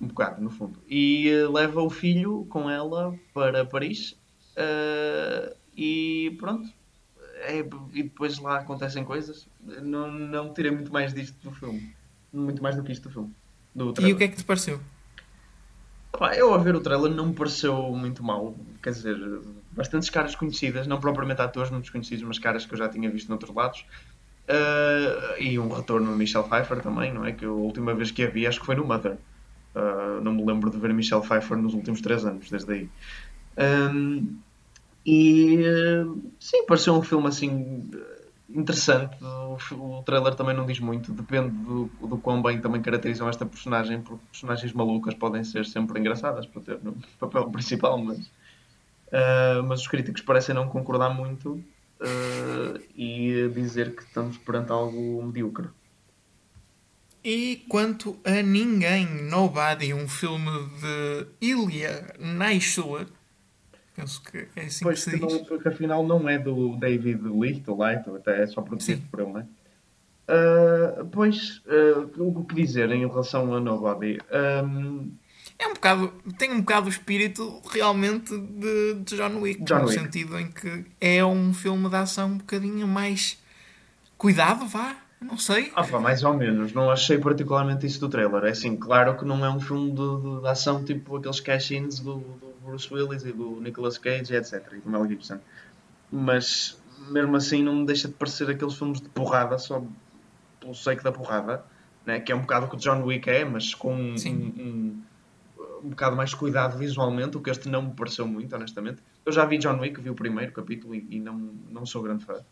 Um 0.00 0.06
bocado, 0.06 0.42
no 0.42 0.50
fundo. 0.50 0.78
E 0.88 1.30
leva 1.50 1.82
o 1.82 1.90
filho 1.90 2.46
com 2.48 2.68
ela 2.68 3.14
para 3.32 3.64
Paris. 3.64 4.16
Uh, 4.56 5.54
e 5.76 6.36
pronto. 6.38 6.68
É, 7.40 7.58
e 7.92 8.02
depois 8.02 8.38
lá 8.38 8.58
acontecem 8.58 9.04
coisas. 9.04 9.48
Não, 9.82 10.10
não 10.10 10.52
tirei 10.52 10.70
muito 10.70 10.92
mais 10.92 11.12
disto 11.12 11.36
do 11.42 11.54
filme. 11.54 11.94
Muito 12.32 12.62
mais 12.62 12.76
do 12.76 12.82
que 12.82 12.92
isto 12.92 13.08
do 13.08 13.12
filme. 13.12 13.34
Do 13.74 13.94
e 14.00 14.12
o 14.12 14.16
que 14.16 14.24
é 14.24 14.28
que 14.28 14.36
te 14.36 14.44
pareceu? 14.44 14.80
Pá, 16.12 16.34
eu 16.34 16.52
a 16.52 16.58
ver 16.58 16.74
o 16.74 16.80
trailer 16.80 17.12
não 17.12 17.26
me 17.26 17.34
pareceu 17.34 17.76
muito 17.92 18.22
mal. 18.22 18.54
Quer 18.82 18.90
dizer, 18.90 19.16
bastantes 19.72 20.10
caras 20.10 20.34
conhecidas, 20.34 20.86
não 20.86 21.00
propriamente 21.00 21.40
atores 21.40 21.70
muito 21.70 21.84
desconhecidos, 21.84 22.24
mas 22.24 22.38
caras 22.38 22.66
que 22.66 22.74
eu 22.74 22.78
já 22.78 22.88
tinha 22.88 23.08
visto 23.10 23.28
noutros 23.28 23.54
lados. 23.54 23.84
Uh, 24.48 25.40
e 25.40 25.58
um 25.58 25.68
retorno 25.68 26.10
de 26.10 26.18
Michelle 26.18 26.48
Pfeiffer 26.48 26.80
também, 26.82 27.12
não 27.12 27.24
é? 27.24 27.32
Que 27.32 27.44
a 27.44 27.50
última 27.50 27.94
vez 27.94 28.10
que 28.10 28.24
a 28.24 28.28
vi 28.28 28.46
acho 28.46 28.58
que 28.58 28.66
foi 28.66 28.74
no 28.74 28.84
Mother. 28.84 29.16
Uh, 29.74 30.20
não 30.22 30.32
me 30.32 30.44
lembro 30.44 30.68
de 30.70 30.78
ver 30.78 30.92
Michelle 30.92 31.22
Pfeiffer 31.22 31.56
nos 31.56 31.72
últimos 31.72 32.00
3 32.00 32.24
anos, 32.24 32.50
desde 32.50 32.72
aí. 32.72 32.90
Um, 33.56 34.38
e 35.04 35.58
sim, 36.38 36.66
pareceu 36.66 36.94
um 36.94 37.02
filme 37.02 37.28
assim 37.28 37.90
interessante. 38.54 39.16
O, 39.22 39.98
o, 39.98 40.02
trailer 40.02 40.34
também 40.34 40.54
não 40.54 40.66
diz 40.66 40.80
muito, 40.80 41.12
depende 41.12 41.50
do, 41.50 41.90
do 42.00 42.18
quão 42.18 42.42
bem 42.42 42.60
também 42.60 42.82
caracterizam 42.82 43.28
esta 43.28 43.46
personagem, 43.46 44.00
porque 44.00 44.22
personagens 44.30 44.72
malucas 44.72 45.14
podem 45.14 45.44
ser 45.44 45.64
sempre 45.64 46.00
engraçadas 46.00 46.46
para 46.46 46.62
ter 46.62 46.78
no 46.82 46.96
papel 47.18 47.48
principal, 47.50 47.98
mas, 47.98 48.18
uh, 48.18 49.62
mas 49.66 49.80
os 49.80 49.88
críticos 49.88 50.22
parecem 50.22 50.54
não 50.54 50.68
concordar 50.68 51.10
muito 51.10 51.52
uh, 51.52 52.80
e 52.94 53.48
dizer 53.54 53.94
que 53.94 54.02
estamos 54.02 54.36
perante 54.38 54.72
algo 54.72 55.22
medíocre. 55.22 55.68
E 57.22 57.66
quanto 57.68 58.18
a 58.24 58.42
Ninguém, 58.42 59.06
Nobody, 59.24 59.92
um 59.92 60.08
filme 60.08 60.50
de 60.80 61.26
Ilya 61.38 62.14
Naishuller, 62.18 63.06
penso 64.00 64.22
que 64.22 64.48
é 64.56 64.64
assim 64.64 64.84
pois 64.84 65.04
que 65.04 65.10
se 65.10 65.18
diz. 65.18 65.48
Não, 65.48 65.58
que 65.58 65.68
afinal 65.68 66.06
não 66.06 66.28
é 66.28 66.38
do 66.38 66.76
David 66.76 67.22
Licht, 67.22 67.64
até 68.16 68.42
é 68.42 68.46
só 68.46 68.62
produzido 68.62 69.02
Sim. 69.02 69.08
por 69.10 69.20
ele, 69.20 69.32
não 69.32 69.40
é? 69.40 69.46
Uh, 70.30 71.06
pois, 71.06 71.60
uh, 71.66 72.22
o 72.22 72.44
que 72.44 72.54
dizer 72.54 72.90
em 72.92 73.06
relação 73.06 73.52
a 73.52 73.60
Nobody? 73.60 74.18
Um... 74.32 75.10
É 75.58 75.66
um 75.66 75.74
bocado, 75.74 76.12
tem 76.38 76.52
um 76.52 76.60
bocado 76.60 76.86
o 76.86 76.88
espírito 76.88 77.60
realmente 77.70 78.36
de, 78.38 78.94
de 78.94 79.16
John 79.16 79.40
Wick, 79.40 79.62
John 79.64 79.80
no 79.80 79.88
Wick. 79.88 80.00
sentido 80.00 80.38
em 80.38 80.50
que 80.50 80.86
é 81.00 81.24
um 81.24 81.52
filme 81.52 81.88
de 81.88 81.96
ação 81.96 82.28
um 82.28 82.38
bocadinho 82.38 82.88
mais 82.88 83.38
cuidado, 84.16 84.66
vá, 84.66 84.96
não 85.20 85.36
sei. 85.36 85.70
Ah, 85.74 85.84
pá, 85.84 86.00
mais 86.00 86.24
ou 86.24 86.32
menos. 86.32 86.72
Não 86.72 86.90
achei 86.90 87.18
particularmente 87.18 87.84
isso 87.84 88.00
do 88.00 88.08
trailer. 88.08 88.44
É 88.44 88.50
assim, 88.50 88.74
claro 88.74 89.18
que 89.18 89.24
não 89.24 89.44
é 89.44 89.50
um 89.50 89.60
filme 89.60 89.90
de, 89.90 89.96
de, 89.96 90.40
de 90.40 90.48
ação 90.48 90.82
tipo 90.82 91.16
aqueles 91.16 91.40
cash-ins 91.40 92.00
do, 92.00 92.14
do, 92.14 92.49
Bruce 92.64 92.92
Willis 92.92 93.24
e 93.24 93.32
do 93.32 93.60
Nicolas 93.60 93.98
Cage, 93.98 94.34
etc. 94.34 94.72
E 94.72 94.80
do 94.80 94.90
Mel 94.90 95.06
Gibson. 95.08 95.38
Mas, 96.10 96.80
mesmo 97.08 97.36
assim, 97.36 97.62
não 97.62 97.84
deixa 97.84 98.08
de 98.08 98.14
parecer 98.14 98.50
aqueles 98.50 98.74
filmes 98.74 99.00
de 99.00 99.08
porrada 99.08 99.58
só 99.58 99.82
pelo 100.58 100.74
sake 100.74 101.02
da 101.02 101.12
porrada. 101.12 101.64
Né? 102.04 102.20
Que 102.20 102.32
é 102.32 102.34
um 102.34 102.40
bocado 102.40 102.66
o 102.66 102.68
que 102.68 102.76
o 102.76 102.78
John 102.78 103.02
Wick 103.02 103.28
é, 103.28 103.44
mas 103.44 103.74
com 103.74 103.94
um, 103.94 104.14
um, 104.26 105.02
um, 105.84 105.88
bocado 105.90 106.16
mais 106.16 106.34
cuidado 106.34 106.78
visualmente, 106.78 107.36
o 107.36 107.40
que 107.40 107.50
este 107.50 107.68
não 107.68 107.82
me 107.82 107.94
pareceu 107.94 108.26
muito, 108.26 108.54
honestamente. 108.54 109.02
Eu 109.24 109.32
já 109.32 109.44
vi 109.44 109.58
John 109.58 109.78
Wick, 109.78 110.00
vi 110.00 110.10
o 110.10 110.14
primeiro 110.14 110.52
capítulo 110.52 110.94
e, 110.94 111.06
e 111.10 111.20
não, 111.20 111.34
não 111.68 111.86
sou 111.86 112.02
grande 112.02 112.24
fã. 112.24 112.42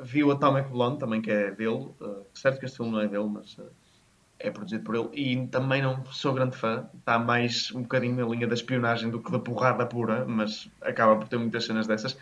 Vi 0.00 0.24
o 0.24 0.32
Atomic 0.32 0.68
Blonde 0.68 0.98
também, 0.98 1.22
que 1.22 1.30
é 1.30 1.52
dele. 1.52 1.88
Uh, 2.00 2.26
certo 2.34 2.58
que 2.58 2.64
este 2.64 2.76
filme 2.76 2.90
não 2.90 3.00
é 3.00 3.06
dele, 3.06 3.28
mas 3.28 3.56
uh, 3.58 3.70
é 4.38 4.50
produzido 4.50 4.84
por 4.84 4.94
ele. 4.94 5.08
E 5.12 5.46
também 5.46 5.82
não 5.82 6.04
sou 6.06 6.32
grande 6.32 6.56
fã. 6.56 6.86
Está 6.98 7.18
mais 7.18 7.72
um 7.72 7.82
bocadinho 7.82 8.16
na 8.16 8.26
linha 8.26 8.46
da 8.46 8.54
espionagem 8.54 9.10
do 9.10 9.20
que 9.20 9.30
da 9.30 9.38
porrada 9.38 9.86
pura, 9.86 10.24
mas 10.26 10.68
acaba 10.80 11.16
por 11.16 11.28
ter 11.28 11.38
muitas 11.38 11.64
cenas 11.64 11.86
dessas. 11.86 12.16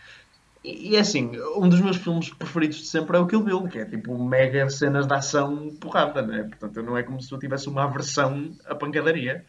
E, 0.65 0.91
e 0.91 0.97
é 0.97 1.01
assim, 1.01 1.33
um 1.57 1.69
dos 1.69 1.81
meus 1.81 1.97
filmes 1.97 2.31
preferidos 2.31 2.79
de 2.79 2.87
sempre 2.87 3.17
é 3.17 3.21
o 3.21 3.27
Kill 3.27 3.43
Bill, 3.43 3.69
que 3.69 3.79
é 3.79 3.85
tipo 3.85 4.17
mega 4.23 4.69
cenas 4.71 5.07
de 5.07 5.15
ação 5.15 5.75
porrada, 5.81 6.23
né? 6.23 6.45
Portanto, 6.45 6.83
não 6.83 6.97
é 6.97 7.03
como 7.03 7.21
se 7.21 7.33
eu 7.33 7.39
tivesse 7.39 7.69
uma 7.69 7.85
aversão 7.85 8.53
à 8.67 8.75
pancadaria. 8.75 9.45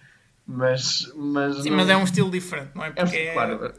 Mas, 0.45 1.09
mas, 1.15 1.63
Sim, 1.63 1.69
não... 1.69 1.77
mas 1.77 1.89
é 1.89 1.95
um 1.95 2.03
estilo 2.03 2.29
diferente, 2.29 2.71
não 2.75 2.83
é? 2.83 2.91
Porque 2.91 3.15
é, 3.15 3.33
claro, 3.33 3.73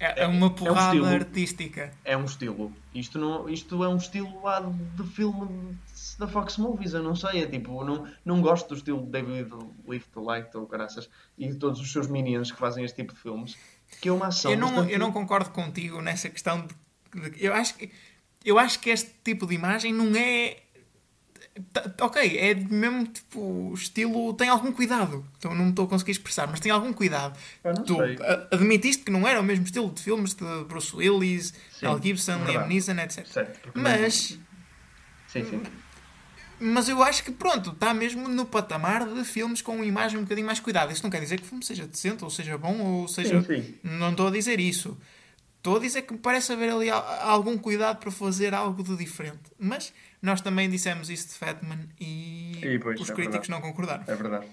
é, 0.00 0.22
é, 0.24 0.26
uma 0.26 0.50
porrada 0.50 0.96
é 0.96 1.00
um 1.00 1.04
artística. 1.04 1.92
É 2.04 2.16
um 2.16 2.24
estilo. 2.24 2.72
Isto, 2.92 3.20
não, 3.20 3.48
isto 3.48 3.84
é 3.84 3.88
um 3.88 3.96
estilo 3.96 4.42
lá 4.42 4.60
de 4.60 5.04
filme 5.04 5.78
da 6.18 6.26
Fox 6.26 6.56
Movies, 6.56 6.92
eu 6.94 7.02
não 7.02 7.14
sei. 7.14 7.42
É 7.42 7.46
tipo, 7.46 7.84
não, 7.84 8.06
não 8.24 8.40
gosto 8.42 8.68
do 8.68 8.74
estilo 8.74 9.02
de 9.04 9.10
David 9.10 9.50
Lift 9.86 10.10
Light 10.16 10.56
ou 10.56 10.66
caraças 10.66 11.08
e 11.36 11.48
de 11.48 11.56
todos 11.56 11.80
os 11.80 11.90
seus 11.90 12.08
minions 12.08 12.50
que 12.50 12.58
fazem 12.58 12.84
este 12.84 12.96
tipo 12.96 13.14
de 13.14 13.20
filmes. 13.20 13.56
Que 14.00 14.08
é 14.08 14.12
uma 14.12 14.26
ação. 14.26 14.50
Eu 14.50 14.58
não, 14.58 14.68
bastante... 14.68 14.92
eu 14.92 14.98
não 14.98 15.12
concordo 15.12 15.50
contigo 15.50 16.02
nessa 16.02 16.28
questão 16.28 16.66
de, 16.66 17.30
de, 17.30 17.44
eu 17.44 17.54
acho 17.54 17.74
que 17.74 17.90
eu 18.44 18.58
acho 18.58 18.78
que 18.80 18.90
este 18.90 19.12
tipo 19.24 19.46
de 19.46 19.54
imagem 19.54 19.92
não 19.92 20.14
é 20.14 20.58
Ok, 22.00 22.38
é 22.38 22.54
mesmo 22.54 23.06
tipo 23.06 23.72
estilo. 23.74 24.32
Tem 24.34 24.48
algum 24.48 24.70
cuidado. 24.70 25.24
Então 25.38 25.54
não 25.54 25.64
me 25.64 25.70
estou 25.70 25.86
a 25.86 25.88
conseguir 25.88 26.12
expressar, 26.12 26.46
mas 26.46 26.60
tem 26.60 26.70
algum 26.70 26.92
cuidado. 26.92 27.36
Tu 27.84 27.96
sei. 27.96 28.16
admitiste 28.52 29.02
que 29.02 29.10
não 29.10 29.26
era 29.26 29.40
o 29.40 29.42
mesmo 29.42 29.64
estilo 29.64 29.90
de 29.90 30.00
filmes 30.00 30.34
de 30.34 30.44
Bruce 30.64 30.94
Willis, 30.94 31.52
Mel 31.82 32.00
Gibson, 32.00 32.44
Liam 32.44 32.66
Neeson, 32.66 32.92
etc. 32.92 33.26
Certo, 33.26 33.70
mas. 33.74 34.38
Sim, 35.26 35.44
sim. 35.44 35.62
Mas 36.60 36.88
eu 36.88 37.02
acho 37.02 37.22
que 37.22 37.30
pronto, 37.30 37.70
está 37.70 37.94
mesmo 37.94 38.28
no 38.28 38.44
patamar 38.44 39.06
de 39.06 39.24
filmes 39.24 39.62
com 39.62 39.82
imagem 39.84 40.18
um 40.18 40.22
bocadinho 40.22 40.46
mais 40.46 40.60
cuidada. 40.60 40.92
Isto 40.92 41.04
não 41.04 41.10
quer 41.10 41.20
dizer 41.20 41.38
que 41.38 41.44
o 41.44 41.46
filme 41.46 41.64
seja 41.64 41.86
decente, 41.86 42.24
ou 42.24 42.30
seja 42.30 42.58
bom, 42.58 42.80
ou 42.80 43.08
seja. 43.08 43.40
Sim, 43.42 43.62
sim. 43.62 43.74
Não 43.82 44.10
estou 44.10 44.28
a 44.28 44.30
dizer 44.30 44.58
isso. 44.58 44.96
Estou 45.58 45.76
a 45.76 45.80
dizer 45.80 46.02
que 46.02 46.16
parece 46.16 46.52
haver 46.52 46.70
ali 46.72 46.88
algum 46.90 47.58
cuidado 47.58 47.98
para 47.98 48.10
fazer 48.10 48.54
algo 48.54 48.82
de 48.82 48.96
diferente. 48.96 49.50
Mas 49.58 49.92
nós 50.22 50.40
também 50.40 50.68
dissemos 50.68 51.10
isso 51.10 51.28
de 51.28 51.34
Fatman 51.34 51.80
e, 52.00 52.58
e 52.62 52.78
pois, 52.78 53.00
os 53.00 53.10
é 53.10 53.14
críticos 53.14 53.48
verdade. 53.48 53.50
não 53.50 53.60
concordaram. 53.60 54.04
É 54.06 54.14
verdade. 54.14 54.46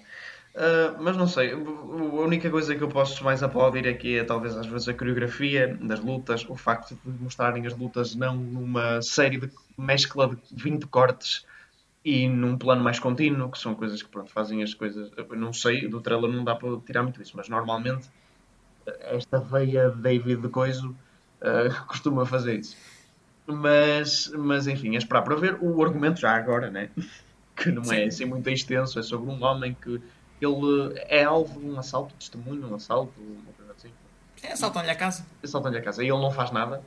Uh, 0.56 1.04
mas 1.04 1.18
não 1.18 1.28
sei, 1.28 1.52
a 1.52 1.58
única 1.58 2.50
coisa 2.50 2.74
que 2.76 2.82
eu 2.82 2.88
posso 2.88 3.22
mais 3.26 3.44
aplaudir 3.44 3.86
aqui 3.90 4.18
é 4.18 4.24
talvez 4.24 4.56
às 4.56 4.66
vezes 4.66 4.88
a 4.88 4.94
coreografia 4.94 5.78
das 5.82 6.00
lutas, 6.00 6.46
o 6.48 6.56
facto 6.56 6.98
de 7.06 7.24
mostrarem 7.24 7.68
as 7.68 7.78
lutas 7.78 8.16
não 8.16 8.38
numa 8.38 9.02
série 9.02 9.38
de 9.38 9.50
mescla 9.78 10.30
de 10.30 10.64
20 10.64 10.88
cortes 10.88 11.46
e 12.06 12.30
num 12.30 12.56
plano 12.56 12.84
mais 12.84 13.00
contínuo, 13.00 13.50
que 13.50 13.58
são 13.58 13.74
coisas 13.74 14.04
que 14.04 14.08
pronto, 14.08 14.32
fazem 14.32 14.62
as 14.62 14.76
coisas. 14.76 15.12
Eu 15.18 15.28
não 15.36 15.52
sei, 15.52 15.88
do 15.88 16.00
trailer 16.00 16.32
não 16.32 16.44
dá 16.44 16.56
para 16.56 16.70
tirar 16.86 17.02
muito 17.02 17.20
isso, 17.20 17.36
mas 17.36 17.50
normalmente 17.50 18.08
esta 19.02 19.40
veia 19.40 19.90
David 19.90 20.44
de 20.44 20.50
Coiso 20.50 20.96
uh, 21.42 21.86
costuma 21.90 22.24
fazer 22.24 22.60
isso. 22.60 22.78
Mas, 23.48 24.32
mas 24.38 24.68
enfim, 24.68 24.94
é 24.94 25.00
esperar 25.00 25.24
para 25.24 25.36
ver 25.36 25.58
o 25.60 25.84
argumento 25.84 26.20
já 26.20 26.36
agora, 26.36 26.70
né? 26.70 26.92
que 27.58 27.72
não 27.72 27.92
é 27.92 28.04
assim 28.04 28.26
muito 28.26 28.48
extenso, 28.50 29.00
é 29.00 29.02
sobre 29.02 29.32
um 29.32 29.44
homem 29.44 29.76
que 29.82 30.00
ele 30.40 30.94
é 31.08 31.24
alvo 31.24 31.60
de 31.60 31.66
um 31.66 31.80
assalto, 31.80 32.14
testemunho, 32.16 32.70
um 32.70 32.76
assalto, 32.76 33.14
uma 33.20 33.54
coisa 33.54 33.72
assim. 33.72 33.90
É, 34.44 34.52
assaltam-lhe 34.52 34.92
a 34.92 34.96
casa. 34.96 35.26
Assaltam-lhe 35.44 35.78
a 35.78 35.82
casa. 35.82 36.04
E 36.04 36.08
ele 36.08 36.20
não 36.20 36.30
faz 36.30 36.52
nada. 36.52 36.84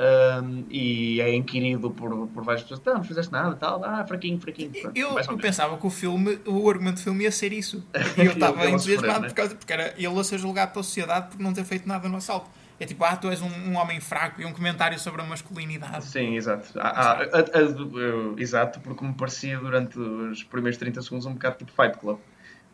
Um, 0.00 0.64
e 0.70 1.20
é 1.20 1.34
inquirido 1.34 1.90
por, 1.90 2.26
por 2.28 2.42
várias 2.42 2.62
pessoas. 2.62 2.80
Tá, 2.80 2.94
não 2.94 3.04
fizeste 3.04 3.30
nada, 3.30 3.54
tal, 3.54 3.84
ah, 3.84 4.02
fraquinho, 4.06 4.40
fraquinho. 4.40 4.70
Pronto, 4.70 4.96
eu, 4.96 5.18
eu 5.18 5.36
pensava 5.36 5.76
que 5.76 5.86
o 5.86 5.90
filme, 5.90 6.38
o 6.46 6.70
argumento 6.70 6.94
do 6.94 7.02
filme 7.02 7.24
ia 7.24 7.30
ser 7.30 7.52
isso. 7.52 7.86
E 8.16 8.24
eu 8.24 8.32
estava 8.32 8.68
entusiasmado 8.68 9.20
né? 9.20 9.28
por 9.28 9.34
causa, 9.34 9.54
porque 9.54 9.72
era 9.72 9.94
ele 9.98 10.18
a 10.18 10.24
ser 10.24 10.38
julgado 10.38 10.72
pela 10.72 10.82
sociedade 10.82 11.28
por 11.28 11.38
não 11.40 11.52
ter 11.52 11.64
feito 11.64 11.86
nada 11.86 12.08
no 12.08 12.16
assalto. 12.16 12.48
É 12.78 12.86
tipo, 12.86 13.04
ah, 13.04 13.14
tu 13.14 13.28
és 13.28 13.42
um, 13.42 13.48
um, 13.48 13.76
homem 13.76 14.00
fraco 14.00 14.40
e 14.40 14.46
um 14.46 14.54
comentário 14.54 14.98
sobre 14.98 15.20
a 15.20 15.24
masculinidade. 15.24 16.06
Sim, 16.06 16.34
exato. 16.34 16.66
Ah, 16.78 17.20
ah, 17.20 17.28
ah, 17.30 18.40
exato, 18.40 18.80
porque 18.80 19.04
me 19.04 19.12
parecia 19.12 19.58
durante 19.58 19.98
os 19.98 20.42
primeiros 20.44 20.78
30 20.78 21.02
segundos 21.02 21.26
um 21.26 21.34
bocado 21.34 21.58
tipo 21.58 21.72
Fight 21.72 21.98
Club. 21.98 22.18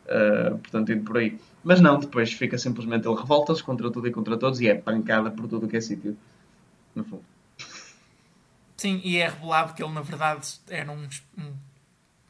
Uh, 0.05 0.57
portanto, 0.59 0.93
indo 0.93 1.03
por 1.03 1.17
aí. 1.17 1.37
Mas 1.61 1.81
não, 1.81 1.99
depois 1.99 2.31
fica 2.31 2.57
simplesmente 2.57 3.05
ele 3.05 3.17
revolta-se 3.17 3.61
contra 3.61 3.91
tudo 3.91 4.07
e 4.07 4.11
contra 4.11 4.37
todos 4.37 4.61
e 4.61 4.69
é 4.69 4.75
pancada 4.75 5.29
por 5.29 5.45
tudo 5.49 5.65
o 5.65 5.69
que 5.69 5.75
é 5.75 5.81
sítio. 5.81 6.17
No 6.97 7.05
fundo. 7.05 7.25
Sim, 8.75 9.01
e 9.03 9.17
é 9.17 9.29
revelado 9.29 9.73
que 9.73 9.83
ele 9.83 9.93
na 9.93 10.01
verdade 10.01 10.59
era 10.69 10.91
um, 10.91 11.07
um 11.37 11.53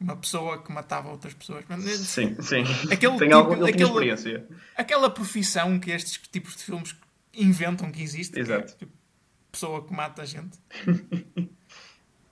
uma 0.00 0.16
pessoa 0.16 0.62
que 0.62 0.70
matava 0.70 1.08
outras 1.08 1.34
pessoas. 1.34 1.64
Sim, 2.06 2.40
sim. 2.40 2.62
Aquele 2.90 3.18
Tem 3.18 3.28
tipo, 3.28 3.34
algum, 3.34 3.64
aquele, 3.64 3.82
experiência. 3.82 4.46
Aquela 4.76 5.10
profissão 5.10 5.78
que 5.80 5.90
estes 5.90 6.18
tipos 6.30 6.56
de 6.56 6.62
filmes 6.62 6.94
inventam 7.34 7.90
que 7.90 8.00
existe. 8.00 8.38
Exato. 8.38 8.66
Que 8.66 8.72
é, 8.72 8.76
tipo, 8.76 8.92
pessoa 9.50 9.84
que 9.84 9.92
mata 9.92 10.22
a 10.22 10.24
gente. 10.24 10.56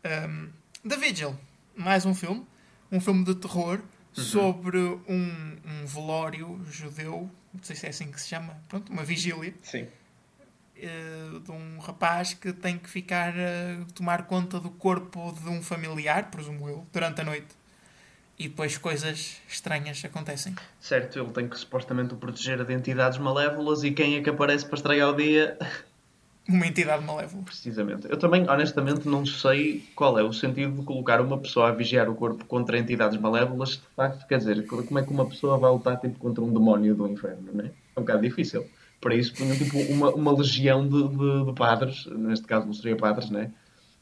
um, 0.05 0.51
The 0.88 0.96
Vigil, 0.96 1.37
mais 1.75 2.07
um 2.07 2.14
filme. 2.14 2.46
Um 2.92 3.01
filme 3.01 3.25
de 3.25 3.35
terror 3.35 3.81
uhum. 4.16 4.22
sobre 4.22 4.79
um, 4.79 5.57
um 5.64 5.87
velório 5.87 6.64
judeu, 6.70 7.29
não 7.53 7.62
sei 7.62 7.75
se 7.75 7.87
é 7.87 7.88
assim 7.88 8.12
que 8.12 8.20
se 8.20 8.29
chama, 8.29 8.57
pronto, 8.68 8.92
uma 8.92 9.03
vigília. 9.03 9.53
Sim. 9.62 9.88
Uh, 10.77 11.41
de 11.41 11.51
um 11.51 11.79
rapaz 11.79 12.35
que 12.35 12.53
tem 12.53 12.77
que 12.77 12.91
ficar 12.91 13.33
a 13.33 13.93
tomar 13.95 14.27
conta 14.27 14.61
do 14.61 14.69
corpo 14.69 15.35
de 15.43 15.49
um 15.49 15.62
familiar, 15.62 16.31
presumo 16.31 16.69
eu, 16.69 16.87
durante 16.93 17.23
a 17.23 17.25
noite 17.25 17.57
e 18.39 18.49
depois 18.49 18.77
coisas 18.77 19.41
estranhas 19.49 20.05
acontecem. 20.05 20.55
Certo, 20.81 21.19
ele 21.19 21.31
tem 21.31 21.49
que 21.49 21.59
supostamente 21.59 22.15
o 22.15 22.17
proteger 22.17 22.65
de 22.65 22.75
entidades 22.75 23.19
malévolas 23.19 23.83
e 23.83 23.91
quem 23.91 24.17
é 24.17 24.23
que 24.23 24.31
aparece 24.31 24.67
para 24.67 24.77
estragar 24.77 25.11
o 25.11 25.17
dia? 25.17 25.59
Uma 26.49 26.65
entidade 26.65 27.05
malévola. 27.05 27.43
Precisamente. 27.43 28.07
Eu 28.09 28.17
também, 28.17 28.49
honestamente, 28.49 29.09
não 29.09 29.27
sei 29.27 29.85
qual 29.97 30.17
é 30.17 30.23
o 30.23 30.33
sentido 30.33 30.79
de 30.79 30.83
colocar 30.85 31.21
uma 31.21 31.37
pessoa 31.39 31.71
a 31.71 31.73
vigiar 31.73 32.09
o 32.09 32.15
corpo 32.15 32.45
contra 32.45 32.79
entidades 32.79 33.19
malévolas. 33.19 33.71
De 33.71 33.83
facto, 33.96 34.25
quer 34.29 34.38
dizer, 34.38 34.65
como 34.65 34.96
é 34.96 35.03
que 35.03 35.11
uma 35.11 35.27
pessoa 35.27 35.59
vai 35.59 35.73
lutar 35.73 35.98
tipo, 35.98 36.17
contra 36.21 36.44
um 36.44 36.53
demónio 36.53 36.94
do 36.94 37.09
inferno, 37.09 37.48
não 37.53 37.65
é? 37.65 37.67
É 37.67 37.98
um 37.98 38.03
bocado 38.03 38.23
difícil. 38.23 38.65
Para 39.01 39.15
isso, 39.15 39.35
punham 39.35 39.57
tipo, 39.57 39.79
uma, 39.92 40.11
uma 40.11 40.37
legião 40.37 40.88
de, 40.88 41.09
de, 41.09 41.44
de, 41.44 41.53
padres. 41.55 42.07
Neste 42.07 42.47
caso, 42.47 42.67
não 42.67 42.73
seria 42.73 42.97
padres, 42.97 43.31
não 43.31 43.40
é? 43.40 43.51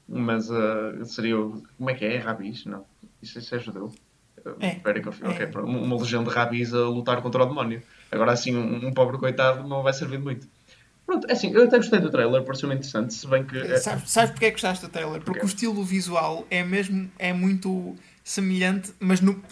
Mas 0.09 0.51
uh, 0.51 1.05
seria. 1.05 1.36
Como 1.36 1.90
é 1.90 1.95
que 1.95 2.05
é? 2.05 2.18
Rabis? 2.18 2.64
Não. 2.64 2.84
Isso, 3.22 3.38
isso 3.38 3.55
é 3.55 3.59
judeu. 3.59 3.92
É. 4.61 4.72
Espera 4.72 5.01
que 5.01 5.09
eu 5.09 5.12
fico. 5.12 5.30
É. 5.30 5.61
uma 5.61 5.97
legião 5.97 6.22
de 6.22 6.30
rabis 6.30 6.74
a 6.74 6.88
lutar 6.88 7.22
contra 7.22 7.42
o 7.42 7.47
demónio. 7.47 7.82
Agora, 8.11 8.32
assim, 8.32 8.55
um, 8.55 8.88
um 8.88 8.92
pobre 8.92 9.18
coitado 9.18 9.66
não 9.66 9.82
vai 9.82 9.92
servir 9.92 10.18
de 10.18 10.24
muito. 10.24 10.49
Pronto, 11.07 11.26
é 11.28 11.32
assim, 11.32 11.53
eu 11.53 11.64
até 11.64 11.76
gostei 11.76 12.01
do 12.01 12.11
trailer, 12.11 12.42
pareceu-me 12.45 12.74
interessante, 12.74 13.12
se 13.12 13.26
bem 13.26 13.45
que... 13.45 13.59
É... 13.59 13.76
Sabes, 13.76 14.11
sabes 14.11 14.30
porque 14.30 14.47
é 14.47 14.49
que 14.49 14.55
gostaste 14.55 14.86
do 14.86 14.90
trailer? 14.90 15.20
Porque 15.20 15.45
o 15.45 15.47
estilo 15.47 15.84
visual 15.84 16.47
é 16.51 16.62
mesmo, 16.64 17.11
é 17.18 17.32
muito 17.32 17.95
semelhante, 18.22 18.92
mas 18.99 19.20
no... 19.20 19.42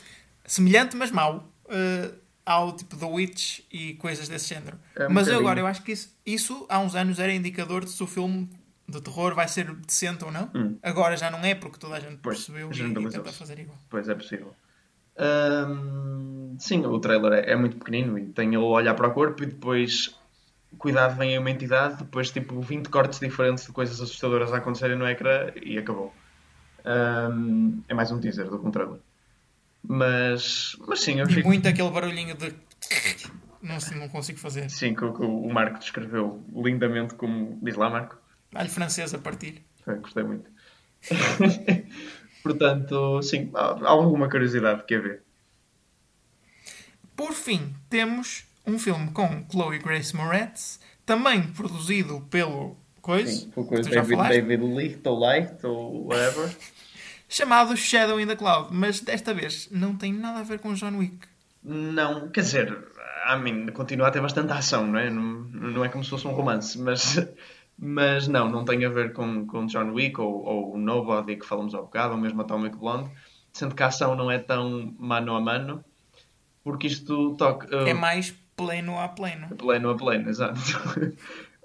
Semelhante, 0.46 0.96
mas 0.96 1.10
mau. 1.10 1.46
Uh, 1.66 2.14
ao 2.44 2.72
tipo 2.74 2.96
The 2.96 3.06
Witch 3.06 3.60
e 3.70 3.94
coisas 3.94 4.28
desse 4.28 4.48
género. 4.48 4.78
É 4.96 5.06
um 5.06 5.12
mas 5.12 5.28
eu 5.28 5.38
agora, 5.38 5.60
eu 5.60 5.66
acho 5.66 5.82
que 5.82 5.92
isso, 5.92 6.16
isso 6.26 6.66
há 6.68 6.78
uns 6.78 6.94
anos 6.94 7.18
era 7.18 7.32
indicador 7.32 7.84
de 7.84 7.90
se 7.90 8.02
o 8.02 8.06
filme 8.06 8.50
de 8.88 9.00
terror 9.00 9.34
vai 9.34 9.48
ser 9.48 9.72
decente 9.74 10.24
ou 10.24 10.32
não. 10.32 10.50
Hum. 10.54 10.76
Agora 10.82 11.16
já 11.16 11.30
não 11.30 11.40
é, 11.40 11.54
porque 11.54 11.78
toda 11.78 11.96
a 11.96 12.00
gente 12.00 12.18
pois, 12.22 12.38
percebeu 12.38 12.70
e, 12.72 12.80
e 12.80 13.10
tenta 13.10 13.32
fazer 13.32 13.58
igual. 13.58 13.78
Pois, 13.88 14.08
é 14.08 14.14
possível. 14.14 14.54
Sim, 16.58 16.86
o 16.86 16.98
trailer 16.98 17.32
é, 17.32 17.52
é, 17.52 17.56
muito 17.56 17.76
pequenino 17.76 18.18
e 18.18 18.26
tem 18.26 18.48
ele 18.48 18.56
olhar 18.58 18.94
para 18.94 19.08
o 19.08 19.12
corpo 19.12 19.42
e 19.42 19.46
depois 19.46 20.16
cuidado 20.78 21.16
vem 21.16 21.38
uma 21.38 21.50
entidade, 21.50 21.98
depois 21.98 22.30
tipo 22.30 22.60
20 22.60 22.88
cortes 22.88 23.20
diferentes 23.20 23.66
de 23.66 23.72
coisas 23.72 24.00
assustadoras 24.00 24.52
a 24.52 24.56
acontecerem 24.56 24.96
no 24.96 25.06
ecrã 25.06 25.50
e 25.62 25.78
acabou. 25.78 26.14
É 27.88 27.94
mais 27.94 28.10
um 28.10 28.18
teaser 28.18 28.48
do 28.48 28.58
que 28.58 28.66
um 28.66 28.70
trailer. 28.70 28.98
Mas, 29.82 30.76
mas 30.86 31.00
sim, 31.00 31.20
eu 31.20 31.26
fico... 31.26 31.48
muito 31.48 31.66
aquele 31.68 31.90
barulhinho 31.90 32.36
de. 32.36 32.54
Não, 33.62 33.78
não 33.96 34.08
consigo 34.08 34.40
fazer. 34.40 34.68
Sim, 34.68 34.92
que, 34.92 35.08
que 35.12 35.22
o 35.22 35.48
Marco 35.48 35.78
descreveu 35.78 36.44
lindamente 36.52 37.14
como. 37.14 37.60
Diz 37.62 37.76
lá, 37.76 37.88
Marco. 37.88 38.18
Alho 38.52 38.68
francês 38.68 39.14
a 39.14 39.18
partir. 39.18 39.62
É, 39.86 39.94
gostei 39.94 40.24
muito. 40.24 40.50
Portanto, 42.42 43.22
sim, 43.22 43.52
há 43.54 43.88
alguma 43.88 44.28
curiosidade 44.28 44.82
que 44.84 44.96
haver. 44.96 45.22
Por 47.14 47.34
fim, 47.34 47.72
temos 47.88 48.44
um 48.66 48.80
filme 48.80 49.12
com 49.12 49.46
Chloe 49.48 49.78
Grace 49.78 50.16
Moretz, 50.16 50.80
também 51.06 51.44
produzido 51.52 52.20
pelo 52.22 52.76
Coisa, 53.02 53.32
sim, 53.32 53.50
pelo 53.50 53.66
coisa 53.66 53.90
David, 53.90 54.16
David 54.16 54.62
Licht 54.62 55.08
ou 55.08 55.18
Light 55.18 55.66
ou 55.66 56.06
whatever. 56.06 56.48
chamado 57.32 57.76
Shadow 57.76 58.20
in 58.20 58.26
the 58.26 58.36
Cloud, 58.36 58.68
mas 58.70 59.00
desta 59.00 59.32
vez 59.32 59.68
não 59.70 59.96
tem 59.96 60.12
nada 60.12 60.40
a 60.40 60.42
ver 60.42 60.58
com 60.58 60.74
John 60.74 60.98
Wick. 60.98 61.26
Não, 61.64 62.28
quer 62.28 62.42
dizer, 62.42 62.78
I 63.26 63.36
mean, 63.38 63.68
continua 63.68 64.08
a 64.08 64.10
ter 64.10 64.20
bastante 64.20 64.52
ação, 64.52 64.86
não 64.86 64.98
é? 64.98 65.08
Não, 65.08 65.22
não 65.22 65.84
é 65.84 65.88
como 65.88 66.04
se 66.04 66.10
fosse 66.10 66.26
um 66.26 66.32
romance, 66.32 66.78
mas 66.78 67.18
mas 67.78 68.28
não, 68.28 68.48
não 68.48 68.64
tem 68.64 68.84
a 68.84 68.88
ver 68.88 69.12
com, 69.12 69.46
com 69.46 69.66
John 69.66 69.92
Wick 69.92 70.20
ou, 70.20 70.44
ou 70.44 70.78
Nobody 70.78 71.36
que 71.36 71.46
falamos 71.46 71.74
há 71.74 71.78
bocado, 71.78 72.14
ou 72.14 72.20
mesmo 72.20 72.40
Atomic 72.42 72.76
Blonde, 72.76 73.10
sendo 73.52 73.74
que 73.74 73.82
a 73.82 73.86
ação 73.86 74.14
não 74.14 74.30
é 74.30 74.38
tão 74.38 74.94
mano 74.98 75.34
a 75.34 75.40
mano, 75.40 75.84
porque 76.62 76.86
isto 76.86 77.34
toca. 77.36 77.66
Uh, 77.74 77.88
é 77.88 77.94
mais 77.94 78.34
pleno 78.54 78.98
a 78.98 79.08
pleno. 79.08 79.48
Pleno 79.56 79.90
a 79.90 79.96
pleno, 79.96 80.28
exato. 80.28 80.60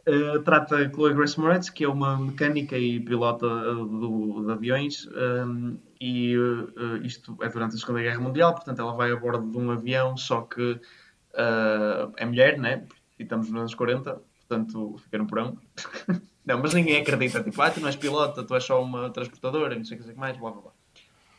Uh, 0.08 0.42
trata 0.44 0.90
Chloe 0.90 1.14
Grace 1.14 1.40
Moretz, 1.40 1.70
que 1.70 1.84
é 1.84 1.88
uma 1.88 2.18
mecânica 2.18 2.78
e 2.78 3.00
pilota 3.00 3.46
uh, 3.46 3.86
do, 3.86 4.46
de 4.46 4.52
aviões, 4.52 5.08
um, 5.08 5.78
e 6.00 6.38
uh, 6.38 6.98
isto 7.04 7.38
é 7.42 7.50
durante 7.50 7.76
a 7.76 7.78
Segunda 7.78 8.02
Guerra 8.02 8.20
Mundial, 8.20 8.54
portanto 8.54 8.80
ela 8.80 8.94
vai 8.94 9.12
a 9.12 9.16
bordo 9.16 9.50
de 9.52 9.58
um 9.58 9.72
avião, 9.72 10.16
só 10.16 10.42
que 10.42 10.80
é 12.18 12.26
mulher, 12.26 12.58
né? 12.58 12.84
E 13.20 13.24
estamos 13.24 13.52
nos 13.52 13.60
anos 13.60 13.76
40, 13.76 14.20
portanto 14.48 14.96
fica 15.04 15.20
no 15.20 15.28
porão. 15.28 15.56
não, 16.44 16.60
mas 16.60 16.74
ninguém 16.74 17.00
acredita, 17.00 17.44
tipo, 17.44 17.62
ah, 17.62 17.70
tu 17.70 17.80
não 17.80 17.88
és 17.88 17.96
pilota, 17.96 18.44
tu 18.44 18.56
és 18.56 18.64
só 18.64 18.82
uma 18.82 19.12
transportadora, 19.12 19.76
não 19.76 19.86
sei 19.86 20.00
o 20.00 20.04
que 20.04 20.14
mais, 20.16 20.36
blá 20.38 20.50
blá 20.50 20.62
blá. 20.62 20.72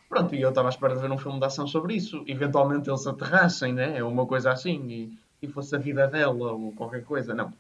Pronto, 0.09 0.35
e 0.35 0.41
eu 0.41 0.49
estava 0.49 0.69
à 0.69 0.71
espera 0.71 0.95
de 0.95 1.03
ver 1.03 1.11
um 1.11 1.19
filme 1.19 1.39
de 1.39 1.45
ação 1.45 1.67
sobre 1.67 1.95
isso. 1.95 2.25
Eventualmente 2.27 2.89
eles 2.89 3.07
aterrassem, 3.07 3.75
né? 3.75 3.99
É 3.99 4.05
uma 4.05 4.25
coisa 4.27 4.51
assim, 4.51 4.89
e, 4.89 5.19
e 5.43 5.49
fosse 5.49 5.75
a 5.77 5.79
vida 5.79 6.07
dela 6.07 6.53
ou 6.53 6.73
qualquer 6.73 7.05
coisa. 7.05 7.35
Não. 7.35 7.53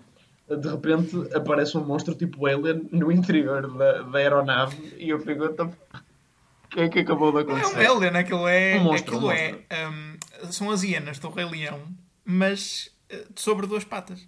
De 0.49 0.69
repente 0.69 1.17
aparece 1.35 1.77
um 1.77 1.85
monstro 1.85 2.15
tipo 2.15 2.47
Alien 2.47 2.89
no 2.91 3.13
interior 3.13 3.71
da, 3.77 4.03
da 4.03 4.19
aeronave 4.19 4.97
e 4.97 5.11
eu 5.11 5.19
pergunto 5.19 5.65
o 5.65 6.69
que 6.69 6.81
é 6.81 6.89
que 6.89 6.99
acabou 7.01 7.33
de 7.33 7.41
acontecer? 7.41 7.83
É 7.83 7.93
um 7.93 7.97
Alien, 7.97 8.17
aquilo 8.17 8.49
é. 8.49 8.79
Um 8.79 8.85
monstro, 8.85 9.17
aquilo 9.17 9.31
um 9.31 9.33
é 9.33 9.89
um, 9.89 10.53
são 10.53 10.71
as 10.71 10.83
hienas 10.83 11.19
do 11.19 11.29
Rei 11.29 11.45
Leão, 11.45 11.81
mas 12.25 12.91
eh, 13.09 13.27
sobre 13.35 13.67
duas 13.67 13.85
patas. 13.85 14.27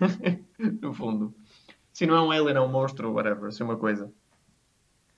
no 0.58 0.92
fundo. 0.94 1.34
Se 1.92 2.06
não 2.06 2.16
é 2.16 2.22
um 2.22 2.30
alien, 2.30 2.56
é 2.56 2.60
um 2.60 2.68
monstro, 2.68 3.12
whatever, 3.12 3.48
assim 3.48 3.62
uma 3.62 3.76
coisa. 3.76 4.10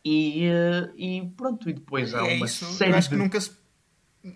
E, 0.05 0.49
uh, 0.49 0.93
e 0.97 1.33
pronto, 1.37 1.71
e 1.71 1.73
depois 1.73 2.15
há 2.15 2.19
é 2.19 2.37
uma 2.37 2.47
isso. 2.47 2.67
série 2.73 2.93
acho 2.93 3.09
de... 3.09 3.17
Que 3.17 3.23
nunca 3.23 3.41
se, 3.41 3.53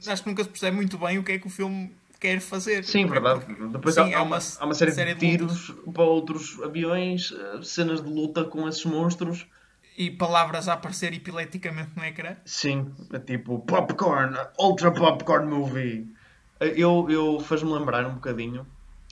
acho 0.06 0.22
que 0.22 0.28
nunca 0.28 0.44
se 0.44 0.48
percebe 0.48 0.76
muito 0.76 0.96
bem 0.96 1.18
o 1.18 1.24
que 1.24 1.32
é 1.32 1.38
que 1.38 1.46
o 1.46 1.50
filme 1.50 1.92
quer 2.18 2.40
fazer. 2.40 2.84
Sim, 2.84 3.06
verdade. 3.06 3.44
Depois 3.70 3.94
Sim, 3.94 4.12
há, 4.12 4.18
há, 4.18 4.22
uma, 4.22 4.38
há 4.38 4.64
uma 4.64 4.74
série, 4.74 4.92
série 4.92 5.14
de, 5.14 5.20
de 5.20 5.30
tiros 5.30 5.74
para 5.92 6.04
outros 6.04 6.60
aviões, 6.62 7.32
eh, 7.32 7.62
cenas 7.62 8.02
de 8.02 8.10
luta 8.10 8.44
com 8.44 8.68
esses 8.68 8.84
monstros. 8.84 9.46
E 9.96 10.10
palavras 10.10 10.68
a 10.68 10.74
aparecer 10.74 11.12
epileticamente 11.12 11.90
no 11.96 12.04
ecrã. 12.04 12.36
Sim, 12.44 12.92
é 13.12 13.18
tipo 13.18 13.58
popcorn, 13.60 14.36
ultra 14.58 14.92
popcorn 14.92 15.48
movie. 15.48 16.12
Eu, 16.60 17.06
eu 17.08 17.40
faz-me 17.40 17.72
lembrar 17.72 18.06
um 18.06 18.14
bocadinho, 18.14 18.66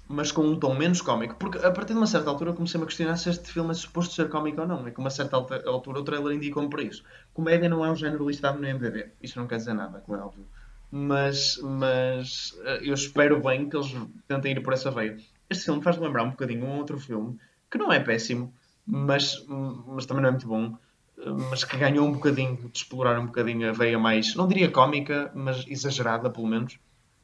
mas 0.08 0.30
com 0.30 0.42
um 0.42 0.58
tom 0.58 0.74
menos 0.74 1.00
cómico, 1.00 1.34
porque 1.36 1.58
a 1.58 1.70
partir 1.70 1.92
de 1.92 1.98
uma 1.98 2.06
certa 2.06 2.30
altura 2.30 2.52
comecei-me 2.52 2.84
a 2.84 2.86
questionar 2.86 3.16
se 3.16 3.30
este 3.30 3.50
filme 3.52 3.72
é 3.72 3.74
suposto 3.74 4.14
ser 4.14 4.28
cómico 4.28 4.60
ou 4.60 4.66
não. 4.66 4.86
É 4.86 4.90
que 4.92 5.00
uma 5.00 5.10
certa 5.10 5.36
altura 5.36 6.00
o 6.00 6.04
trailer 6.04 6.36
indicou-me 6.36 6.70
para 6.70 6.82
isso. 6.82 7.02
Comédia 7.34 7.68
não 7.68 7.84
é 7.84 7.90
um 7.90 7.96
género 7.96 8.28
listado 8.28 8.60
no 8.60 8.66
MDB. 8.66 9.10
Isso 9.20 9.38
não 9.38 9.48
quer 9.48 9.56
dizer 9.56 9.74
nada, 9.74 10.00
como 10.00 10.16
é 10.16 10.20
óbvio. 10.20 10.46
Mas, 10.90 11.58
mas 11.62 12.56
eh, 12.64 12.80
eu 12.82 12.94
espero 12.94 13.40
bem 13.40 13.68
que 13.68 13.76
eles 13.76 13.94
tentem 14.28 14.52
ir 14.52 14.62
por 14.62 14.72
essa 14.72 14.90
veia. 14.90 15.16
Este 15.50 15.64
filme 15.64 15.82
faz-me 15.82 16.06
lembrar 16.06 16.22
um 16.22 16.30
bocadinho 16.30 16.64
um 16.64 16.78
outro 16.78 16.98
filme 16.98 17.38
que 17.70 17.78
não 17.78 17.92
é 17.92 18.00
péssimo, 18.00 18.54
mas, 18.86 19.44
mas 19.48 20.06
também 20.06 20.22
não 20.22 20.28
é 20.28 20.32
muito 20.32 20.46
bom, 20.46 20.76
eh, 21.18 21.30
mas 21.50 21.64
que 21.64 21.76
ganhou 21.76 22.06
um 22.06 22.12
bocadinho 22.12 22.56
de 22.56 22.78
explorar 22.78 23.18
um 23.18 23.26
bocadinho 23.26 23.68
a 23.68 23.72
veia 23.72 23.98
mais, 23.98 24.34
não 24.34 24.46
diria 24.46 24.70
cómica, 24.70 25.30
mas 25.34 25.64
exagerada 25.66 26.30
pelo 26.30 26.46
menos, 26.46 26.78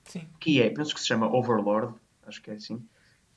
Sim. 0.04 0.26
que 0.40 0.60
é, 0.60 0.68
penso 0.70 0.94
que 0.94 1.00
se 1.00 1.06
chama 1.06 1.32
Overlord, 1.32 1.94
acho 2.26 2.42
que 2.42 2.50
é 2.50 2.54
assim, 2.54 2.84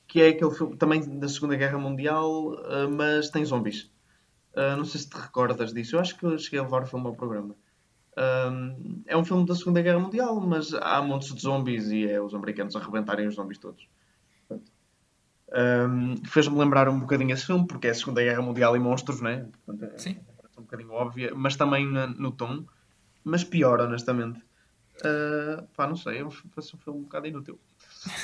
que 0.06 0.20
é 0.20 0.28
aquele 0.28 0.50
filme 0.52 0.76
também 0.76 1.00
da 1.18 1.28
Segunda 1.28 1.56
Guerra 1.56 1.78
Mundial, 1.78 2.52
uh, 2.52 2.88
mas 2.90 3.28
tem 3.28 3.44
zombies. 3.44 3.90
Não 4.54 4.86
sei 4.86 5.00
se 5.00 5.10
te 5.10 5.18
recordas 5.18 5.74
disso, 5.74 5.96
eu 5.96 6.00
acho 6.00 6.16
que 6.16 6.38
cheguei 6.38 6.58
a 6.58 6.62
levar 6.62 6.82
o 6.82 6.86
filme 6.86 7.06
ao 7.06 7.14
programa. 7.14 7.54
Um, 8.16 9.02
é 9.06 9.16
um 9.16 9.24
filme 9.24 9.44
da 9.44 9.54
Segunda 9.54 9.82
Guerra 9.82 9.98
Mundial, 9.98 10.40
mas 10.40 10.72
há 10.72 11.02
montes 11.02 11.34
de 11.34 11.42
zombies 11.42 11.90
e 11.90 12.08
é 12.08 12.20
os 12.20 12.34
americanos 12.34 12.74
a 12.74 12.78
arrebentarem 12.78 13.26
os 13.28 13.34
zombies 13.34 13.58
todos. 13.58 13.86
Um, 14.50 16.16
Fez-me 16.24 16.58
lembrar 16.58 16.88
um 16.88 16.98
bocadinho 16.98 17.32
esse 17.32 17.46
filme, 17.46 17.66
porque 17.66 17.88
é 17.88 17.90
a 17.90 17.94
Segunda 17.94 18.22
Guerra 18.22 18.42
Mundial 18.42 18.74
e 18.74 18.78
monstros, 18.78 19.20
né? 19.20 19.46
Portanto, 19.64 19.92
é, 19.92 19.98
Sim. 19.98 20.16
É 20.56 20.60
um 20.60 20.62
bocadinho 20.62 20.92
óbvia, 20.92 21.32
mas 21.34 21.56
também 21.56 21.86
no, 21.86 22.06
no 22.06 22.32
tom, 22.32 22.64
mas 23.22 23.44
pior, 23.44 23.80
honestamente. 23.80 24.40
Uh, 24.98 25.62
pá, 25.76 25.86
não 25.86 25.96
sei, 25.96 26.20
foi 26.20 26.64
um 26.74 26.78
filme 26.78 27.00
um 27.00 27.02
bocado 27.02 27.26
inútil. 27.26 27.60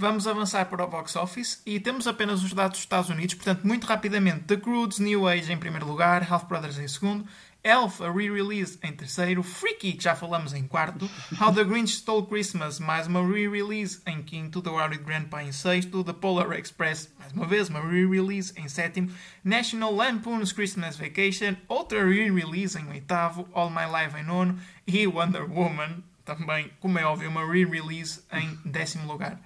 Vamos 0.00 0.26
avançar 0.26 0.64
para 0.64 0.82
o 0.82 0.86
box 0.86 1.14
office 1.14 1.60
e 1.66 1.78
temos 1.78 2.06
apenas 2.06 2.42
os 2.42 2.54
dados 2.54 2.78
dos 2.78 2.80
Estados 2.80 3.10
Unidos, 3.10 3.34
portanto, 3.34 3.66
muito 3.66 3.86
rapidamente: 3.86 4.44
The 4.44 4.56
Croods, 4.56 4.98
New 4.98 5.28
Age 5.28 5.52
em 5.52 5.58
primeiro 5.58 5.86
lugar, 5.86 6.26
Half 6.32 6.44
Brothers 6.44 6.78
em 6.78 6.88
segundo, 6.88 7.26
Elf, 7.62 8.00
a 8.00 8.10
re-release 8.10 8.78
em 8.82 8.90
terceiro, 8.90 9.42
Freaky, 9.42 9.92
que 9.92 10.02
já 10.02 10.16
falamos 10.16 10.54
em 10.54 10.66
quarto, 10.66 11.10
How 11.38 11.52
the 11.52 11.62
Grinch 11.62 11.92
Stole 11.92 12.26
Christmas, 12.26 12.78
mais 12.78 13.06
uma 13.06 13.20
re-release 13.20 14.00
em 14.06 14.22
quinto, 14.22 14.62
The 14.62 14.70
Worried 14.70 15.04
Grandpa 15.04 15.42
em 15.42 15.52
sexto, 15.52 16.02
The 16.02 16.14
Polar 16.14 16.58
Express, 16.58 17.12
mais 17.18 17.32
uma 17.32 17.46
vez, 17.46 17.68
uma 17.68 17.80
re-release 17.80 18.54
em 18.56 18.66
sétimo, 18.66 19.10
National 19.44 19.94
Lampoon's 19.94 20.52
Christmas 20.52 20.96
Vacation, 20.96 21.54
outra 21.68 22.02
re-release 22.02 22.78
em 22.78 22.88
oitavo, 22.88 23.46
All 23.52 23.68
My 23.68 23.84
Life 23.84 24.18
em 24.18 24.24
nono 24.24 24.58
e 24.86 25.06
Wonder 25.06 25.44
Woman, 25.44 26.02
também, 26.24 26.70
como 26.80 26.98
é 26.98 27.04
óbvio, 27.04 27.28
uma 27.28 27.46
re-release 27.46 28.22
em 28.32 28.58
décimo 28.64 29.06
lugar. 29.06 29.38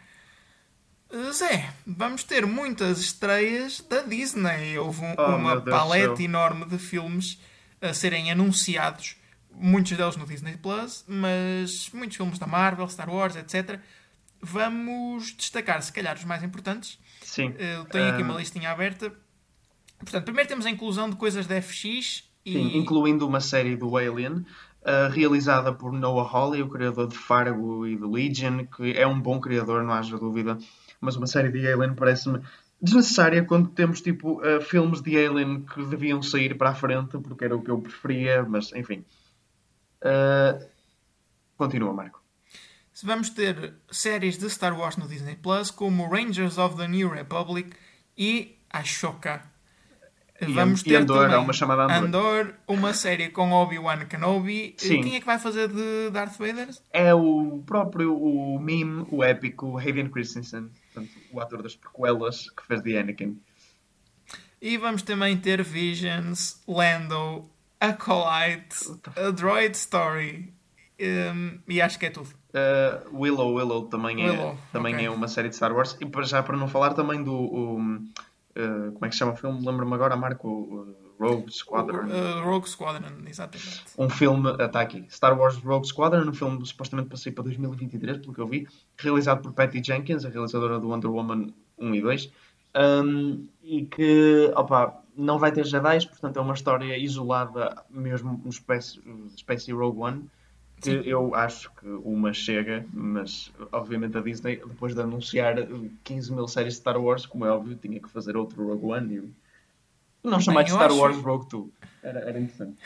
Zé, 1.33 1.69
vamos 1.87 2.23
ter 2.23 2.47
muitas 2.47 3.01
estreias 3.01 3.81
da 3.81 4.03
Disney. 4.03 4.77
Houve 4.79 5.05
um, 5.05 5.15
oh, 5.17 5.37
uma 5.37 5.61
paleta 5.61 6.21
enorme 6.23 6.65
de 6.65 6.79
filmes 6.79 7.39
a 7.85 7.93
serem 7.93 8.31
anunciados, 8.31 9.17
muitos 9.53 9.97
deles 9.97 10.17
no 10.17 10.27
Disney 10.27 10.57
Plus, 10.57 11.05
mas 11.07 11.91
muitos 11.93 12.17
filmes 12.17 12.39
da 12.39 12.47
Marvel, 12.47 12.89
Star 12.89 13.11
Wars, 13.11 13.37
etc. 13.37 13.79
Vamos 14.41 15.35
destacar, 15.37 15.83
se 15.83 15.93
calhar, 15.93 16.17
os 16.17 16.25
mais 16.25 16.43
importantes. 16.43 16.99
Sim. 17.23 17.55
Eu 17.59 17.85
tenho 17.85 18.11
aqui 18.11 18.23
uma 18.23 18.35
listinha 18.35 18.71
aberta. 18.71 19.13
Portanto, 19.99 20.25
primeiro 20.25 20.49
temos 20.49 20.67
a 20.67 20.71
inclusão 20.71 21.09
de 21.09 21.17
coisas 21.17 21.47
da 21.47 21.61
FX. 21.61 22.25
E... 22.45 22.53
Sim, 22.53 22.77
incluindo 22.77 23.27
uma 23.27 23.41
série 23.41 23.77
do 23.77 23.97
Alien, 23.97 24.33
uh, 24.35 25.11
realizada 25.11 25.73
por 25.73 25.93
Noah 25.93 26.31
Hawley, 26.31 26.63
o 26.63 26.69
criador 26.69 27.09
de 27.09 27.17
Fargo 27.17 27.87
e 27.87 27.97
de 27.97 28.05
Legion, 28.05 28.67
que 28.67 28.93
é 28.93 29.07
um 29.07 29.19
bom 29.19 29.41
criador, 29.41 29.83
não 29.83 29.95
haja 29.95 30.19
dúvida. 30.19 30.59
Mas 31.01 31.17
uma 31.17 31.27
série 31.27 31.51
de 31.51 31.67
Alien 31.67 31.95
parece-me 31.95 32.41
desnecessária 32.81 33.45
quando 33.45 33.69
temos 33.69 34.01
tipo 34.01 34.41
uh, 34.41 34.61
filmes 34.61 35.01
de 35.01 35.17
Alien 35.17 35.63
que 35.63 35.85
deviam 35.87 36.23
sair 36.23 36.57
para 36.57 36.71
a 36.71 36.75
frente 36.75 37.19
porque 37.19 37.45
era 37.45 37.57
o 37.57 37.63
que 37.63 37.71
eu 37.71 37.81
preferia, 37.81 38.43
mas 38.43 38.73
enfim. 38.73 39.05
Uh, 40.03 40.65
continua, 41.57 41.93
Marco. 41.93 42.23
Vamos 43.03 43.31
ter 43.31 43.75
séries 43.91 44.39
de 44.39 44.49
Star 44.49 44.79
Wars 44.79 44.97
no 44.97 45.09
Disney 45.09 45.37
Plus, 45.37 45.71
como 45.71 46.09
Rangers 46.09 46.59
of 46.59 46.77
the 46.77 46.87
New 46.87 47.09
Republic 47.09 47.71
e 48.17 48.57
Ashoka. 48.71 49.43
Vamos 50.41 50.83
e 50.83 50.85
ter 50.85 50.97
Andor, 50.97 51.23
também 51.23 51.39
uma 51.39 51.53
chamada 51.53 51.85
Andor. 51.85 51.97
Andor, 51.97 52.55
uma 52.69 52.93
série 52.93 53.31
com 53.31 53.53
Obi-Wan 53.53 54.05
Kenobi. 54.07 54.75
Sim. 54.77 55.01
Quem 55.01 55.17
é 55.17 55.21
que 55.21 55.27
vai 55.27 55.39
fazer 55.39 55.69
de 55.69 56.11
Darth 56.11 56.37
Vader? 56.39 56.69
É 56.93 57.15
o 57.15 57.63
próprio, 57.65 58.17
o 58.17 58.59
meme, 58.59 59.07
o 59.11 59.23
épico 59.25 59.79
Hayden 59.79 60.09
Christensen 60.09 60.71
portanto, 60.95 61.11
o 61.33 61.41
ator 61.41 61.63
das 61.63 61.75
prequelas 61.75 62.49
que 62.51 62.67
fez 62.67 62.81
de 62.81 62.97
Anakin. 62.97 63.41
E 64.63 64.79
vamos 64.79 65.03
também 65.03 65.37
ter 65.37 65.63
Visions, 65.63 66.63
Lando, 66.67 67.51
Acolyte, 67.81 68.99
A 69.17 69.31
Droid 69.31 69.77
Story 69.77 70.55
Um, 71.01 71.59
e 71.69 71.83
acho 71.83 71.99
que 71.99 72.07
é 72.07 72.11
tudo. 72.11 72.29
Uh, 72.51 73.21
Willow, 73.21 73.55
Willow 73.55 73.87
também, 73.89 74.17
Willow, 74.17 74.53
é, 74.53 74.57
também 74.73 74.95
okay. 74.95 75.07
é 75.07 75.11
uma 75.11 75.27
série 75.27 75.49
de 75.49 75.57
Star 75.57 75.75
Wars. 75.75 75.99
E 76.01 76.25
já 76.25 76.43
para 76.43 76.57
não 76.57 76.69
falar 76.69 76.95
também 76.95 77.23
do. 77.23 77.35
Uh, 78.57 78.93
como 78.93 79.05
é 79.05 79.09
que 79.09 79.15
se 79.15 79.19
chama 79.19 79.33
o 79.33 79.37
filme? 79.37 79.65
Lembro-me 79.65 79.95
agora, 79.95 80.17
Marco. 80.17 80.49
Uh, 80.49 81.05
Rogue 81.19 81.51
Squadron. 81.53 82.07
Uh, 82.07 82.45
Rogue 82.45 82.69
Squadron, 82.69 83.27
exatamente. 83.27 83.85
Um 83.97 84.09
filme, 84.09 84.51
está 84.59 84.81
aqui, 84.81 85.07
Star 85.09 85.39
Wars 85.39 85.57
Rogue 85.57 85.87
Squadron, 85.87 86.29
um 86.29 86.35
filme 86.35 86.65
supostamente 86.67 87.09
para 87.09 87.17
sair 87.17 87.33
para 87.33 87.45
2023, 87.45 88.19
pelo 88.19 88.35
que 88.35 88.41
eu 88.41 88.49
vi, 88.49 88.67
realizado 88.99 89.43
por 89.43 89.53
Patty 89.53 89.83
Jenkins, 89.83 90.25
a 90.25 90.29
realizadora 90.29 90.79
do 90.79 90.89
Wonder 90.89 91.11
Woman 91.11 91.55
1 91.79 91.95
e 91.95 92.01
2, 92.01 92.33
um, 92.77 93.47
e 93.63 93.85
que, 93.87 94.53
opa, 94.57 95.01
não 95.17 95.39
vai 95.39 95.53
ter 95.53 95.65
Jedi, 95.65 96.07
portanto 96.09 96.39
é 96.39 96.43
uma 96.43 96.55
história 96.55 96.99
isolada, 96.99 97.85
mesmo 97.89 98.43
espécie, 98.47 99.01
espécie 99.37 99.73
Rogue 99.73 100.01
One, 100.01 100.31
Sim. 100.81 101.01
eu 101.05 101.35
acho 101.35 101.71
que 101.77 101.89
uma 101.89 102.33
chega, 102.33 102.85
mas 102.93 103.51
obviamente 103.73 104.19
a 104.19 104.21
Disney, 104.21 104.57
depois 104.57 104.95
de 104.95 105.01
anunciar 105.01 105.57
15 106.03 106.33
mil 106.33 106.47
séries 106.47 106.75
de 106.75 106.81
Star 106.81 107.01
Wars, 107.01 107.25
como 107.25 107.47
é 107.47 107.51
óbvio, 107.51 107.77
tinha 107.77 107.99
que 107.99 108.09
fazer 108.11 108.37
outro 108.37 108.67
Rogue 108.67 108.87
One 108.87 109.17
e 109.17 110.29
não 110.29 110.41
chamar 110.41 110.63
de 110.63 110.71
Star 110.71 110.87
acho... 110.87 110.99
Wars 110.99 111.17
Rogue 111.19 111.49
2. 111.51 111.71
Era, 112.03 112.21
era 112.21 112.39
interessante. 112.39 112.79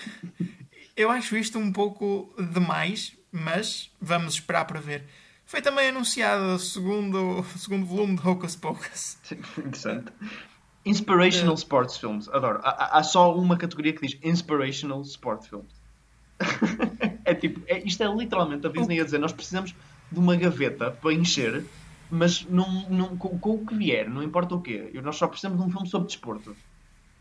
eu 0.97 1.11
acho 1.11 1.37
isto 1.37 1.59
um 1.59 1.73
pouco 1.73 2.33
demais, 2.53 3.17
mas 3.31 3.91
vamos 4.01 4.35
esperar 4.35 4.65
para 4.65 4.81
ver. 4.81 5.05
Foi 5.47 5.63
também 5.63 5.89
anunciado 5.89 6.45
o 6.55 6.59
segundo, 6.59 7.43
segundo 7.57 7.87
volume 7.87 8.17
de 8.17 8.29
Hocus 8.29 8.55
Pocus. 8.55 9.17
Interessante. 9.57 10.13
Inspirational 10.85 11.55
uh, 11.55 11.59
Sports 11.59 11.97
Films. 11.97 12.29
Adoro. 12.29 12.61
Há, 12.63 12.99
há, 12.99 13.03
só 13.03 13.35
uma 13.35 13.57
categoria 13.57 13.93
que 13.93 14.07
diz 14.07 14.19
Inspirational 14.23 15.01
Sports 15.03 15.49
Films. 15.49 15.73
tipo, 17.39 17.61
é, 17.67 17.79
isto 17.79 18.03
é 18.03 18.07
literalmente 18.07 18.67
a 18.67 18.71
Disney 18.71 19.01
a 19.01 19.05
dizer: 19.05 19.19
nós 19.19 19.33
precisamos 19.33 19.75
de 20.11 20.19
uma 20.19 20.37
gaveta 20.37 20.91
para 20.91 21.13
encher, 21.13 21.65
mas 22.11 22.47
com, 23.19 23.39
com, 23.39 23.51
o 23.55 23.67
que 23.67 23.75
vier, 23.75 24.09
não 24.09 24.23
importa 24.23 24.55
o 24.55 24.61
quê. 24.61 24.91
Nós 25.03 25.17
só 25.17 25.27
precisamos 25.27 25.59
de 25.59 25.67
um 25.67 25.71
filme 25.71 25.89
sobre 25.89 26.09
desporto. 26.09 26.57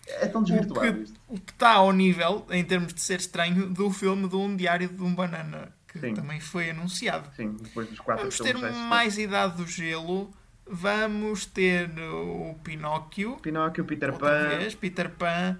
É 0.07 0.27
tão 0.27 0.41
desvirtuado 0.41 0.89
o 0.89 0.93
que, 0.93 1.03
isto. 1.03 1.19
O 1.27 1.39
que 1.39 1.51
está 1.51 1.73
ao 1.73 1.91
nível, 1.91 2.45
em 2.49 2.63
termos 2.63 2.93
de 2.93 3.01
ser 3.01 3.19
estranho, 3.19 3.67
do 3.67 3.91
filme 3.91 4.27
de 4.29 4.35
um 4.35 4.55
Diário 4.55 4.87
de 4.87 5.03
um 5.03 5.13
Banana, 5.13 5.73
que 5.87 5.99
Sim. 5.99 6.13
também 6.13 6.39
foi 6.39 6.69
anunciado. 6.69 7.29
Sim, 7.35 7.57
depois 7.61 7.89
dos 7.89 7.99
quatro 7.99 8.23
Vamos 8.23 8.37
ter 8.37 8.57
mais 8.57 9.17
Idade 9.17 9.57
do 9.57 9.67
Gelo. 9.67 10.31
Vamos 10.65 11.45
ter 11.45 11.89
o 11.99 12.55
Pinóquio. 12.63 13.37
Pinóquio, 13.37 13.85
Peter 13.85 14.13
Pan. 14.13 14.49
Vez, 14.49 14.75
Peter 14.75 15.09
Pan. 15.09 15.57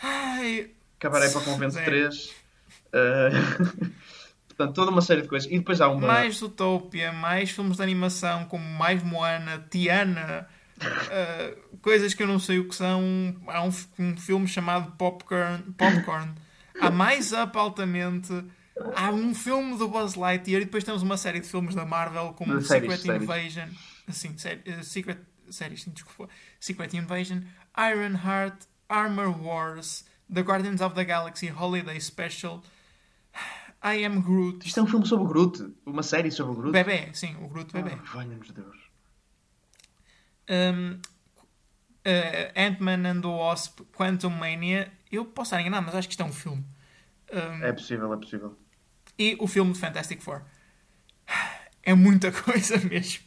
Ai, 0.00 0.70
Cabaré 0.98 1.28
para 1.30 1.40
Convento 1.40 1.74
3. 1.74 2.34
Uh, 2.92 3.90
portanto, 4.48 4.74
toda 4.74 4.90
uma 4.90 5.02
série 5.02 5.22
de 5.22 5.28
coisas. 5.28 5.50
E 5.50 5.58
depois 5.58 5.80
há 5.80 5.88
uma. 5.88 6.06
Mais 6.06 6.40
Utopia, 6.42 7.12
mais 7.12 7.50
filmes 7.50 7.76
de 7.76 7.82
animação, 7.82 8.44
como 8.46 8.64
mais 8.64 9.02
Moana, 9.02 9.64
Tiana. 9.70 10.48
Uh, 10.80 11.78
coisas 11.78 12.14
que 12.14 12.22
eu 12.22 12.26
não 12.26 12.38
sei 12.38 12.58
o 12.58 12.68
que 12.68 12.74
são. 12.74 13.36
Há 13.46 13.64
um, 13.64 13.70
um 13.98 14.16
filme 14.16 14.46
chamado 14.46 14.92
Popcorn. 14.96 15.62
Popcorn. 15.76 16.34
Há 16.80 16.90
mais 16.90 17.32
Up 17.32 17.56
altamente. 17.56 18.32
Há 18.94 19.10
um 19.10 19.34
filme 19.34 19.76
do 19.76 19.88
Buzz 19.88 20.14
Lightyear 20.14 20.62
e 20.62 20.64
depois 20.64 20.84
temos 20.84 21.02
uma 21.02 21.16
série 21.16 21.40
de 21.40 21.48
filmes 21.48 21.74
da 21.74 21.84
Marvel 21.84 22.32
como 22.34 22.60
Secret 22.62 22.98
séries, 22.98 23.22
Invasion. 23.22 23.68
Assim, 24.06 24.28
uh, 24.28 24.84
Secret. 24.84 25.18
Séries, 25.50 25.82
sim, 25.82 25.90
desculpa. 25.90 26.30
Secret 26.60 26.94
Invasion, 26.94 27.40
Iron 27.76 28.14
Heart, 28.14 28.66
Armor 28.88 29.30
Wars, 29.42 30.04
The 30.32 30.42
Guardians 30.42 30.80
of 30.80 30.94
the 30.94 31.04
Galaxy 31.04 31.48
Holiday 31.48 31.98
Special. 31.98 32.62
I 33.82 34.04
Am 34.04 34.20
Groot. 34.20 34.66
Isto 34.66 34.80
é 34.80 34.82
um 34.82 34.86
filme 34.86 35.06
sobre 35.06 35.24
o 35.24 35.28
Groot. 35.28 35.74
Uma 35.86 36.02
série 36.02 36.30
sobre 36.30 36.52
o 36.52 36.56
Groot. 36.56 36.72
Bebê, 36.72 37.10
sim, 37.12 37.36
o 37.40 37.48
Groot 37.48 37.72
bebê. 37.72 37.92
Oh, 37.94 38.16
Valha-nos 38.16 38.50
Deus. 38.50 38.76
Um, 40.50 41.00
uh, 42.06 42.52
Ant-Man 42.56 43.08
and 43.08 43.20
the 43.20 43.28
Wasp 43.28 43.80
Quantum 43.96 44.30
Mania. 44.30 44.92
Eu 45.10 45.24
posso 45.24 45.48
estar 45.48 45.60
enganado, 45.60 45.86
mas 45.86 45.94
acho 45.94 46.08
que 46.08 46.12
isto 46.12 46.22
é 46.22 46.26
um 46.26 46.32
filme. 46.32 46.64
Um, 47.32 47.64
é 47.64 47.72
possível, 47.72 48.12
é 48.12 48.16
possível. 48.16 48.58
E 49.18 49.36
o 49.40 49.46
filme 49.46 49.72
de 49.72 49.78
Fantastic 49.78 50.20
Four. 50.22 50.42
É 51.82 51.94
muita 51.94 52.32
coisa 52.42 52.78
mesmo. 52.78 53.24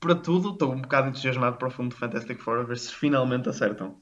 Para 0.00 0.14
tudo, 0.14 0.50
estou 0.50 0.72
um 0.72 0.80
bocado 0.80 1.08
entusiasmado 1.08 1.56
para 1.56 1.68
o 1.68 1.70
filme 1.70 1.90
de 1.90 1.96
Fantastic 1.96 2.38
Four, 2.38 2.60
a 2.60 2.62
ver 2.62 2.78
se 2.78 2.92
finalmente 2.94 3.48
acertam. 3.48 4.00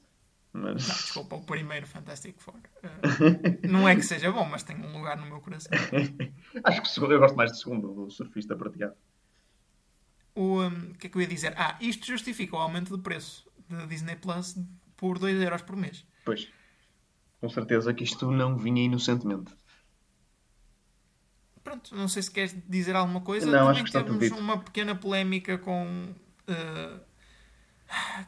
Mas... 0.57 0.87
Não, 0.87 0.95
desculpa, 0.95 1.35
o 1.35 1.43
primeiro 1.43 1.85
Fantastic 1.85 2.35
Four. 2.39 2.55
Uh, 2.55 3.67
não 3.69 3.87
é 3.87 3.95
que 3.95 4.01
seja 4.01 4.31
bom, 4.31 4.45
mas 4.45 4.63
tem 4.63 4.75
um 4.75 4.97
lugar 4.97 5.15
no 5.17 5.27
meu 5.27 5.39
coração. 5.39 5.71
Acho 6.63 6.81
que 6.81 6.99
eu 6.99 7.19
gosto 7.19 7.35
mais 7.35 7.51
do 7.51 7.57
segundo, 7.57 7.93
do 7.93 8.09
surfista 8.09 8.55
prateado. 8.55 8.95
O 10.33 10.63
um, 10.63 10.93
que 10.93 11.07
é 11.07 11.09
que 11.09 11.17
eu 11.17 11.21
ia 11.21 11.27
dizer? 11.27 11.53
Ah, 11.57 11.77
isto 11.79 12.07
justifica 12.07 12.55
o 12.55 12.59
aumento 12.59 12.95
de 12.95 13.03
preço 13.03 13.47
da 13.69 13.85
Disney 13.85 14.15
Plus 14.15 14.57
por 14.95 15.19
2€ 15.19 15.41
euros 15.41 15.61
por 15.61 15.75
mês. 15.75 16.05
Pois. 16.25 16.51
Com 17.39 17.49
certeza 17.49 17.93
que 17.93 18.03
isto 18.03 18.31
não 18.31 18.57
vinha 18.57 18.81
inocentemente. 18.81 19.53
Pronto, 21.63 21.95
não 21.95 22.07
sei 22.07 22.23
se 22.23 22.31
queres 22.31 22.55
dizer 22.67 22.95
alguma 22.95 23.21
coisa. 23.21 23.45
Não, 23.45 23.67
Também 23.67 23.69
acho 23.69 23.83
que 23.83 23.91
temos 23.91 24.23
está 24.23 24.37
uma 24.37 24.57
pequena 24.57 24.95
polémica 24.95 25.57
com, 25.57 26.15
uh, 26.47 26.99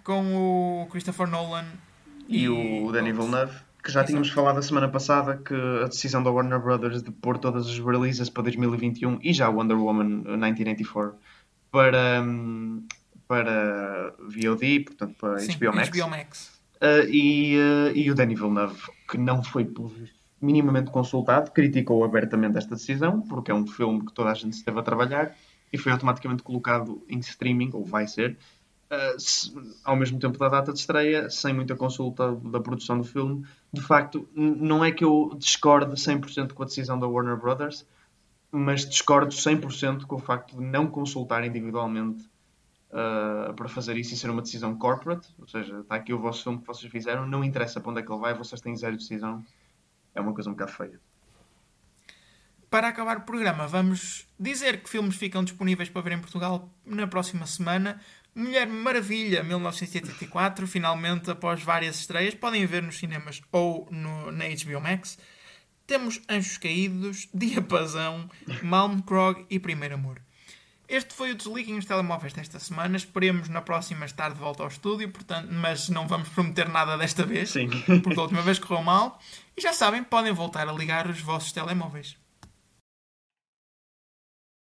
com 0.03 0.83
o 0.83 0.87
Christopher 0.91 1.25
Nolan 1.27 1.65
e, 2.29 2.43
e 2.43 2.49
o 2.49 2.91
Danny 2.91 3.11
Villeneuve, 3.11 3.55
que 3.83 3.91
já 3.91 4.03
tínhamos 4.03 4.29
falado 4.29 4.59
a 4.59 4.61
semana 4.61 4.87
passada 4.87 5.37
que 5.37 5.53
a 5.53 5.87
decisão 5.87 6.21
da 6.21 6.29
Warner 6.29 6.59
Brothers 6.59 7.01
de 7.01 7.11
pôr 7.11 7.37
todas 7.37 7.67
as 7.67 7.79
releases 7.79 8.29
para 8.29 8.43
2021 8.43 9.19
e 9.21 9.33
já 9.33 9.49
Wonder 9.49 9.77
Woman 9.77 10.23
1984 10.25 11.15
para, 11.71 12.21
hum, 12.21 12.85
para 13.27 14.13
VOD, 14.19 14.81
portanto 14.81 15.15
para 15.19 15.39
Sim, 15.39 15.57
HBO 15.57 15.75
Max. 15.75 15.89
HBO 15.89 16.09
Max. 16.09 16.59
Uh, 16.81 17.09
e, 17.09 17.57
uh, 17.57 17.91
e 17.95 18.09
o 18.11 18.15
Danny 18.15 18.35
Villeneuve, 18.35 18.79
que 19.09 19.17
não 19.17 19.43
foi 19.43 19.69
minimamente 20.41 20.91
consultado, 20.91 21.51
criticou 21.51 22.03
abertamente 22.03 22.57
esta 22.57 22.75
decisão, 22.75 23.21
porque 23.21 23.51
é 23.51 23.53
um 23.53 23.67
filme 23.67 24.05
que 24.05 24.13
toda 24.13 24.29
a 24.29 24.33
gente 24.33 24.53
esteve 24.53 24.79
a 24.79 24.83
trabalhar 24.83 25.35
e 25.71 25.77
foi 25.77 25.91
automaticamente 25.91 26.41
colocado 26.41 27.03
em 27.09 27.19
streaming, 27.19 27.71
ou 27.73 27.85
vai 27.85 28.07
ser, 28.07 28.37
uh, 28.91 29.19
se, 29.19 29.53
ao 29.83 29.95
mesmo 29.95 30.19
tempo 30.19 30.37
da 30.37 30.49
data 30.49 30.73
de 30.73 30.79
estreia, 30.79 31.29
sem 31.29 31.53
muita 31.53 31.75
consulta 31.75 32.35
da 32.35 32.59
produção 32.59 32.97
do 32.97 33.03
filme. 33.03 33.45
De 33.71 33.81
facto, 33.81 34.27
não 34.35 34.83
é 34.83 34.91
que 34.91 35.03
eu 35.03 35.35
discorde 35.37 35.95
100% 35.95 36.53
com 36.53 36.63
a 36.63 36.65
decisão 36.65 36.99
da 36.99 37.07
Warner 37.07 37.37
Brothers, 37.37 37.85
mas 38.51 38.87
discordo 38.87 39.33
100% 39.33 40.05
com 40.05 40.15
o 40.15 40.19
facto 40.19 40.57
de 40.57 40.63
não 40.63 40.87
consultar 40.87 41.45
individualmente 41.45 42.23
uh, 42.89 43.53
para 43.53 43.69
fazer 43.69 43.95
isso 43.97 44.13
e 44.13 44.17
ser 44.17 44.29
uma 44.29 44.41
decisão 44.41 44.75
corporate. 44.75 45.27
Ou 45.39 45.47
seja, 45.47 45.79
está 45.79 45.95
aqui 45.95 46.13
o 46.13 46.19
vosso 46.19 46.43
filme 46.43 46.59
que 46.59 46.67
vocês 46.67 46.91
fizeram, 46.91 47.27
não 47.27 47.43
interessa 47.43 47.79
para 47.79 47.91
onde 47.91 48.01
é 48.01 48.03
que 48.03 48.11
ele 48.11 48.19
vai, 48.19 48.33
vocês 48.33 48.59
têm 48.61 48.75
zero 48.75 48.97
decisão. 48.97 49.43
É 50.15 50.21
uma 50.21 50.33
coisa 50.33 50.49
um 50.49 50.53
bocado 50.53 50.71
feia. 50.71 50.99
Para 52.69 52.87
acabar 52.87 53.17
o 53.17 53.21
programa, 53.21 53.65
vamos 53.65 54.27
dizer 54.39 54.83
que 54.83 54.89
filmes 54.89 55.15
ficam 55.15 55.43
disponíveis 55.43 55.89
para 55.89 56.03
ver 56.03 56.11
em 56.11 56.19
Portugal 56.19 56.69
na 56.85 57.07
próxima 57.07 57.47
semana. 57.47 57.99
Mulher 58.35 58.67
Maravilha, 58.67 59.43
1984, 59.43 60.67
finalmente, 60.67 61.29
após 61.31 61.61
várias 61.61 61.99
estreias, 61.99 62.33
podem 62.33 62.65
ver 62.65 62.83
nos 62.83 62.97
cinemas 62.97 63.41
ou 63.51 63.87
no, 63.91 64.31
na 64.31 64.45
HBO 64.45 64.79
Max. 64.79 65.17
Temos 65.85 66.21
Anjos 66.29 66.57
Caídos, 66.57 67.27
Diapasão, 67.33 68.29
Malmkrog 68.61 69.45
e 69.49 69.59
Primeiro 69.59 69.95
Amor. 69.95 70.21
Este 70.87 71.13
foi 71.13 71.31
o 71.31 71.35
Desliguem 71.35 71.77
os 71.77 71.85
Telemóveis 71.85 72.33
desta 72.33 72.59
semana. 72.59 72.97
Esperemos 72.97 73.49
na 73.49 73.61
próxima 73.61 74.05
estar 74.05 74.31
de 74.31 74.39
volta 74.39 74.63
ao 74.63 74.69
estúdio, 74.69 75.09
portanto, 75.09 75.49
mas 75.51 75.87
não 75.89 76.07
vamos 76.07 76.29
prometer 76.29 76.67
nada 76.69 76.97
desta 76.97 77.23
vez, 77.23 77.51
Sim. 77.51 77.69
porque 78.01 78.19
a 78.19 78.23
última 78.23 78.41
vez 78.41 78.57
correu 78.57 78.83
mal. 78.83 79.19
E 79.55 79.61
já 79.61 79.73
sabem, 79.73 80.03
podem 80.03 80.31
voltar 80.31 80.67
a 80.67 80.71
ligar 80.71 81.07
os 81.07 81.21
vossos 81.21 81.51
telemóveis. 81.51 82.17